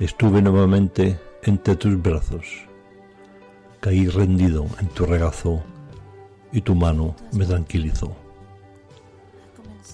Estuve 0.00 0.42
nuevamente 0.42 1.18
entre 1.42 1.76
tus 1.76 2.00
brazos, 2.00 2.66
caí 3.80 4.08
rendido 4.08 4.66
en 4.80 4.88
tu 4.88 5.04
regazo 5.06 5.62
y 6.52 6.60
tu 6.60 6.74
mano 6.74 7.14
me 7.32 7.44
tranquilizó. 7.46 8.16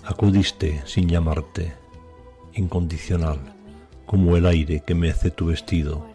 Acudiste 0.05 0.83
sin 0.87 1.09
llamarte, 1.09 1.75
incondicional, 2.55 3.39
como 4.07 4.37
el 4.37 4.47
aire 4.47 4.83
que 4.87 4.95
mece 4.95 5.31
tu 5.31 5.47
vestido, 5.47 6.07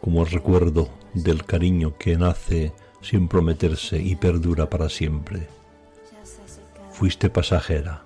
como 0.00 0.22
el 0.22 0.30
recuerdo 0.30 0.88
del 1.14 1.44
cariño 1.44 1.96
que 1.96 2.16
nace 2.16 2.72
sin 3.04 3.28
prometerse 3.28 4.00
y 4.00 4.16
perdura 4.16 4.70
para 4.70 4.88
siempre. 4.88 5.46
Fuiste 6.90 7.28
pasajera, 7.28 8.02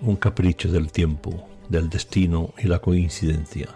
un 0.00 0.16
capricho 0.16 0.72
del 0.72 0.90
tiempo, 0.90 1.48
del 1.68 1.88
destino 1.88 2.52
y 2.58 2.66
la 2.66 2.80
coincidencia. 2.80 3.68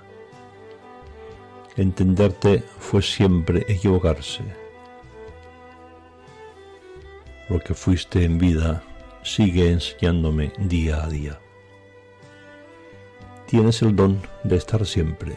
Entenderte 1.77 2.65
fue 2.81 3.03
siempre 3.03 3.65
equivocarse. 3.69 4.43
Lo 7.49 7.61
que 7.61 7.75
fuiste 7.75 8.25
en 8.25 8.39
vida 8.39 8.83
sigue 9.23 9.71
enseñándome 9.71 10.53
día 10.59 11.05
a 11.05 11.09
día. 11.09 11.39
Tienes 13.47 13.81
el 13.83 13.95
don 13.95 14.21
de 14.43 14.57
estar 14.57 14.85
siempre. 14.87 15.35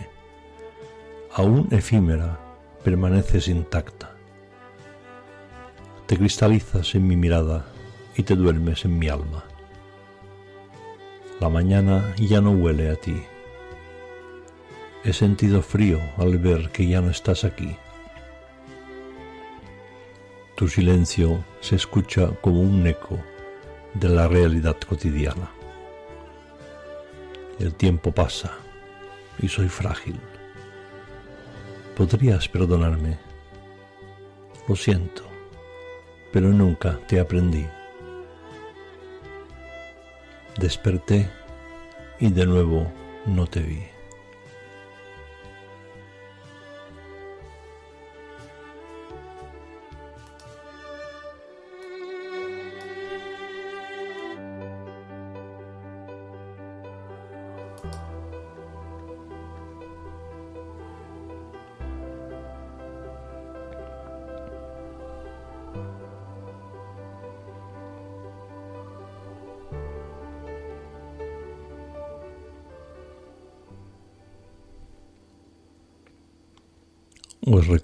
Aún 1.33 1.67
efímera, 1.71 2.39
permaneces 2.83 3.49
intacta 3.49 4.16
te 6.07 6.17
cristalizas 6.17 6.95
en 6.95 7.05
mi 7.05 7.17
mirada 7.17 7.65
y 8.15 8.23
te 8.23 8.33
duermes 8.35 8.85
en 8.85 8.97
mi 8.97 9.09
alma. 9.09 9.43
La 11.41 11.49
mañana 11.49 12.15
ya 12.17 12.39
no 12.39 12.51
huele 12.51 12.89
a 12.89 12.95
ti. 12.95 13.21
He 15.03 15.11
sentido 15.11 15.61
frío 15.61 15.99
al 16.15 16.37
ver 16.37 16.69
que 16.71 16.87
ya 16.87 17.01
no 17.01 17.11
estás 17.11 17.43
aquí. 17.43 17.75
Tu 20.55 20.69
silencio 20.69 21.43
se 21.59 21.75
escucha 21.75 22.31
como 22.39 22.61
un 22.61 22.87
eco 22.87 23.19
de 23.93 24.07
la 24.07 24.29
realidad 24.29 24.77
cotidiana. 24.87 25.51
El 27.59 27.73
tiempo 27.73 28.13
pasa 28.13 28.53
y 29.39 29.49
soy 29.49 29.67
frágil. 29.67 30.17
¿Podrías 31.97 32.47
perdonarme? 32.47 33.17
Lo 34.69 34.75
siento 34.75 35.26
pero 36.31 36.49
nunca 36.49 36.99
te 37.07 37.19
aprendí. 37.19 37.65
Desperté 40.59 41.29
y 42.19 42.29
de 42.29 42.45
nuevo 42.45 42.91
no 43.25 43.47
te 43.47 43.61
vi. 43.61 43.96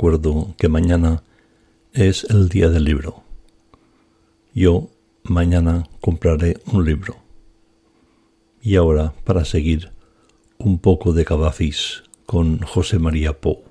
Recuerdo 0.03 0.53
que 0.57 0.67
mañana 0.67 1.23
es 1.93 2.25
el 2.25 2.49
día 2.49 2.67
del 2.67 2.83
libro. 2.83 3.23
Yo 4.53 4.89
mañana 5.23 5.87
compraré 6.01 6.57
un 6.73 6.83
libro. 6.83 7.15
Y 8.61 8.75
ahora 8.75 9.13
para 9.23 9.45
seguir 9.45 9.93
un 10.57 10.79
poco 10.79 11.13
de 11.13 11.23
Cavafis 11.23 12.03
con 12.25 12.59
José 12.59 12.99
María 12.99 13.39
Pou. 13.39 13.63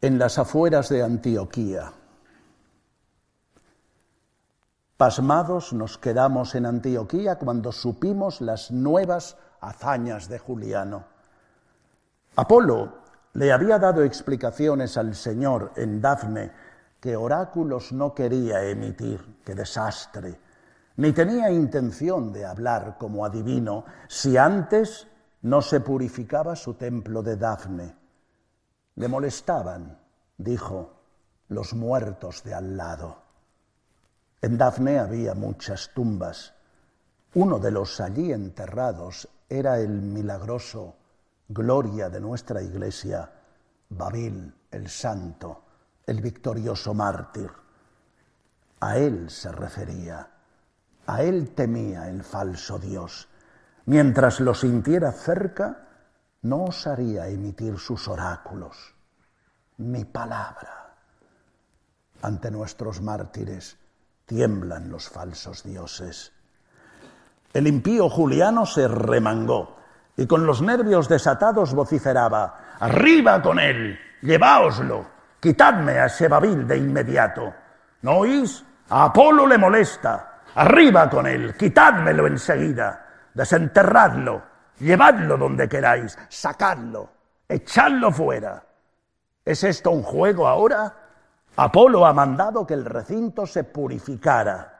En 0.00 0.20
las 0.20 0.38
afueras 0.38 0.88
de 0.88 1.02
Antioquía. 1.02 1.92
Pasmados 4.96 5.72
nos 5.72 5.98
quedamos 5.98 6.54
en 6.54 6.64
Antioquía 6.64 7.40
cuando 7.40 7.72
supimos 7.72 8.40
las 8.40 8.70
nuevas 8.70 9.36
hazañas 9.60 10.28
de 10.28 10.38
Juliano. 10.38 11.04
Apolo 12.36 12.98
le 13.34 13.52
había 13.52 13.78
dado 13.78 14.02
explicaciones 14.02 14.96
al 14.96 15.14
Señor 15.14 15.72
en 15.76 16.00
Dafne 16.00 16.52
que 17.00 17.16
oráculos 17.16 17.92
no 17.92 18.14
quería 18.14 18.64
emitir, 18.64 19.40
qué 19.44 19.54
desastre, 19.54 20.40
ni 20.96 21.12
tenía 21.12 21.50
intención 21.50 22.32
de 22.32 22.44
hablar 22.44 22.96
como 22.98 23.24
adivino 23.24 23.84
si 24.08 24.36
antes 24.36 25.06
no 25.42 25.62
se 25.62 25.80
purificaba 25.80 26.56
su 26.56 26.74
templo 26.74 27.22
de 27.22 27.36
Dafne. 27.36 27.94
Le 28.96 29.06
molestaban, 29.06 29.96
dijo, 30.36 30.98
los 31.48 31.74
muertos 31.74 32.42
de 32.42 32.54
al 32.54 32.76
lado. 32.76 33.22
En 34.42 34.58
Dafne 34.58 34.98
había 34.98 35.34
muchas 35.34 35.90
tumbas. 35.94 36.54
Uno 37.34 37.58
de 37.58 37.70
los 37.70 38.00
allí 38.00 38.32
enterrados 38.32 39.28
era 39.48 39.78
el 39.78 39.90
milagroso 39.90 40.96
gloria 41.48 42.10
de 42.10 42.20
nuestra 42.20 42.62
iglesia, 42.62 43.32
Babil 43.90 44.54
el 44.70 44.88
santo, 44.88 45.64
el 46.06 46.20
victorioso 46.20 46.92
mártir. 46.92 47.50
A 48.80 48.98
él 48.98 49.30
se 49.30 49.50
refería, 49.50 50.28
a 51.06 51.22
él 51.22 51.54
temía 51.54 52.08
el 52.08 52.22
falso 52.22 52.78
Dios. 52.78 53.28
Mientras 53.86 54.40
lo 54.40 54.52
sintiera 54.54 55.10
cerca, 55.12 55.88
no 56.42 56.64
osaría 56.64 57.28
emitir 57.28 57.78
sus 57.78 58.06
oráculos, 58.08 58.94
mi 59.78 60.04
palabra. 60.04 60.94
Ante 62.20 62.50
nuestros 62.50 63.00
mártires 63.00 63.78
tiemblan 64.26 64.90
los 64.90 65.08
falsos 65.08 65.62
dioses. 65.62 66.32
El 67.52 67.66
impío 67.66 68.08
Juliano 68.10 68.66
se 68.66 68.86
remangó 68.86 69.76
y 70.16 70.26
con 70.26 70.46
los 70.46 70.60
nervios 70.60 71.08
desatados 71.08 71.74
vociferaba, 71.74 72.76
Arriba 72.80 73.42
con 73.42 73.58
él, 73.58 73.98
lleváoslo, 74.22 75.06
quitadme 75.40 75.98
a 75.98 76.06
ese 76.06 76.28
Babil 76.28 76.66
de 76.66 76.76
inmediato. 76.76 77.52
¿No 78.02 78.18
oís? 78.18 78.64
A 78.90 79.06
Apolo 79.06 79.46
le 79.46 79.58
molesta, 79.58 80.42
arriba 80.54 81.10
con 81.10 81.26
él, 81.26 81.54
quitádmelo 81.56 82.26
enseguida, 82.26 83.04
desenterradlo, 83.34 84.42
llevadlo 84.78 85.36
donde 85.36 85.68
queráis, 85.68 86.16
sacadlo, 86.28 87.10
echadlo 87.48 88.12
fuera. 88.12 88.62
¿Es 89.44 89.64
esto 89.64 89.90
un 89.90 90.02
juego 90.02 90.46
ahora? 90.46 90.94
Apolo 91.56 92.06
ha 92.06 92.12
mandado 92.12 92.66
que 92.66 92.74
el 92.74 92.84
recinto 92.84 93.44
se 93.46 93.64
purificara 93.64 94.77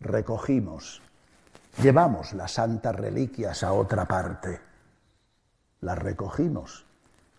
recogimos, 0.00 1.02
llevamos 1.82 2.32
las 2.32 2.52
santas 2.52 2.94
reliquias 2.94 3.62
a 3.62 3.72
otra 3.72 4.06
parte, 4.06 4.60
las 5.80 5.98
recogimos, 5.98 6.84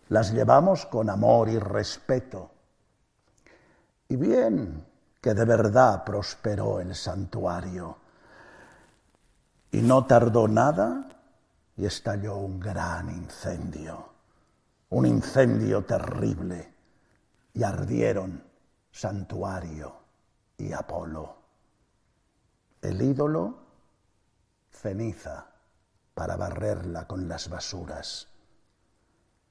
las 0.10 0.31
llevamos 0.34 0.86
con 0.86 1.10
amor 1.10 1.49
y 1.49 1.60
respeto. 1.60 2.52
Y 4.07 4.15
bien 4.15 4.86
que 5.22 5.34
de 5.34 5.45
verdad 5.45 6.03
prosperó 6.03 6.80
el 6.80 6.95
santuario. 6.95 7.98
Y 9.72 9.81
no 9.81 10.06
tardó 10.06 10.48
nada 10.48 11.07
y 11.77 11.86
estalló 11.86 12.38
un 12.38 12.60
gran 12.60 13.10
incendio, 13.10 14.10
un 14.90 15.06
incendio 15.06 15.86
terrible, 15.86 16.73
y 17.53 17.64
ardieron 17.64 18.44
santuario 18.91 19.94
y 20.57 20.73
Apolo 20.73 21.39
el 22.81 23.01
ídolo 23.01 23.57
ceniza 24.72 25.47
para 26.14 26.35
barrerla 26.35 27.07
con 27.07 27.27
las 27.27 27.49
basuras. 27.49 28.27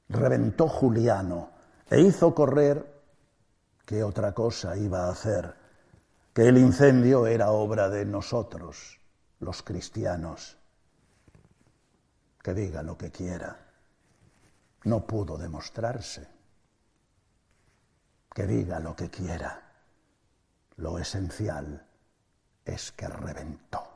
Reventó 0.09 0.69
Juliano 0.69 1.51
e 1.91 2.01
hizo 2.01 2.35
correr 2.35 3.03
¿qué 3.85 4.03
otra 4.03 4.33
cosa 4.33 4.77
iba 4.77 5.07
a 5.07 5.11
hacer? 5.11 5.55
Que 6.33 6.49
el 6.49 6.59
incendio 6.59 7.27
era 7.27 7.51
obra 7.51 7.89
de 7.89 8.05
nosotros, 8.05 9.01
los 9.41 9.63
cristianos. 9.63 10.57
Que 12.43 12.55
diga 12.55 12.83
lo 12.83 12.97
que 12.97 13.11
quiera. 13.11 13.57
No 14.85 15.07
pudo 15.07 15.37
demostrarse. 15.37 16.29
Que 18.33 18.47
diga 18.47 18.79
lo 18.79 18.95
que 18.95 19.11
quiera. 19.11 19.73
Lo 20.77 20.99
esencial 20.99 21.88
es 22.69 22.93
que 22.93 23.09
reventó. 23.09 23.88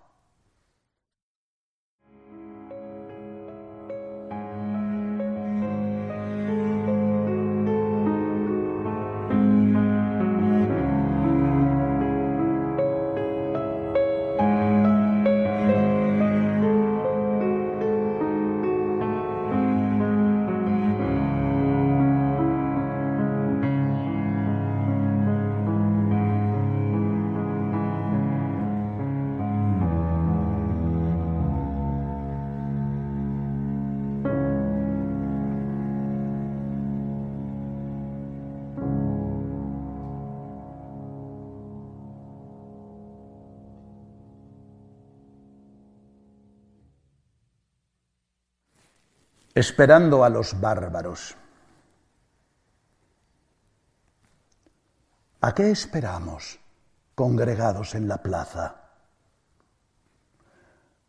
Esperando 49.62 50.24
a 50.24 50.28
los 50.28 50.60
bárbaros. 50.60 51.36
¿A 55.40 55.54
qué 55.54 55.70
esperamos 55.70 56.58
congregados 57.14 57.94
en 57.94 58.08
la 58.08 58.20
plaza? 58.20 58.74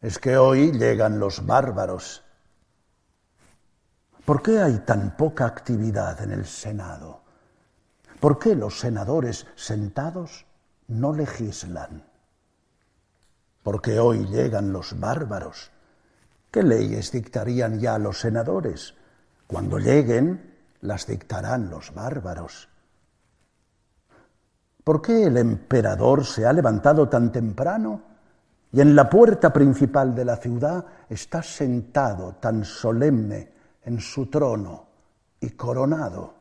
Es 0.01 0.19
que 0.19 0.37
hoy 0.37 0.71
llegan 0.71 1.17
los 1.17 1.47
bárbaros. 1.47 2.23
¿Por 4.23 4.43
qué 4.43 4.61
hay 4.61 4.77
tan 4.85 5.17
poca 5.17 5.47
actividad 5.47 6.21
en 6.21 6.31
el 6.31 6.45
Senado? 6.45 7.23
¿Por 8.19 8.37
qué 8.37 8.53
los 8.53 8.79
senadores 8.79 9.47
sentados 9.55 10.45
no 10.87 11.11
legislan? 11.11 12.07
Porque 13.63 13.99
hoy 13.99 14.27
llegan 14.27 14.71
los 14.71 14.99
bárbaros 14.99 15.72
¿Qué 16.53 16.61
leyes 16.61 17.11
dictarían 17.11 17.79
ya 17.79 17.97
los 17.97 18.19
senadores? 18.19 18.93
Cuando 19.47 19.79
lleguen, 19.79 20.53
las 20.81 21.07
dictarán 21.07 21.71
los 21.71 21.91
bárbaros. 21.95 22.69
¿Por 24.83 25.01
qué 25.01 25.23
el 25.23 25.37
emperador 25.37 26.23
se 26.23 26.45
ha 26.45 26.53
levantado 26.53 27.09
tan 27.09 27.31
temprano 27.31 28.03
y 28.71 28.81
en 28.81 28.95
la 28.95 29.09
puerta 29.09 29.51
principal 29.51 30.13
de 30.13 30.25
la 30.25 30.35
ciudad 30.35 30.85
está 31.09 31.41
sentado 31.41 32.35
tan 32.35 32.63
solemne 32.63 33.51
en 33.81 33.99
su 33.99 34.27
trono 34.27 34.85
y 35.39 35.49
coronado? 35.49 36.35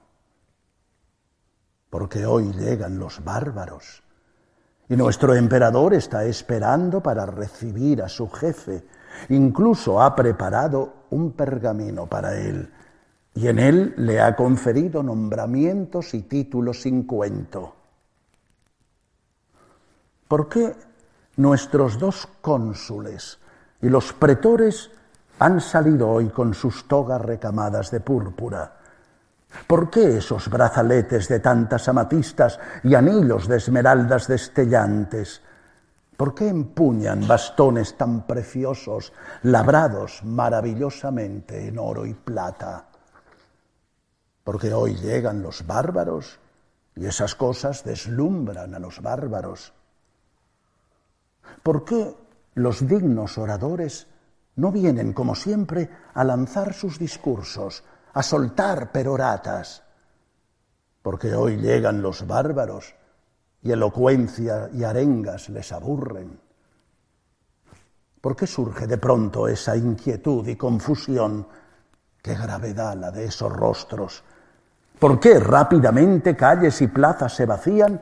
Porque 1.89 2.27
hoy 2.27 2.53
llegan 2.53 2.99
los 2.99 3.25
bárbaros 3.25 4.03
y 4.91 4.95
nuestro 4.95 5.35
emperador 5.35 5.95
está 5.95 6.27
esperando 6.27 7.03
para 7.03 7.25
recibir 7.25 8.03
a 8.03 8.11
su 8.11 8.29
jefe 8.29 8.85
Incluso 9.29 10.01
ha 10.01 10.15
preparado 10.15 11.07
un 11.11 11.33
pergamino 11.33 12.07
para 12.07 12.39
él 12.39 12.71
y 13.35 13.49
en 13.49 13.59
él 13.59 13.95
le 13.97 14.21
ha 14.21 14.37
conferido 14.37 15.03
nombramientos 15.03 16.15
y 16.15 16.23
títulos 16.23 16.83
sin 16.83 17.05
cuento. 17.05 17.75
¿Por 20.29 20.49
qué 20.49 20.75
nuestros 21.37 21.99
dos 21.99 22.29
cónsules 22.41 23.39
y 23.81 23.89
los 23.89 24.13
pretores 24.13 24.91
han 25.39 25.61
salido 25.61 26.09
hoy 26.09 26.29
con 26.29 26.55
sus 26.55 26.87
togas 26.87 27.21
recamadas 27.21 27.91
de 27.91 28.01
púrpura? 28.01 28.77
¿Por 29.67 29.91
qué 29.91 30.19
esos 30.19 30.49
brazaletes 30.49 31.29
de 31.29 31.41
tantas 31.41 31.89
amatistas 31.89 32.59
y 32.83 32.95
anillos 32.95 33.49
de 33.49 33.57
esmeraldas 33.57 34.27
destellantes? 34.27 35.43
¿Por 36.23 36.37
qué 36.37 36.47
empuñan 36.47 37.27
bastones 37.27 37.97
tan 37.97 38.29
preciosos, 38.29 39.13
labrados 39.43 40.23
maravillosamente 40.23 41.67
en 41.67 41.81
oro 41.81 42.07
y 42.07 42.15
plata? 42.15 42.87
Porque 44.45 44.73
hoy 44.73 44.95
llegan 44.95 45.43
los 45.43 45.67
bárbaros 45.67 46.39
y 46.95 47.07
esas 47.07 47.35
cosas 47.35 47.83
deslumbran 47.83 48.73
a 48.73 48.79
los 48.79 49.03
bárbaros. 49.03 49.73
¿Por 51.61 51.85
qué 51.85 52.15
los 52.55 52.87
dignos 52.87 53.37
oradores 53.37 54.07
no 54.55 54.71
vienen, 54.71 55.15
como 55.15 55.35
siempre, 55.35 55.91
a 56.15 56.23
lanzar 56.23 56.73
sus 56.73 57.01
discursos, 57.01 57.83
a 58.13 58.23
soltar 58.23 58.93
peroratas? 58.93 59.83
Porque 61.03 61.35
hoy 61.35 61.57
llegan 61.57 62.01
los 62.01 62.29
bárbaros 62.29 62.95
y 63.63 63.71
elocuencia 63.71 64.69
y 64.73 64.85
arengas 64.85 65.49
les 65.49 65.73
aburren? 65.73 66.39
¿Por 68.21 68.37
qué 68.37 68.47
surge 68.47 68.87
de 68.87 68.99
pronto 68.99 69.49
esa 69.49 69.77
inquietud 69.77 70.47
y 70.47 70.57
confusión? 70.57 71.47
Qué 72.23 72.35
gravedad 72.35 72.97
la 72.97 73.11
de 73.11 73.25
esos 73.25 73.53
rostros. 73.53 74.23
¿Por 74.99 75.19
qué 75.19 75.41
rápidamente 75.41 76.37
calles 76.37 76.81
y 76.83 76.87
plazas 76.87 77.35
se 77.35 77.47
vacían 77.47 78.01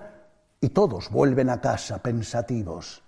y 0.61 0.69
todos 0.69 1.11
vuelven 1.11 1.49
a 1.49 1.61
casa 1.61 2.03
pensativos? 2.03 3.03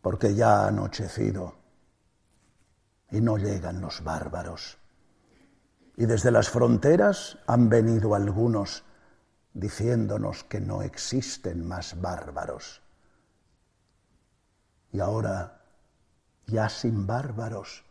Porque 0.00 0.34
ya 0.34 0.62
ha 0.62 0.68
anochecido 0.68 1.54
y 3.10 3.20
no 3.20 3.36
llegan 3.36 3.82
los 3.82 4.02
bárbaros. 4.02 4.78
Y 5.96 6.06
desde 6.06 6.30
las 6.30 6.48
fronteras 6.48 7.38
han 7.46 7.68
venido 7.68 8.14
algunos 8.14 8.82
diciéndonos 9.54 10.44
que 10.44 10.60
no 10.60 10.82
existen 10.82 11.66
más 11.66 12.00
bárbaros. 12.00 12.82
Y 14.92 15.00
ahora, 15.00 15.64
ya 16.46 16.68
sin 16.68 17.06
bárbaros, 17.06 17.84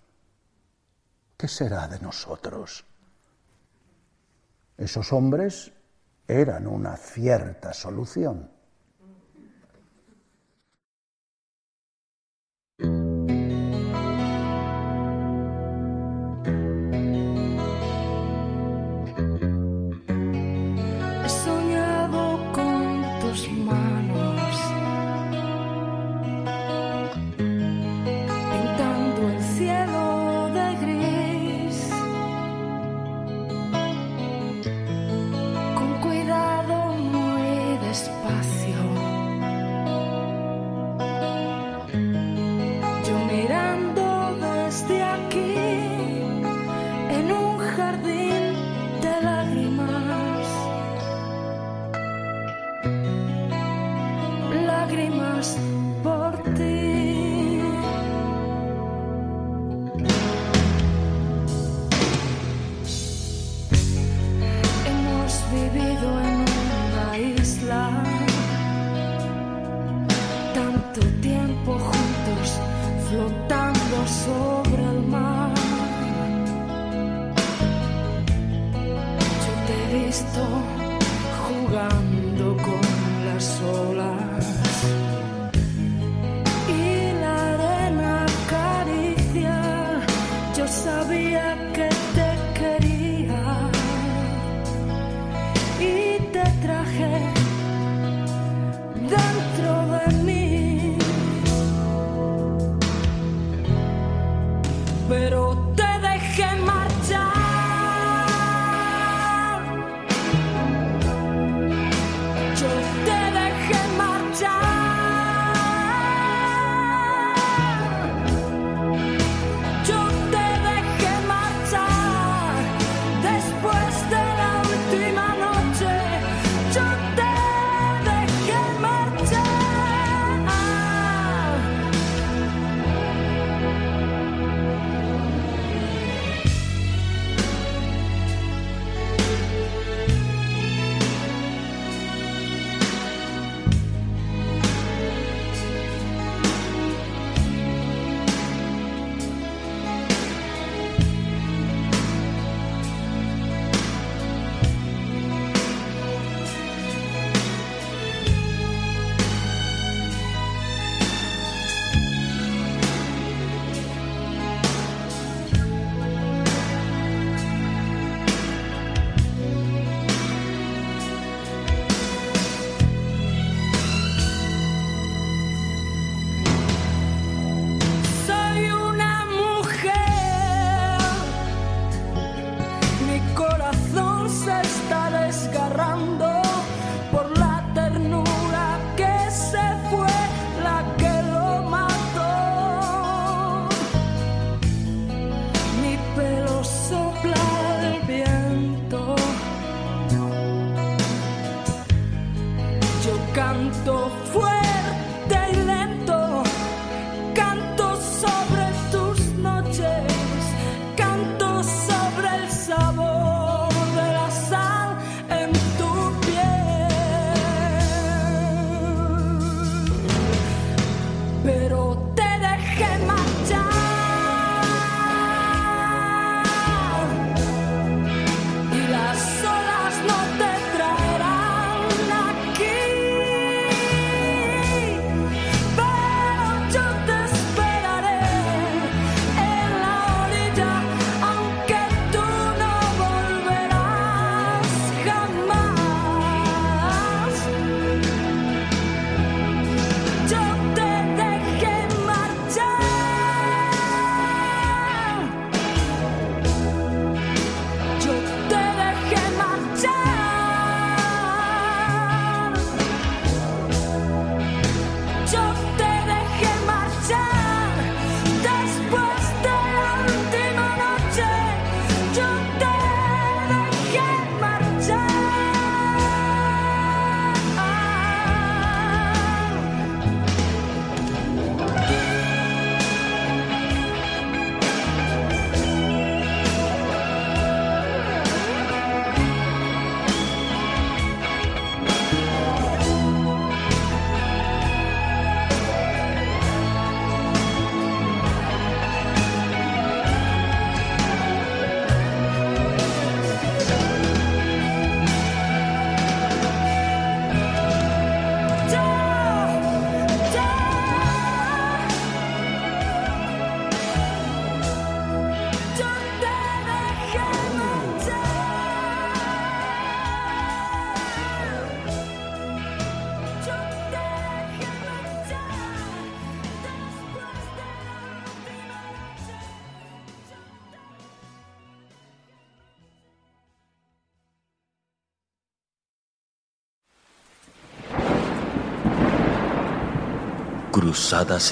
¿qué 1.37 1.47
será 1.47 1.87
de 1.87 1.99
nosotros? 1.99 2.85
Esos 4.77 5.11
hombres 5.13 5.71
eran 6.27 6.67
una 6.67 6.97
cierta 6.97 7.73
solución. 7.73 8.51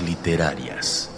Literarias. 0.06 1.10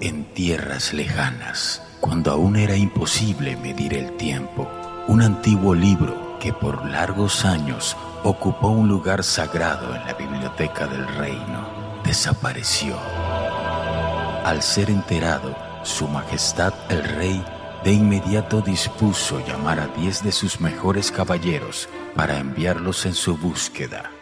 En 0.00 0.24
tierras 0.32 0.94
lejanas, 0.94 1.82
cuando 2.00 2.30
aún 2.30 2.56
era 2.56 2.74
imposible 2.74 3.54
medir 3.56 3.92
el 3.92 4.16
tiempo, 4.16 4.66
un 5.08 5.20
antiguo 5.20 5.74
libro 5.74 6.38
que 6.40 6.54
por 6.54 6.86
largos 6.86 7.44
años 7.44 7.98
ocupó 8.24 8.68
un 8.68 8.88
lugar 8.88 9.22
sagrado 9.22 9.94
en 9.94 10.06
la 10.06 10.14
biblioteca 10.14 10.86
del 10.86 11.06
reino, 11.06 11.68
desapareció. 12.02 12.96
Al 14.42 14.62
ser 14.62 14.88
enterado, 14.88 15.54
Su 15.82 16.08
Majestad 16.08 16.72
el 16.88 17.04
Rey 17.04 17.44
de 17.84 17.92
inmediato 17.92 18.62
dispuso 18.62 19.46
llamar 19.46 19.80
a 19.80 19.86
diez 19.88 20.22
de 20.22 20.32
sus 20.32 20.62
mejores 20.62 21.12
caballeros 21.12 21.90
para 22.14 22.38
enviarlos 22.38 23.04
en 23.04 23.14
su 23.14 23.36
búsqueda. 23.36 24.15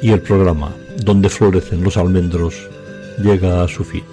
y 0.00 0.12
el 0.12 0.22
programa 0.22 0.72
Donde 1.04 1.28
florecen 1.28 1.82
los 1.82 1.96
almendros 1.96 2.54
llega 3.20 3.64
a 3.64 3.66
su 3.66 3.82
fin. 3.82 4.04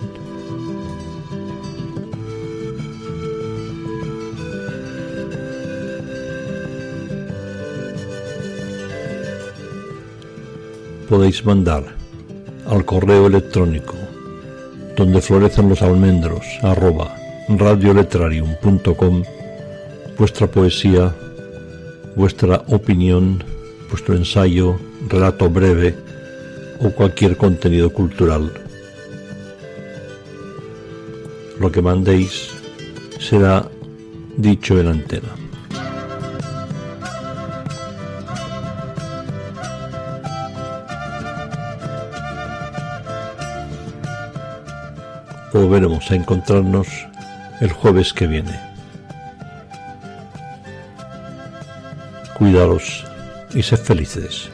Podéis 11.08 11.46
mandar 11.46 11.84
al 12.66 12.84
correo 12.86 13.28
electrónico 13.28 13.94
donde 14.98 15.22
florecen 15.22 15.70
los 15.70 15.84
almendros 15.84 16.44
arroba 16.64 17.23
radioletrarium.com 17.50 19.24
vuestra 20.18 20.48
poesía, 20.48 21.14
vuestra 22.16 22.64
opinión, 22.68 23.44
vuestro 23.90 24.16
ensayo, 24.16 24.80
relato 25.10 25.50
breve 25.50 25.96
o 26.80 26.92
cualquier 26.92 27.38
contenido 27.38 27.92
cultural. 27.92 28.52
Lo 31.60 31.72
que 31.72 31.82
mandéis 31.82 32.52
será 33.20 33.66
dicho 34.38 34.80
en 34.80 34.88
antena. 34.88 35.30
Volveremos 45.54 46.10
a 46.10 46.16
encontrarnos 46.16 46.88
el 47.64 47.72
jueves 47.72 48.12
que 48.12 48.28
viene. 48.28 48.60
Cuidaros 52.38 53.06
y 53.54 53.64
sed 53.64 53.78
felices. 53.78 54.50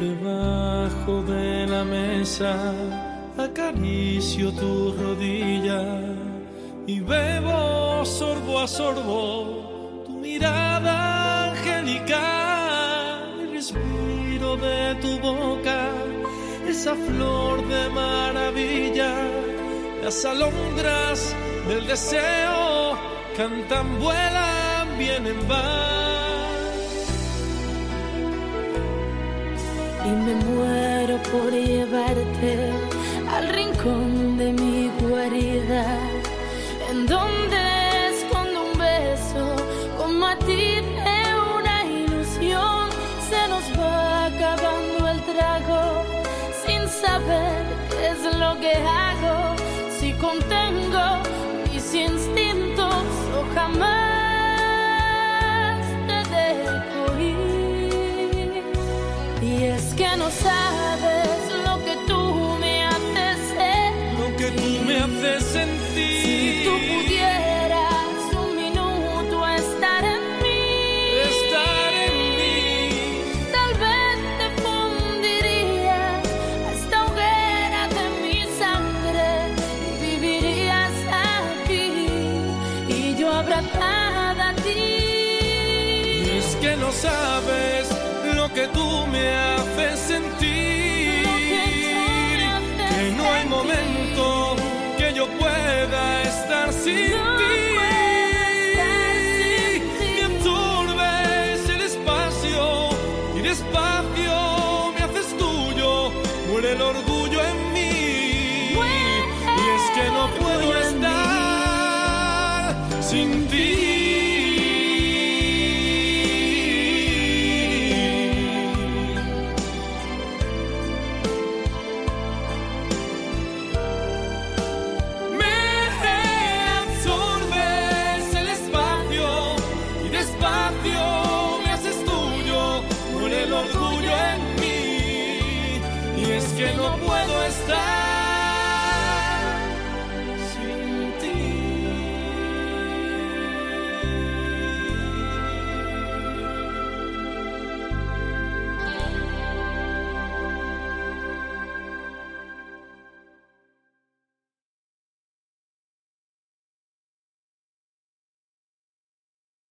Debajo 0.00 1.22
de 1.22 1.66
la 1.66 1.84
mesa 1.84 2.72
acaricio 3.36 4.52
tu 4.52 4.92
rodilla 4.92 6.00
y 6.86 7.00
bebo 7.00 8.04
sorbo 8.04 8.60
a 8.60 8.68
sorbo 8.68 10.04
tu 10.06 10.18
mirada 10.18 11.50
angelical 11.50 12.18
y 13.42 13.54
respiro 13.54 14.56
de 14.56 14.94
tu 15.02 15.18
boca 15.20 15.90
esa 16.68 16.94
flor 16.94 17.66
de 17.66 17.88
maravilla. 17.88 19.14
Las 20.02 20.24
alondras 20.24 21.34
del 21.66 21.86
deseo 21.86 22.96
cantan, 23.36 23.98
vuelan, 23.98 24.98
vienen, 24.98 25.48
van. 25.48 25.97
Y 30.08 30.16
me 30.26 30.34
muero 30.46 31.18
por 31.30 31.50
llevarte 31.52 32.72
al 33.34 33.48
rincón 33.48 34.38
de 34.38 34.52
mi 34.52 34.90
guarida, 35.00 35.84
en 36.90 37.06
donde 37.06 37.60
escondo 38.12 38.58
un 38.70 38.78
beso 38.78 39.44
como 39.98 40.26
a 40.26 40.36
ti 40.48 40.80
de 41.00 41.20
una 41.58 41.76
ilusión. 41.84 42.88
Se 43.30 43.42
nos 43.52 43.64
va 43.78 44.26
acabando 44.26 45.08
el 45.12 45.20
trago 45.32 45.82
sin 46.64 46.82
saber 46.88 47.62
qué 47.90 48.08
es 48.14 48.22
lo 48.42 48.50
que 48.62 48.74
hago, 49.04 49.36
si 49.98 50.12
contengo 50.14 51.06
mis 51.70 51.94
instintos 51.94 52.37
no 60.28 60.34
sabes 60.34 61.40
lo 61.64 61.82
que 61.86 61.96
tú 62.06 62.58
me 62.60 62.84
haces 62.84 63.38
ser. 63.48 63.92
Lo 64.20 64.36
que 64.36 64.50
tú 64.50 64.84
me 64.86 64.96
haces 64.98 65.42
sentir. 65.44 66.22
Si 66.22 66.64
tú 66.64 66.72
pudieras 66.92 68.14
un 68.42 68.56
minuto 68.56 69.36
estar 69.48 70.04
en 70.04 70.22
mí. 70.42 70.64
Estar 71.32 71.92
en 72.06 72.16
mí. 72.38 73.22
Tal 73.56 73.72
vez 73.84 74.16
te 74.40 74.46
fundiría 74.64 76.02
a 76.66 76.72
esta 76.76 76.96
hoguera 77.06 77.82
de 77.96 78.04
mi 78.22 78.40
sangre. 78.62 79.28
Y 79.88 80.16
vivirías 80.20 80.96
aquí. 81.30 81.86
Y 82.88 83.16
yo 83.18 83.32
abrazada 83.32 84.50
a 84.50 84.54
ti. 84.56 84.84
Y 86.26 86.36
es 86.38 86.56
que 86.56 86.76
no 86.76 86.92
sabes 86.92 87.88
lo 88.34 88.52
que 88.52 88.68
tú 88.68 88.97